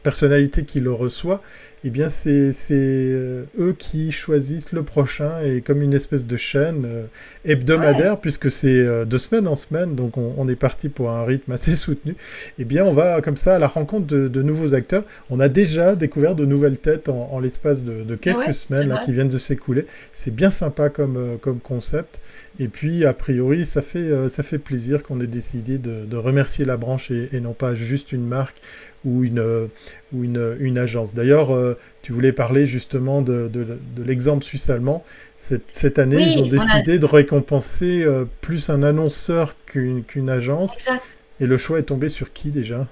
personnalité 0.04 0.64
qui 0.64 0.80
le 0.80 0.92
reçoit 0.92 1.42
eh 1.86 1.90
bien 1.90 2.10
c'est 2.10 2.54
euh, 2.72 3.46
eux 3.58 3.74
qui 3.78 4.12
choisissent 4.12 4.74
le 4.74 4.84
prochain 4.84 5.42
et 5.42 5.62
comme 5.62 5.82
une 5.82 5.94
espèce 5.94 6.26
de 6.26 6.36
chaîne 6.36 6.84
euh, 6.86 7.06
hebdomadaire, 7.46 8.20
puisque 8.20 8.52
c'est 8.52 8.68
euh, 8.68 9.06
de 9.06 9.18
semaine 9.18 9.48
en 9.48 9.56
semaine, 9.56 9.96
donc 9.96 10.18
on, 10.18 10.48
est 10.50 10.56
parti 10.56 10.90
pour 10.90 11.10
un 11.10 11.24
rythme 11.24 11.52
assez 11.54 11.72
soutenu, 11.72 12.16
eh 12.58 12.66
bien 12.66 12.84
on 12.84 12.92
va 12.94 13.22
comme 13.22 13.38
ça 13.38 13.56
à 13.56 13.60
la 13.60 13.68
rencontre 13.68 14.08
de, 14.08 14.42
nouveaux 14.42 14.74
acteurs. 14.74 15.04
On 15.30 15.40
a 15.40 15.48
déjà 15.48 15.96
découvert 15.96 16.36
de 16.36 16.46
nouvelles 16.46 16.78
têtes 16.78 17.08
en, 17.08 17.40
l'espace 17.40 17.84
de, 17.84 18.16
quelques 18.16 18.54
semaines 18.54 18.90
là, 18.90 19.02
qui 19.04 19.14
viennent 19.14 19.30
de 19.30 19.38
s'écouler. 19.38 19.86
C'est 20.14 20.34
bien 20.34 20.50
sympa 20.50 20.90
comme, 20.90 21.38
comme 21.42 21.60
concept. 21.60 22.20
Et 22.62 22.68
puis, 22.68 23.06
a 23.06 23.14
priori, 23.14 23.66
ça 23.66 23.82
fait, 23.82 24.28
ça 24.28 24.44
fait 24.44 24.58
plaisir 24.58 25.02
qu'on 25.02 25.22
ait 25.22 25.28
décidé 25.28 25.78
de, 25.78 26.18
remercier 26.18 26.66
la 26.66 26.76
branche 26.76 27.10
et, 27.10 27.30
et, 27.32 27.40
non 27.40 27.54
pas 27.54 27.74
juste 27.74 28.12
une 28.12 28.28
marque 28.28 28.58
ou 29.06 29.24
une, 29.24 29.70
ou 30.14 30.24
une, 30.24 30.58
une 30.60 30.78
agence. 30.78 31.14
D'ailleurs, 31.14 31.56
euh, 31.56 31.78
tu 32.02 32.12
voulais 32.12 32.34
parler 32.34 32.66
justement 32.66 33.22
de, 33.22 33.48
de, 33.48 34.04
l'exemple 34.04 34.44
suisse-allemand. 34.44 35.04
Cette, 35.38 35.64
cette, 35.68 36.00
année, 36.00 36.22
ils 36.22 36.40
ont 36.40 36.48
décidé 36.48 37.00
de 37.00 37.06
récompenser 37.06 38.04
euh, 38.04 38.26
plus 38.42 38.70
un 38.70 38.84
annonceur 38.84 39.56
qu'une 39.66 40.30
agence. 40.30 40.76
Exact. 40.76 41.04
Et 41.40 41.46
le 41.46 41.58
choix 41.58 41.80
est 41.80 41.84
tombé 41.84 42.10
sur 42.10 42.34
qui 42.34 42.50
déjà? 42.50 42.88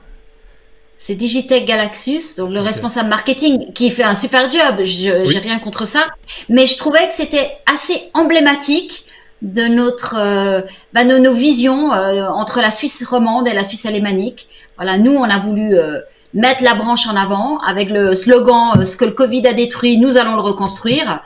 C'est 0.97 1.15
Digitech 1.15 1.65
Galaxus, 1.65 2.37
donc 2.37 2.51
le 2.51 2.61
responsable 2.61 3.09
marketing, 3.09 3.71
qui 3.73 3.91
fait 3.91 4.03
un 4.03 4.15
super 4.15 4.49
job. 4.49 4.83
Je 4.83 5.31
n'ai 5.31 5.39
rien 5.39 5.59
contre 5.59 5.85
ça, 5.85 6.07
mais 6.49 6.65
je 6.65 6.75
trouvais 6.77 7.05
que 7.07 7.13
c'était 7.13 7.49
assez 7.71 8.09
emblématique 8.13 9.05
de 9.41 9.63
notre, 9.63 10.15
euh, 10.17 10.61
bah, 10.93 11.03
nos, 11.03 11.33
visions 11.33 11.91
entre 11.91 12.61
la 12.61 12.71
Suisse 12.71 13.03
romande 13.05 13.47
et 13.47 13.53
la 13.53 13.63
Suisse 13.63 13.85
alémanique. 13.85 14.47
Voilà, 14.77 14.97
nous, 14.97 15.11
on 15.11 15.23
a 15.23 15.39
voulu 15.39 15.75
euh, 15.75 15.99
mettre 16.33 16.63
la 16.63 16.75
branche 16.75 17.07
en 17.07 17.15
avant 17.15 17.59
avec 17.61 17.89
le 17.89 18.13
slogan 18.13 18.79
euh, 18.79 18.85
"Ce 18.85 18.95
que 18.95 19.05
le 19.05 19.11
Covid 19.11 19.45
a 19.47 19.53
détruit, 19.53 19.97
nous 19.97 20.17
allons 20.17 20.35
le 20.35 20.41
reconstruire". 20.41 21.23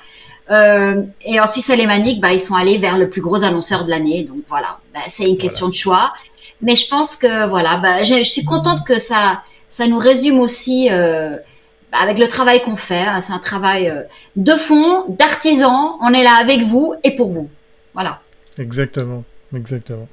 Euh, 0.49 1.03
et 1.25 1.39
en 1.39 1.47
Suisse 1.47 1.69
alémanique, 1.69 2.21
bah, 2.21 2.31
ils 2.31 2.39
sont 2.39 2.55
allés 2.55 2.77
vers 2.77 2.97
le 2.97 3.09
plus 3.09 3.21
gros 3.21 3.43
annonceur 3.43 3.83
de 3.85 3.89
l'année. 3.89 4.23
Donc 4.23 4.43
voilà, 4.47 4.79
bah, 4.93 5.01
c'est 5.07 5.27
une 5.27 5.37
question 5.37 5.67
de 5.67 5.73
choix. 5.73 6.13
Mais 6.61 6.75
je 6.75 6.87
pense 6.87 7.15
que 7.15 7.47
voilà, 7.47 7.77
bah, 7.77 8.03
je, 8.03 8.23
suis 8.23 8.45
contente 8.45 8.85
que 8.85 8.97
ça, 8.97 9.41
ça 9.69 9.87
nous 9.87 9.97
résume 9.97 10.39
aussi 10.39 10.89
bah, 10.89 11.97
avec 12.01 12.17
le 12.17 12.27
travail 12.27 12.61
qu'on 12.61 12.75
fait. 12.77 13.05
Hein. 13.05 13.19
c'est 13.19 13.33
un 13.33 13.39
travail 13.39 13.91
de 14.35 14.55
fond, 14.55 15.05
d'artisan. 15.09 15.97
On 16.01 16.13
est 16.13 16.23
là 16.23 16.35
avec 16.39 16.61
vous 16.61 16.93
et 17.03 17.15
pour 17.15 17.29
vous. 17.29 17.49
Voilà. 17.93 18.19
Exactement, 18.57 19.23
exactement. 19.55 20.07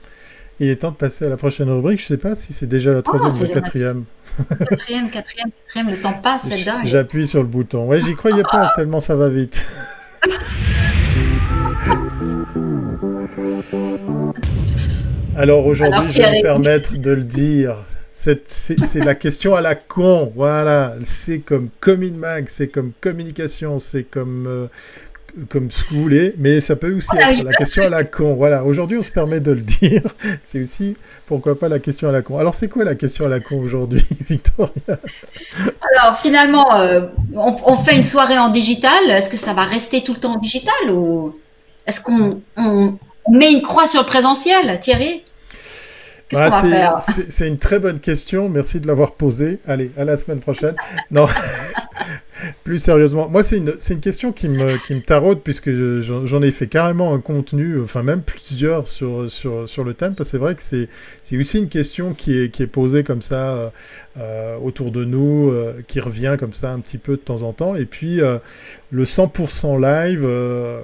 Il 0.60 0.68
est 0.68 0.76
temps 0.76 0.90
de 0.90 0.96
passer 0.96 1.26
à 1.26 1.28
la 1.28 1.36
prochaine 1.36 1.70
rubrique. 1.70 2.00
Je 2.00 2.04
ne 2.04 2.08
sais 2.08 2.16
pas 2.16 2.34
si 2.34 2.52
c'est 2.52 2.66
déjà 2.66 2.92
la 2.92 3.02
troisième 3.02 3.32
ou 3.32 3.42
la 3.42 3.48
quatrième. 3.48 4.04
Quatrième, 4.68 5.10
quatrième, 5.10 5.50
quatrième, 5.64 5.90
le 5.90 5.96
temps 5.96 6.14
passe, 6.14 6.48
c'est 6.48 6.64
dingue. 6.64 6.84
J'appuie 6.84 7.26
sur 7.26 7.42
le 7.42 7.48
bouton. 7.48 7.86
Ouais, 7.86 8.00
j'y 8.00 8.14
croyais 8.14 8.42
pas, 8.42 8.72
tellement 8.76 9.00
ça 9.00 9.14
va 9.14 9.28
vite. 9.28 9.64
Alors 15.36 15.66
aujourd'hui, 15.66 16.08
je 16.08 16.18
vais 16.22 16.38
me 16.38 16.42
permettre 16.42 16.96
de 16.98 17.10
le 17.12 17.24
dire. 17.24 17.76
C'est 18.12 19.04
la 19.04 19.14
question 19.14 19.54
à 19.54 19.60
la 19.60 19.76
con, 19.76 20.32
voilà. 20.34 20.96
C'est 21.04 21.38
comme 21.38 21.68
Comin 21.78 22.14
Mag, 22.14 22.46
c'est 22.48 22.66
comme 22.66 22.90
communication, 23.00 23.78
c'est 23.78 24.02
comme 24.02 24.46
euh, 24.48 24.66
comme 25.48 25.70
ce 25.70 25.84
que 25.84 25.94
vous 25.94 26.02
voulez, 26.02 26.34
mais 26.38 26.60
ça 26.60 26.76
peut 26.76 26.94
aussi 26.94 27.16
être 27.16 27.44
la 27.44 27.52
question 27.52 27.84
à 27.84 27.88
la 27.88 28.04
con. 28.04 28.34
Voilà, 28.34 28.64
aujourd'hui 28.64 28.98
on 28.98 29.02
se 29.02 29.10
permet 29.10 29.40
de 29.40 29.52
le 29.52 29.60
dire. 29.60 30.02
C'est 30.42 30.60
aussi, 30.60 30.96
pourquoi 31.26 31.58
pas, 31.58 31.68
la 31.68 31.78
question 31.78 32.08
à 32.08 32.12
la 32.12 32.22
con. 32.22 32.38
Alors 32.38 32.54
c'est 32.54 32.68
quoi 32.68 32.84
la 32.84 32.94
question 32.94 33.26
à 33.26 33.28
la 33.28 33.40
con 33.40 33.60
aujourd'hui, 33.60 34.04
Victoria? 34.28 34.98
Alors 35.96 36.18
finalement, 36.20 36.74
euh, 36.74 37.08
on, 37.34 37.76
fait 37.76 37.96
une 37.96 38.04
soirée 38.04 38.38
en 38.38 38.48
digital. 38.48 38.92
Est-ce 39.08 39.28
que 39.28 39.36
ça 39.36 39.52
va 39.52 39.62
rester 39.62 40.02
tout 40.02 40.14
le 40.14 40.20
temps 40.20 40.34
en 40.34 40.38
digital 40.38 40.90
ou 40.90 41.34
est-ce 41.86 42.00
qu'on 42.00 42.42
met 43.30 43.52
une 43.52 43.62
croix 43.62 43.86
sur 43.86 44.00
le 44.00 44.06
présentiel, 44.06 44.78
Thierry? 44.80 45.22
Bah, 46.32 46.98
c'est 47.00 47.48
une 47.48 47.58
très 47.58 47.78
bonne 47.78 48.00
question. 48.00 48.48
Merci 48.48 48.80
de 48.80 48.86
l'avoir 48.86 49.12
posée. 49.12 49.60
Allez, 49.66 49.90
à 49.96 50.04
la 50.04 50.16
semaine 50.16 50.40
prochaine. 50.40 50.74
non, 51.10 51.26
plus 52.64 52.78
sérieusement, 52.78 53.28
moi, 53.28 53.42
c'est 53.42 53.58
une, 53.58 53.74
une, 53.90 54.00
question 54.00 54.32
qui 54.32 54.48
me, 54.48 54.76
qui 54.84 54.94
me 54.94 55.00
taraude 55.00 55.40
puisque 55.42 55.70
j'en 56.02 56.42
ai 56.42 56.50
fait 56.50 56.66
carrément 56.66 57.14
un 57.14 57.20
contenu, 57.20 57.80
enfin 57.80 58.02
même 58.02 58.22
plusieurs 58.22 58.88
sur, 58.88 59.30
sur, 59.30 59.68
sur 59.68 59.84
le 59.84 59.94
thème. 59.94 60.14
Parce 60.14 60.28
que 60.28 60.32
c'est 60.32 60.38
vrai 60.38 60.54
que 60.54 60.62
c'est 60.62 61.36
aussi 61.36 61.58
une 61.58 61.68
question 61.68 62.14
qui 62.14 62.38
est, 62.38 62.50
qui 62.50 62.62
est 62.62 62.68
posée 62.68 63.04
comme 63.04 63.22
ça 63.22 63.52
euh, 63.52 63.70
euh, 64.18 64.56
autour 64.58 64.90
de 64.90 65.04
nous, 65.04 65.50
euh, 65.50 65.82
qui 65.86 66.00
revient 66.00 66.36
comme 66.38 66.52
ça 66.52 66.72
un 66.72 66.80
petit 66.80 66.98
peu 66.98 67.12
de 67.12 67.22
temps 67.22 67.42
en 67.42 67.52
temps. 67.52 67.74
Et 67.74 67.84
puis, 67.84 68.20
le 68.90 69.04
100% 69.04 69.80
live, 69.80 70.28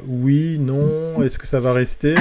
oui, 0.09 0.59
non, 0.59 1.23
est-ce 1.23 1.39
que 1.39 1.47
ça 1.47 1.61
va 1.61 1.73
rester? 1.73 2.15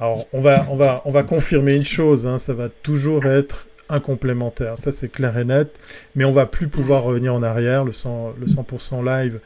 Alors, 0.00 0.26
on 0.32 0.40
va, 0.40 0.66
on 0.70 0.76
va, 0.76 1.02
on 1.04 1.10
va 1.10 1.22
confirmer 1.22 1.74
une 1.74 1.84
chose, 1.84 2.26
hein, 2.26 2.38
ça 2.38 2.54
va 2.54 2.68
toujours 2.68 3.26
être 3.26 3.66
complémentaire, 4.00 4.78
ça 4.78 4.92
c'est 4.92 5.08
clair 5.08 5.36
et 5.38 5.44
net, 5.44 5.78
mais 6.14 6.24
on 6.24 6.32
va 6.32 6.46
plus 6.46 6.68
pouvoir 6.68 7.02
revenir 7.02 7.34
en 7.34 7.42
arrière, 7.42 7.84
le 7.84 7.92
100%, 7.92 8.34
le 8.38 8.46
100 8.78 9.02
live. 9.02 9.40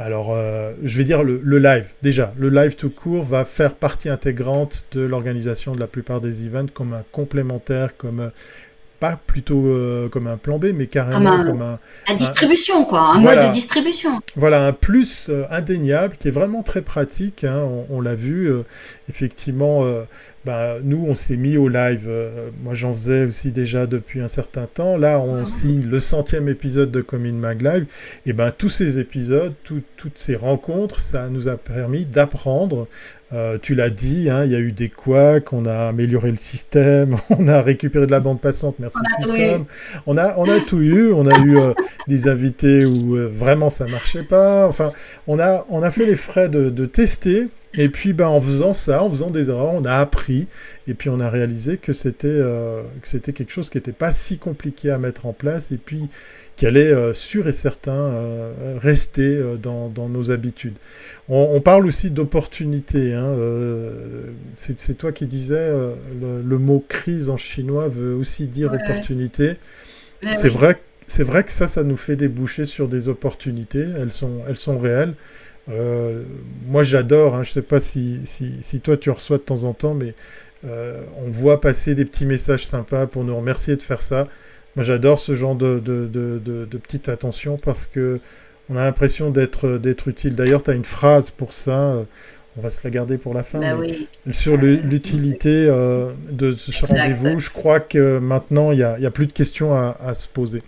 Alors, 0.00 0.32
euh, 0.32 0.74
je 0.84 0.96
vais 0.96 1.02
dire 1.02 1.24
le, 1.24 1.40
live, 1.58 1.88
déjà, 2.02 2.32
le 2.38 2.50
live 2.50 2.76
tout 2.76 2.90
court 2.90 3.24
va 3.24 3.44
faire 3.44 3.74
partie 3.74 4.08
intégrante 4.08 4.86
de 4.92 5.00
l'organisation 5.00 5.74
de 5.74 5.80
la 5.80 5.88
plupart 5.88 6.20
des 6.20 6.46
events 6.46 6.68
comme 6.72 6.92
un 6.92 7.04
complémentaire, 7.10 7.96
comme 7.96 8.30
pas 9.00 9.18
plutôt 9.26 9.66
euh, 9.66 10.08
comme 10.08 10.26
un 10.26 10.36
plan 10.36 10.58
B, 10.58 10.66
mais 10.74 10.86
carrément 10.86 11.44
comme 11.44 11.62
un... 11.62 11.78
La 12.08 12.14
distribution, 12.14 12.84
quoi, 12.84 13.00
un 13.14 13.20
mode 13.20 13.46
de 13.46 13.52
distribution. 13.52 14.20
Voilà, 14.34 14.66
un 14.66 14.72
plus 14.72 15.28
euh, 15.28 15.44
indéniable 15.50 16.16
qui 16.18 16.28
est 16.28 16.32
vraiment 16.32 16.62
très 16.62 16.82
pratique, 16.82 17.44
hein, 17.44 17.64
on, 17.90 18.00
l'a 18.00 18.16
vu, 18.16 18.50
euh, 18.50 18.64
effectivement, 19.08 19.84
bah, 20.44 20.76
nous, 20.82 21.04
on 21.06 21.14
s'est 21.14 21.36
mis 21.36 21.56
au 21.56 21.68
live, 21.68 22.08
moi 22.62 22.74
j'en 22.74 22.92
faisais 22.92 23.24
aussi 23.24 23.50
déjà 23.50 23.86
depuis 23.86 24.20
un 24.20 24.28
certain 24.28 24.66
temps, 24.66 24.96
là 24.96 25.20
on 25.20 25.46
signe 25.46 25.86
le 25.86 26.00
centième 26.00 26.48
épisode 26.48 26.90
de 26.90 27.00
Commune 27.00 27.38
Mag 27.38 27.62
Live, 27.62 27.86
et 28.26 28.32
ben 28.32 28.50
tous 28.56 28.68
ces 28.68 28.98
épisodes, 28.98 29.54
toutes 29.62 30.18
ces 30.18 30.36
rencontres, 30.36 31.00
ça 31.00 31.28
nous 31.28 31.48
a 31.48 31.56
permis 31.56 32.04
d'apprendre 32.04 32.88
euh, 33.34 33.58
tu 33.60 33.74
l'as 33.74 33.90
dit, 33.90 34.30
hein, 34.30 34.44
il 34.46 34.52
y 34.52 34.54
a 34.54 34.58
eu 34.58 34.72
des 34.72 34.88
couacs, 34.88 35.52
on 35.52 35.66
a 35.66 35.88
amélioré 35.88 36.30
le 36.30 36.38
système, 36.38 37.16
on 37.30 37.46
a 37.46 37.60
récupéré 37.60 38.06
de 38.06 38.10
la 38.10 38.20
bande 38.20 38.40
passante, 38.40 38.76
merci 38.78 38.98
Swisscom. 39.20 39.66
On 40.06 40.16
a, 40.16 40.34
on 40.38 40.48
a 40.48 40.60
tout 40.60 40.80
eu, 40.80 41.12
on 41.12 41.26
a 41.26 41.38
eu 41.40 41.58
euh, 41.58 41.74
des 42.06 42.28
invités 42.28 42.86
où 42.86 43.16
euh, 43.16 43.28
vraiment 43.28 43.68
ça 43.68 43.86
marchait 43.86 44.22
pas. 44.22 44.66
Enfin, 44.66 44.92
on 45.26 45.38
a, 45.38 45.66
on 45.68 45.82
a 45.82 45.90
fait 45.90 46.06
les 46.06 46.16
frais 46.16 46.48
de, 46.48 46.70
de 46.70 46.86
tester. 46.86 47.48
Et 47.76 47.90
puis, 47.90 48.14
ben, 48.14 48.28
en 48.28 48.40
faisant 48.40 48.72
ça, 48.72 49.02
en 49.02 49.10
faisant 49.10 49.30
des 49.30 49.50
erreurs, 49.50 49.74
on 49.74 49.84
a 49.84 49.92
appris. 49.96 50.46
Et 50.86 50.94
puis, 50.94 51.10
on 51.10 51.20
a 51.20 51.28
réalisé 51.28 51.76
que 51.76 51.92
c'était 51.92 52.42
c'était 53.02 53.34
quelque 53.34 53.52
chose 53.52 53.68
qui 53.68 53.76
n'était 53.76 53.92
pas 53.92 54.10
si 54.10 54.38
compliqué 54.38 54.90
à 54.90 54.96
mettre 54.96 55.26
en 55.26 55.34
place. 55.34 55.70
Et 55.70 55.76
puis, 55.76 56.08
qui 56.58 56.66
allait 56.66 56.92
euh, 56.92 57.14
sûr 57.14 57.46
et 57.46 57.52
certain 57.52 57.92
euh, 57.92 58.76
rester 58.82 59.36
euh, 59.36 59.56
dans, 59.56 60.08
nos 60.08 60.32
habitudes. 60.32 60.74
On, 61.28 61.60
parle 61.60 61.86
aussi 61.86 62.10
d'opportunité. 62.10 63.14
Hein, 63.14 63.32
c'est 64.54 64.98
toi 64.98 65.12
qui 65.12 65.26
disais 65.26 65.70
le, 66.20 66.58
mot 66.58 66.84
crise 66.88 67.30
en 67.30 67.36
chinois 67.36 67.88
veut 67.88 68.14
aussi 68.14 68.48
dire 68.48 68.72
opportunité. 68.72 69.54
C'est 70.32 70.48
vrai, 70.48 70.80
c'est 71.06 71.22
vrai 71.22 71.44
que 71.44 71.52
ça, 71.52 71.68
ça 71.68 71.84
nous 71.84 71.96
fait 71.96 72.16
déboucher 72.16 72.64
sur 72.64 72.88
des 72.88 73.08
opportunités. 73.08 73.84
Elles 73.96 74.10
sont, 74.10 74.40
elles 74.48 74.56
sont 74.56 74.78
réelles. 74.78 75.14
moi, 76.66 76.82
j'adore. 76.82 77.36
Hein, 77.36 77.42
je 77.42 77.50
ne 77.50 77.54
sais 77.54 77.62
pas 77.62 77.78
si, 77.78 78.20
si, 78.24 78.54
si, 78.60 78.80
toi 78.80 78.96
tu 78.96 79.10
reçois 79.10 79.36
de 79.36 79.42
temps 79.42 79.64
en 79.64 79.74
temps, 79.74 79.94
mais 79.94 80.14
on 80.64 81.30
voit 81.30 81.60
passer 81.60 81.94
des 81.94 82.06
petits 82.06 82.26
messages 82.26 82.66
sympas 82.66 83.06
pour 83.06 83.22
nous 83.22 83.36
remercier 83.36 83.76
de 83.76 83.82
faire 83.82 84.02
ça. 84.02 84.26
Moi, 84.76 84.84
j'adore 84.84 85.18
ce 85.18 85.34
genre 85.34 85.56
de, 85.56 85.78
de, 85.78 86.06
de, 86.06 86.38
de, 86.38 86.78
petite 86.78 87.08
attention 87.08 87.58
parce 87.58 87.86
que 87.86 88.20
on 88.70 88.76
a 88.76 88.84
l'impression 88.84 89.30
d'être 89.30 90.08
utile. 90.08 90.34
D'ailleurs, 90.34 90.62
tu 90.62 90.70
as 90.70 90.74
une 90.74 90.84
phrase 90.84 91.30
pour 91.30 91.52
ça. 91.52 91.78
Euh, 91.78 92.04
on 92.56 92.60
va 92.60 92.70
se 92.70 92.80
la 92.82 92.90
garder 92.90 93.18
pour 93.18 93.34
la 93.34 93.44
fin. 93.44 93.60
Bah 93.60 93.76
sur 94.32 94.56
l'utilité 94.56 95.66
euh, 95.68 96.10
de 96.30 96.50
ce 96.50 96.84
rendez-vous, 96.84 97.38
je 97.38 97.50
crois 97.50 97.78
que 97.78 98.18
maintenant, 98.18 98.72
il 98.72 98.78
n'y 98.78 98.82
a, 98.82 98.98
a, 99.00 99.10
plus 99.10 99.26
de 99.26 99.32
questions 99.32 99.74
à, 99.74 99.96
à, 100.00 100.14
se 100.14 100.26
poser. 100.26 100.62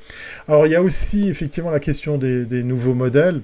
Alors, 0.46 0.66
il 0.66 0.72
y 0.72 0.76
a 0.76 0.82
aussi 0.82 1.28
effectivement 1.28 1.70
la 1.70 1.80
question 1.80 2.16
des, 2.16 2.44
des, 2.46 2.62
nouveaux 2.62 2.94
modèles. 2.94 3.40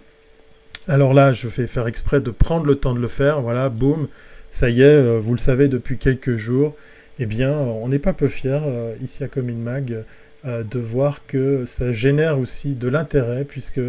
Alors 0.86 1.12
là, 1.12 1.32
je 1.32 1.48
vais 1.48 1.66
faire 1.66 1.88
exprès 1.88 2.20
de 2.20 2.30
prendre 2.30 2.66
le 2.66 2.76
temps 2.76 2.94
de 2.94 3.00
le 3.00 3.08
faire. 3.08 3.42
Voilà, 3.42 3.68
boum, 3.68 4.06
ça 4.50 4.70
y 4.70 4.80
est, 4.80 4.84
euh, 4.84 5.18
vous 5.18 5.32
le 5.32 5.40
savez 5.40 5.66
depuis 5.66 5.98
quelques 5.98 6.36
jours. 6.36 6.76
Eh 7.18 7.26
bien, 7.26 7.52
on 7.52 7.88
n'est 7.88 7.98
pas 7.98 8.12
peu 8.12 8.28
fiers 8.28 8.60
ici 9.00 9.24
à 9.24 9.28
Commune 9.28 9.60
Mag 9.60 10.04
de 10.46 10.78
voir 10.78 11.26
que 11.26 11.64
ça 11.64 11.92
génère 11.92 12.38
aussi 12.38 12.74
de 12.76 12.88
l'intérêt 12.88 13.44
puisque 13.44 13.80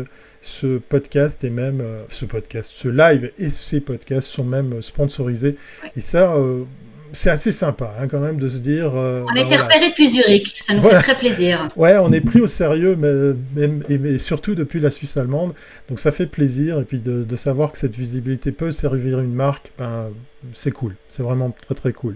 ce 0.42 0.78
podcast 0.78 1.44
et 1.44 1.50
même 1.50 1.82
euh, 1.82 2.04
ce 2.10 2.26
podcast, 2.26 2.72
ce 2.74 2.88
live 2.88 3.32
et 3.38 3.50
ces 3.50 3.80
podcasts 3.82 4.28
sont 4.28 4.44
même 4.44 4.82
sponsorisés. 4.82 5.58
Et 5.96 6.02
ça, 6.02 6.34
euh, 6.34 6.64
c'est 7.12 7.30
assez 7.30 7.52
sympa 7.52 7.96
hein, 8.00 8.08
quand 8.08 8.20
même 8.20 8.38
de 8.38 8.48
se 8.48 8.58
dire. 8.60 8.94
on 8.94 9.28
a 9.28 9.34
bah, 9.34 9.42
été 9.42 9.56
repéré 9.56 9.90
depuis 9.90 10.10
Zurich, 10.10 10.48
ça 10.56 10.74
nous 10.74 10.82
fait 10.82 11.00
très 11.00 11.16
plaisir. 11.16 11.70
Ouais, 11.76 11.98
on 11.98 12.12
est 12.12 12.22
pris 12.22 12.40
au 12.40 12.48
sérieux, 12.48 12.96
mais, 12.96 13.78
mais, 13.98 14.18
surtout 14.18 14.56
depuis 14.56 14.80
la 14.80 14.90
Suisse 14.90 15.18
allemande. 15.18 15.54
Donc 15.90 16.00
ça 16.00 16.12
fait 16.12 16.28
plaisir 16.28 16.80
et 16.80 16.86
puis 16.86 17.02
de, 17.02 17.24
de 17.24 17.36
savoir 17.36 17.72
que 17.72 17.78
cette 17.78 17.96
visibilité 17.96 18.52
peut 18.52 18.72
servir 18.72 19.20
une 19.20 19.34
marque, 19.34 19.72
ben, 19.78 20.10
c'est 20.54 20.72
cool. 20.72 20.96
C'est 21.10 21.24
vraiment 21.24 21.52
très 21.52 21.76
très 21.76 21.94
cool. 21.94 22.16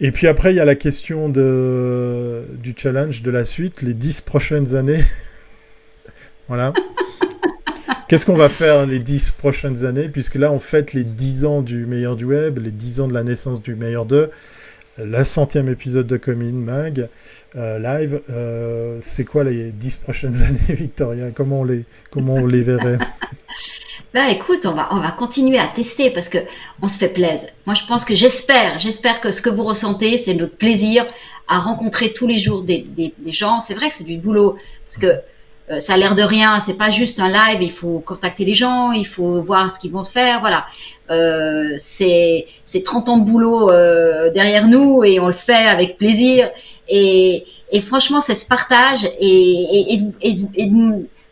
Et 0.00 0.12
puis 0.12 0.26
après, 0.26 0.52
il 0.52 0.56
y 0.56 0.60
a 0.60 0.64
la 0.64 0.74
question 0.74 1.28
de, 1.28 2.44
du 2.62 2.74
challenge 2.76 3.22
de 3.22 3.30
la 3.30 3.44
suite, 3.44 3.82
les 3.82 3.94
dix 3.94 4.20
prochaines 4.20 4.74
années. 4.74 5.02
voilà. 6.48 6.74
Qu'est-ce 8.08 8.26
qu'on 8.26 8.34
va 8.34 8.48
faire 8.48 8.86
les 8.86 8.98
dix 8.98 9.32
prochaines 9.32 9.84
années 9.84 10.08
Puisque 10.08 10.34
là, 10.34 10.52
on 10.52 10.58
fête 10.58 10.92
les 10.92 11.02
dix 11.02 11.44
ans 11.44 11.62
du 11.62 11.86
meilleur 11.86 12.16
du 12.16 12.24
web, 12.24 12.58
les 12.58 12.70
dix 12.70 13.00
ans 13.00 13.08
de 13.08 13.14
la 13.14 13.24
naissance 13.24 13.62
du 13.62 13.74
meilleur 13.74 14.04
2, 14.04 14.30
la 14.98 15.24
centième 15.24 15.68
épisode 15.68 16.06
de 16.06 16.16
Commune 16.16 16.62
Mag 16.62 17.08
euh, 17.56 17.78
live. 17.78 18.20
Euh, 18.30 18.98
c'est 19.02 19.24
quoi 19.24 19.44
les 19.44 19.72
dix 19.72 19.96
prochaines 19.96 20.42
années, 20.42 20.76
Victoria? 20.76 21.30
Comment 21.34 21.62
on, 21.62 21.64
les, 21.64 21.84
comment 22.10 22.34
on 22.34 22.46
les 22.46 22.62
verrait? 22.62 22.98
bah 24.14 24.30
écoute, 24.30 24.66
on 24.66 24.72
va, 24.72 24.88
on 24.92 24.96
va 24.96 25.10
continuer 25.10 25.58
à 25.58 25.66
tester 25.66 26.10
parce 26.10 26.28
que 26.28 26.38
on 26.82 26.88
se 26.88 26.98
fait 26.98 27.08
plaisir. 27.08 27.48
Moi, 27.66 27.74
je 27.74 27.84
pense 27.86 28.04
que 28.04 28.14
j'espère, 28.14 28.78
j'espère 28.78 29.20
que 29.20 29.30
ce 29.30 29.42
que 29.42 29.50
vous 29.50 29.64
ressentez, 29.64 30.18
c'est 30.18 30.34
notre 30.34 30.56
plaisir 30.56 31.06
à 31.48 31.58
rencontrer 31.58 32.12
tous 32.12 32.26
les 32.26 32.38
jours 32.38 32.62
des, 32.62 32.78
des, 32.78 33.14
des 33.18 33.32
gens. 33.32 33.60
C'est 33.60 33.74
vrai 33.74 33.88
que 33.88 33.94
c'est 33.94 34.04
du 34.04 34.18
boulot 34.18 34.56
parce 34.86 34.98
que 34.98 35.20
euh, 35.70 35.78
ça 35.78 35.94
a 35.94 35.96
l'air 35.96 36.14
de 36.14 36.22
rien, 36.22 36.60
c'est 36.60 36.74
pas 36.78 36.90
juste 36.90 37.18
un 37.18 37.28
live, 37.28 37.60
il 37.60 37.72
faut 37.72 37.98
contacter 37.98 38.44
les 38.44 38.54
gens, 38.54 38.92
il 38.92 39.06
faut 39.06 39.40
voir 39.42 39.70
ce 39.70 39.78
qu'ils 39.80 39.90
vont 39.90 40.04
faire, 40.04 40.40
voilà. 40.40 40.66
Euh, 41.10 41.74
c'est 41.76 42.46
c'est 42.64 42.84
30 42.84 43.08
ans 43.08 43.18
de 43.18 43.24
boulot 43.24 43.70
euh, 43.70 44.30
derrière 44.32 44.68
nous 44.68 45.02
et 45.04 45.18
on 45.20 45.26
le 45.26 45.32
fait 45.32 45.54
avec 45.54 45.98
plaisir 45.98 46.50
et, 46.88 47.44
et 47.70 47.80
franchement 47.80 48.20
c'est 48.20 48.34
ce 48.34 48.44
partage 48.44 49.04
et, 49.20 49.94
et, 49.94 50.00
et, 50.22 50.36
et 50.54 50.66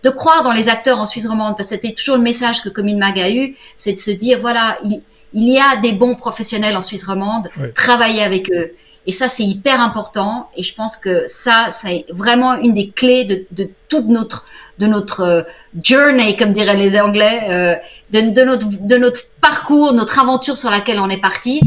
de 0.05 0.11
croire 0.11 0.43
dans 0.43 0.53
les 0.53 0.69
acteurs 0.69 1.01
en 1.01 1.07
Suisse 1.07 1.27
romande, 1.27 1.57
parce 1.57 1.71
que 1.71 1.75
c'était 1.77 1.95
toujours 1.95 2.17
le 2.17 2.23
message 2.23 2.63
que 2.63 2.69
Commune 2.69 2.99
Mag 2.99 3.19
a 3.19 3.31
eu, 3.31 3.57
c'est 3.79 3.95
de 3.95 3.99
se 3.99 4.11
dire, 4.11 4.39
voilà, 4.39 4.79
il, 4.85 5.01
il, 5.33 5.49
y 5.49 5.59
a 5.59 5.77
des 5.81 5.93
bons 5.93 6.15
professionnels 6.15 6.77
en 6.77 6.83
Suisse 6.83 7.05
romande, 7.05 7.49
travailler 7.75 8.23
avec 8.23 8.51
eux. 8.53 8.73
Et 9.07 9.13
ça, 9.13 9.29
c'est 9.29 9.45
hyper 9.45 9.81
important. 9.81 10.49
Et 10.57 10.63
je 10.63 10.75
pense 10.75 10.97
que 10.97 11.25
ça, 11.27 11.69
c'est 11.71 12.07
vraiment 12.09 12.55
une 12.55 12.73
des 12.73 12.91
clés 12.91 13.25
de, 13.25 13.47
de 13.51 13.71
toute 13.89 14.07
notre, 14.07 14.47
de 14.79 14.87
notre 14.87 15.21
euh, 15.21 15.43
journey, 15.83 16.37
comme 16.37 16.53
diraient 16.53 16.77
les 16.77 16.99
Anglais, 16.99 17.43
euh, 17.51 17.75
de, 18.13 18.33
de, 18.33 18.43
notre, 18.43 18.67
de 18.81 18.97
notre 18.97 19.21
parcours, 19.41 19.93
notre 19.93 20.19
aventure 20.19 20.57
sur 20.57 20.71
laquelle 20.71 21.01
on 21.01 21.11
est 21.11 21.21
parti. 21.21 21.61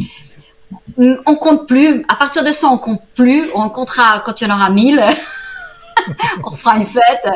On 0.97 1.35
compte 1.35 1.67
plus. 1.67 2.03
À 2.09 2.15
partir 2.15 2.43
de 2.43 2.51
ça, 2.51 2.67
on 2.67 2.79
compte 2.79 3.01
plus. 3.13 3.49
On 3.53 3.69
comptera 3.69 4.19
quand 4.25 4.41
il 4.41 4.47
y 4.47 4.51
en 4.51 4.55
aura 4.55 4.69
mille. 4.69 5.03
on 6.43 6.51
fera 6.51 6.78
une 6.78 6.86
fête 6.86 7.28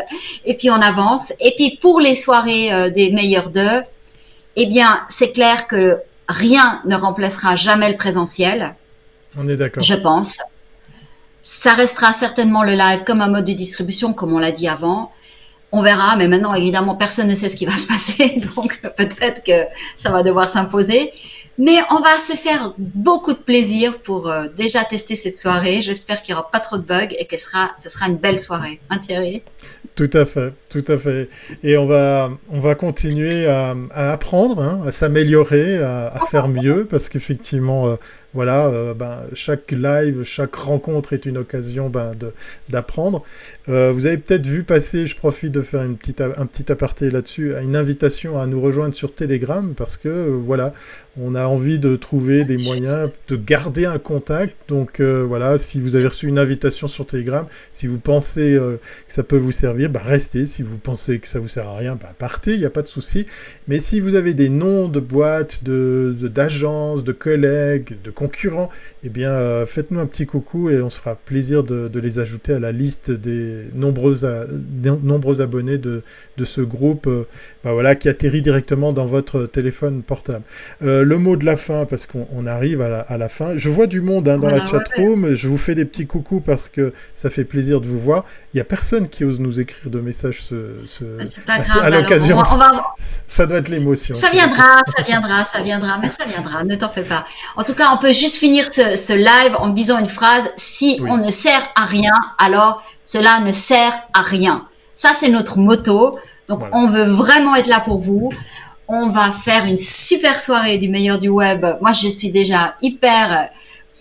et 0.45 0.55
puis 0.55 0.69
on 0.69 0.76
avance. 0.76 1.34
Et 1.39 1.53
puis 1.55 1.78
pour 1.82 1.99
les 1.99 2.15
soirées 2.15 2.74
euh, 2.74 2.89
des 2.89 3.11
meilleurs 3.11 3.49
d'eux, 3.49 3.84
eh 4.55 4.65
bien, 4.65 5.05
c'est 5.09 5.32
clair 5.32 5.67
que 5.67 5.99
rien 6.28 6.82
ne 6.86 6.95
remplacera 6.95 7.55
jamais 7.55 7.89
le 7.91 7.97
présentiel. 7.97 8.76
On 9.38 9.47
est 9.47 9.55
d'accord. 9.55 9.84
Je 9.84 9.95
pense. 9.95 10.39
Ça 11.43 11.74
restera 11.74 12.13
certainement 12.13 12.63
le 12.63 12.74
live 12.74 13.03
comme 13.05 13.22
un 13.22 13.28
mode 13.28 13.45
de 13.45 13.53
distribution, 13.53 14.13
comme 14.13 14.34
on 14.34 14.39
l'a 14.39 14.51
dit 14.51 14.67
avant. 14.67 15.11
On 15.72 15.82
verra, 15.82 16.17
mais 16.17 16.28
maintenant, 16.28 16.53
évidemment, 16.53 16.95
personne 16.95 17.28
ne 17.28 17.34
sait 17.34 17.47
ce 17.47 17.55
qui 17.55 17.65
va 17.65 17.76
se 17.76 17.88
passer, 17.88 18.41
donc 18.55 18.82
peut-être 18.97 19.41
que 19.43 19.67
ça 19.95 20.11
va 20.11 20.22
devoir 20.22 20.49
s'imposer. 20.49 21.13
Mais 21.57 21.77
on 21.91 21.99
va 21.99 22.17
se 22.17 22.33
faire 22.33 22.73
beaucoup 22.77 23.33
de 23.33 23.37
plaisir 23.37 23.99
pour 24.01 24.29
euh, 24.29 24.47
déjà 24.55 24.83
tester 24.83 25.15
cette 25.15 25.37
soirée. 25.37 25.81
J'espère 25.81 26.21
qu'il 26.21 26.33
n'y 26.33 26.39
aura 26.39 26.49
pas 26.49 26.59
trop 26.59 26.77
de 26.77 26.83
bugs 26.83 27.13
et 27.17 27.25
que 27.25 27.37
sera, 27.37 27.71
ce 27.77 27.89
sera 27.89 28.07
une 28.07 28.17
belle 28.17 28.37
soirée. 28.37 28.79
Hein, 28.89 28.97
Thierry? 28.99 29.43
Tout 29.95 30.09
à 30.13 30.25
fait, 30.25 30.53
tout 30.71 30.85
à 30.87 30.97
fait. 30.97 31.29
Et 31.63 31.77
on 31.77 31.85
va, 31.85 32.31
on 32.49 32.59
va 32.59 32.75
continuer 32.75 33.45
à, 33.47 33.75
apprendre, 33.93 34.61
hein, 34.61 34.81
à 34.87 34.91
s'améliorer, 34.91 35.77
à, 35.77 36.19
faire 36.29 36.47
mieux, 36.47 36.85
parce 36.89 37.09
qu'effectivement, 37.09 37.87
euh, 37.87 37.95
voilà, 38.34 38.67
euh, 38.67 38.93
ben, 38.93 39.25
chaque 39.34 39.71
live, 39.71 40.23
chaque 40.23 40.55
rencontre 40.55 41.11
est 41.11 41.25
une 41.25 41.38
occasion 41.38 41.89
ben, 41.89 42.11
d'apprendre. 42.69 43.23
Euh, 43.67 43.91
vous 43.91 44.05
avez 44.05 44.17
peut-être 44.17 44.47
vu 44.47 44.63
passer, 44.63 45.05
je 45.05 45.17
profite 45.17 45.51
de 45.51 45.61
faire 45.61 45.84
une 45.84 45.97
petite, 45.97 46.21
un 46.21 46.45
petit 46.45 46.71
aparté 46.71 47.11
là-dessus, 47.11 47.53
une 47.61 47.75
invitation 47.75 48.39
à 48.39 48.47
nous 48.47 48.61
rejoindre 48.61 48.95
sur 48.95 49.13
Telegram 49.13 49.73
parce 49.75 49.97
que 49.97 50.07
euh, 50.07 50.41
voilà, 50.45 50.73
on 51.19 51.36
a 51.36 51.45
envie 51.45 51.77
de 51.77 51.97
trouver 51.97 52.45
des 52.45 52.57
moyens 52.57 53.11
de 53.27 53.36
garder 53.36 53.86
un 53.86 53.99
contact. 53.99 54.55
Donc 54.69 55.01
voilà, 55.01 55.57
si 55.57 55.82
vous 55.82 55.97
avez 55.97 56.07
reçu 56.07 56.27
une 56.27 56.39
invitation 56.39 56.88
sur 56.88 57.05
Telegram, 57.05 57.45
si 57.73 57.86
vous 57.86 57.99
pensez 57.99 58.57
que 58.57 59.13
ça 59.13 59.23
peut 59.23 59.38
vous 59.38 59.51
servir, 59.51 59.89
ben, 59.89 59.99
restez. 59.99 60.45
Si 60.45 60.61
vous 60.61 60.77
pensez 60.77 61.19
que 61.19 61.27
ça 61.27 61.39
vous 61.39 61.49
sert 61.49 61.67
à 61.67 61.75
rien, 61.75 61.95
ben, 61.95 62.07
partez, 62.17 62.53
il 62.53 62.59
n'y 62.59 62.65
a 62.65 62.69
pas 62.69 62.82
de 62.82 62.88
souci. 62.88 63.25
Mais 63.67 63.82
si 63.82 63.99
vous 63.99 64.15
avez 64.15 64.34
des 64.34 64.47
noms 64.47 64.88
de 64.88 65.01
boîtes, 65.01 65.65
de 65.65 66.15
d'agences, 66.21 67.03
de, 67.03 67.11
collègues, 67.11 67.97
de 68.01 68.11
concurrents, 68.22 68.69
eh 69.03 69.09
bien, 69.09 69.32
euh, 69.32 69.65
faites-nous 69.65 69.99
un 69.99 70.05
petit 70.05 70.28
coucou 70.28 70.69
et 70.69 70.80
on 70.82 70.91
se 70.91 70.99
fera 70.99 71.15
plaisir 71.15 71.63
de, 71.63 71.99
les 71.99 72.19
ajouter 72.19 72.53
à 72.53 72.59
la 72.59 72.72
liste 72.72 73.09
des 73.09 73.65
nombreux, 73.74 74.17
nombreux 75.03 75.41
abonnés 75.41 75.78
de, 75.78 76.03
de 76.38 76.45
ce 76.45 76.61
groupe 76.61 77.07
euh, 77.07 77.28
bah 77.63 77.74
voilà, 77.74 77.95
qui 77.95 78.09
atterrit 78.09 78.41
directement 78.41 78.93
dans 78.93 79.05
votre 79.05 79.45
téléphone 79.45 80.03
portable. 80.03 80.43
Euh, 80.84 81.03
le 81.03 81.17
mot 81.17 81.36
de 81.36 81.45
la 81.45 81.57
fin, 81.57 81.86
parce 81.86 82.05
qu'on 82.05 82.45
arrive 82.45 82.82
à 82.82 82.89
la, 82.89 82.99
à 83.01 83.17
la, 83.17 83.30
fin. 83.30 83.57
Je 83.57 83.69
vois 83.69 83.88
du 83.88 84.01
monde 84.01 84.28
hein, 84.30 84.38
dans 84.38 84.49
la 84.49 84.65
chatroom. 84.65 85.36
Je 85.36 85.47
vous 85.47 85.57
fais 85.57 85.76
des 85.76 85.86
petits 85.86 86.05
coucous 86.05 86.41
parce 86.41 86.67
que 86.69 86.93
ça 87.15 87.30
fait 87.30 87.45
plaisir 87.45 87.82
de 87.82 87.88
vous 87.88 87.99
voir. 87.99 88.24
Il 88.53 88.57
n'y 88.57 88.61
a 88.61 88.65
personne 88.65 89.07
qui 89.09 89.24
ose 89.24 89.39
nous 89.39 89.59
écrire 89.59 89.89
de 89.89 89.99
messages 89.99 90.43
ce, 90.43 90.78
ce, 90.86 91.03
à, 91.80 91.89
l'occasion. 91.89 92.38
Ça 93.28 93.45
doit 93.45 93.57
être 93.57 93.69
l'émotion. 93.69 94.13
Ça 94.13 94.30
viendra, 94.30 94.82
ça 94.95 95.03
viendra, 95.03 95.43
ça 95.43 95.61
viendra, 95.61 95.97
mais 95.99 96.09
ça 96.09 96.26
viendra, 96.26 96.63
ne 96.63 96.76
t'en 96.76 96.89
fais 96.89 97.03
pas. 97.03 97.26
En 97.55 97.63
tout 97.63 97.74
cas, 97.74 97.91
on 97.93 97.97
peut 97.97 98.11
juste 98.14 98.38
finir 98.38 98.74
ce, 98.74 99.14
live 99.14 99.55
en 99.59 99.70
disant 99.70 99.99
une 99.99 100.07
phrase. 100.07 100.51
Si 100.57 101.01
on 101.07 101.18
ne 101.18 101.30
sert 101.30 101.62
à 101.76 101.86
rien, 101.86 102.14
alors 102.38 102.84
cela 103.03 103.39
ne 103.39 103.51
sert 103.51 103.93
à 104.14 104.22
rien. 104.22 104.68
Ça, 104.95 105.12
c'est 105.14 105.30
notre 105.30 105.57
motto. 105.57 106.20
Donc, 106.47 106.62
on 106.74 106.88
veut 106.88 107.05
vraiment 107.05 107.55
être 107.55 107.68
là 107.68 107.80
pour 107.80 107.97
vous. 107.97 108.30
On 108.88 109.07
va 109.07 109.32
faire 109.32 109.66
une 109.66 109.78
super 109.78 110.39
soirée 110.39 110.78
du 110.78 110.89
meilleur 110.89 111.18
du 111.18 111.30
web. 111.30 111.66
Moi, 111.82 111.91
je 111.93 112.09
suis 112.09 112.30
déjà 112.30 112.76
hyper, 112.82 113.49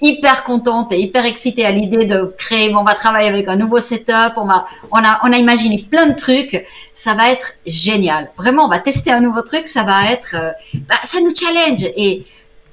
hyper 0.02 0.42
contente 0.44 0.92
et 0.92 1.00
hyper 1.00 1.24
excitée 1.26 1.64
à 1.64 1.70
l'idée 1.70 2.06
de 2.06 2.34
créer. 2.36 2.74
on 2.74 2.82
va 2.82 2.94
travailler 2.94 3.28
avec 3.28 3.48
un 3.48 3.56
nouveau 3.56 3.78
setup. 3.78 4.32
On 4.36 4.50
a, 4.50 4.66
on 4.90 4.98
a, 4.98 5.20
on 5.22 5.32
a 5.32 5.38
imaginé 5.38 5.86
plein 5.88 6.06
de 6.06 6.16
trucs. 6.16 6.66
Ça 6.92 7.14
va 7.14 7.30
être 7.30 7.52
génial. 7.66 8.30
Vraiment, 8.36 8.64
on 8.64 8.68
va 8.68 8.78
tester 8.78 9.12
un 9.12 9.20
nouveau 9.20 9.42
truc. 9.42 9.66
Ça 9.66 9.84
va 9.84 10.10
être, 10.10 10.34
euh, 10.34 10.50
bah, 10.88 10.96
ça 11.04 11.20
nous 11.20 11.34
challenge 11.34 11.84
et 11.96 12.24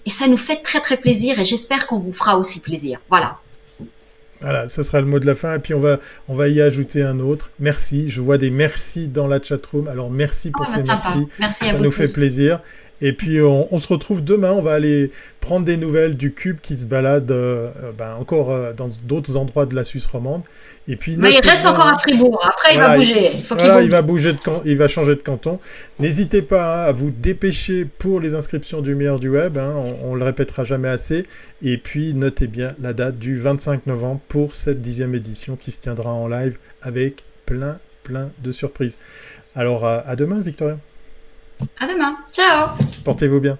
et 0.08 0.10
ça 0.10 0.28
nous 0.30 0.38
fait 0.38 0.62
très 0.64 0.80
très 0.80 0.95
plaisir 0.95 1.38
et 1.38 1.43
j'espère 1.43 1.86
qu'on 1.86 1.99
vous 1.99 2.14
fera 2.14 2.38
aussi 2.38 2.62
plaisir. 2.62 3.01
Voilà. 3.10 3.39
Voilà, 4.39 4.70
ce 4.70 4.82
sera 4.82 5.01
le 5.01 5.08
mot 5.08 5.20
de 5.20 5.26
la 5.26 5.36
fin. 5.36 5.55
Et 5.55 5.60
puis 5.60 5.74
on 5.74 5.82
va, 5.82 5.99
on 6.30 6.36
va 6.36 6.47
y 6.47 6.62
ajouter 6.62 7.03
un 7.03 7.20
autre. 7.20 7.49
Merci. 7.60 8.10
Je 8.10 8.22
vois 8.22 8.38
des 8.38 8.49
merci 8.49 9.10
dans 9.10 9.28
la 9.28 9.41
chatroom. 9.43 9.89
Alors 9.89 10.10
merci 10.10 10.49
pour 10.51 10.66
ah, 10.66 10.78
bah, 10.78 10.99
ces 11.01 11.20
merci. 11.39 11.66
ça 11.66 11.78
nous 11.80 11.91
fait 11.91 12.12
plaisir. 12.12 12.60
Et 13.00 13.14
puis 13.14 13.41
on, 13.41 13.80
se 13.80 13.88
retrouve 13.88 14.24
demain, 14.24 14.52
on 14.52 14.62
va 14.62 14.74
aller 14.74 15.12
prendre 15.39 15.66
des 15.66 15.78
nouvelles 15.78 16.18
du 16.18 16.34
cube 16.34 16.60
qui 16.60 16.76
se 16.76 16.86
balade 16.86 17.30
euh, 17.30 17.70
ben, 17.95 18.16
encore 18.16 18.52
euh, 18.52 18.74
dans 18.74 18.89
d'autres 19.04 19.38
endroits 19.38 19.68
de 19.68 19.76
la 19.76 19.84
Suisse 19.84 20.08
romande. 20.08 20.41
Et 20.88 20.95
puis 20.95 21.16
Mais 21.16 21.32
il 21.32 21.48
reste 21.48 21.68
encore 21.68 21.86
à 21.88 21.98
Fribourg, 22.00 22.39
après 22.43 22.74
il 22.74 22.80
va 22.80 22.98
bouger. 22.98 23.30
Il, 23.34 23.41
faut 23.41 23.56
il, 23.56 23.89
va 23.91 24.02
bouger 24.02 24.34
de 24.34 24.39
il 24.66 24.78
va 24.78 24.88
changer 24.88 25.16
de 25.16 25.22
canton. 25.22 25.60
N'hésitez 26.00 26.41
pas 26.41 26.86
hein, 26.86 26.88
à 26.88 26.91
vous 26.91 27.12
dépêcher 27.12 27.86
pour 27.86 28.20
les 28.20 28.34
inscriptions 28.34 28.82
du 28.82 28.95
meilleur 28.95 29.20
du 29.20 29.30
web, 29.30 29.58
hein, 29.60 29.74
on, 30.04 30.16
ne 30.16 30.20
le 30.20 30.26
répétera 30.26 30.64
jamais 30.64 30.89
assez. 30.89 31.24
Et 31.62 31.78
puis 31.78 32.16
notez 32.16 32.48
bien 32.48 32.76
la 32.82 32.93
date 32.93 33.20
du 33.20 33.38
25 33.38 33.86
novembre 33.86 34.22
pour 34.28 34.56
cette 34.56 34.82
dixième 34.82 35.14
édition 35.14 35.56
qui 35.56 35.70
se 35.70 35.82
tiendra 35.82 36.12
en 36.12 36.28
live 36.28 36.58
avec 36.82 37.24
plein 37.45 37.80
plein 38.02 38.32
de 38.43 38.52
surprises. 38.52 38.98
Alors 39.56 39.86
à 39.86 40.16
demain 40.16 40.41
Victoria. 40.41 40.78
À 41.80 41.88
demain. 41.88 42.18
Ciao. 42.32 42.70
Portez-vous 43.03 43.39
bien. 43.39 43.58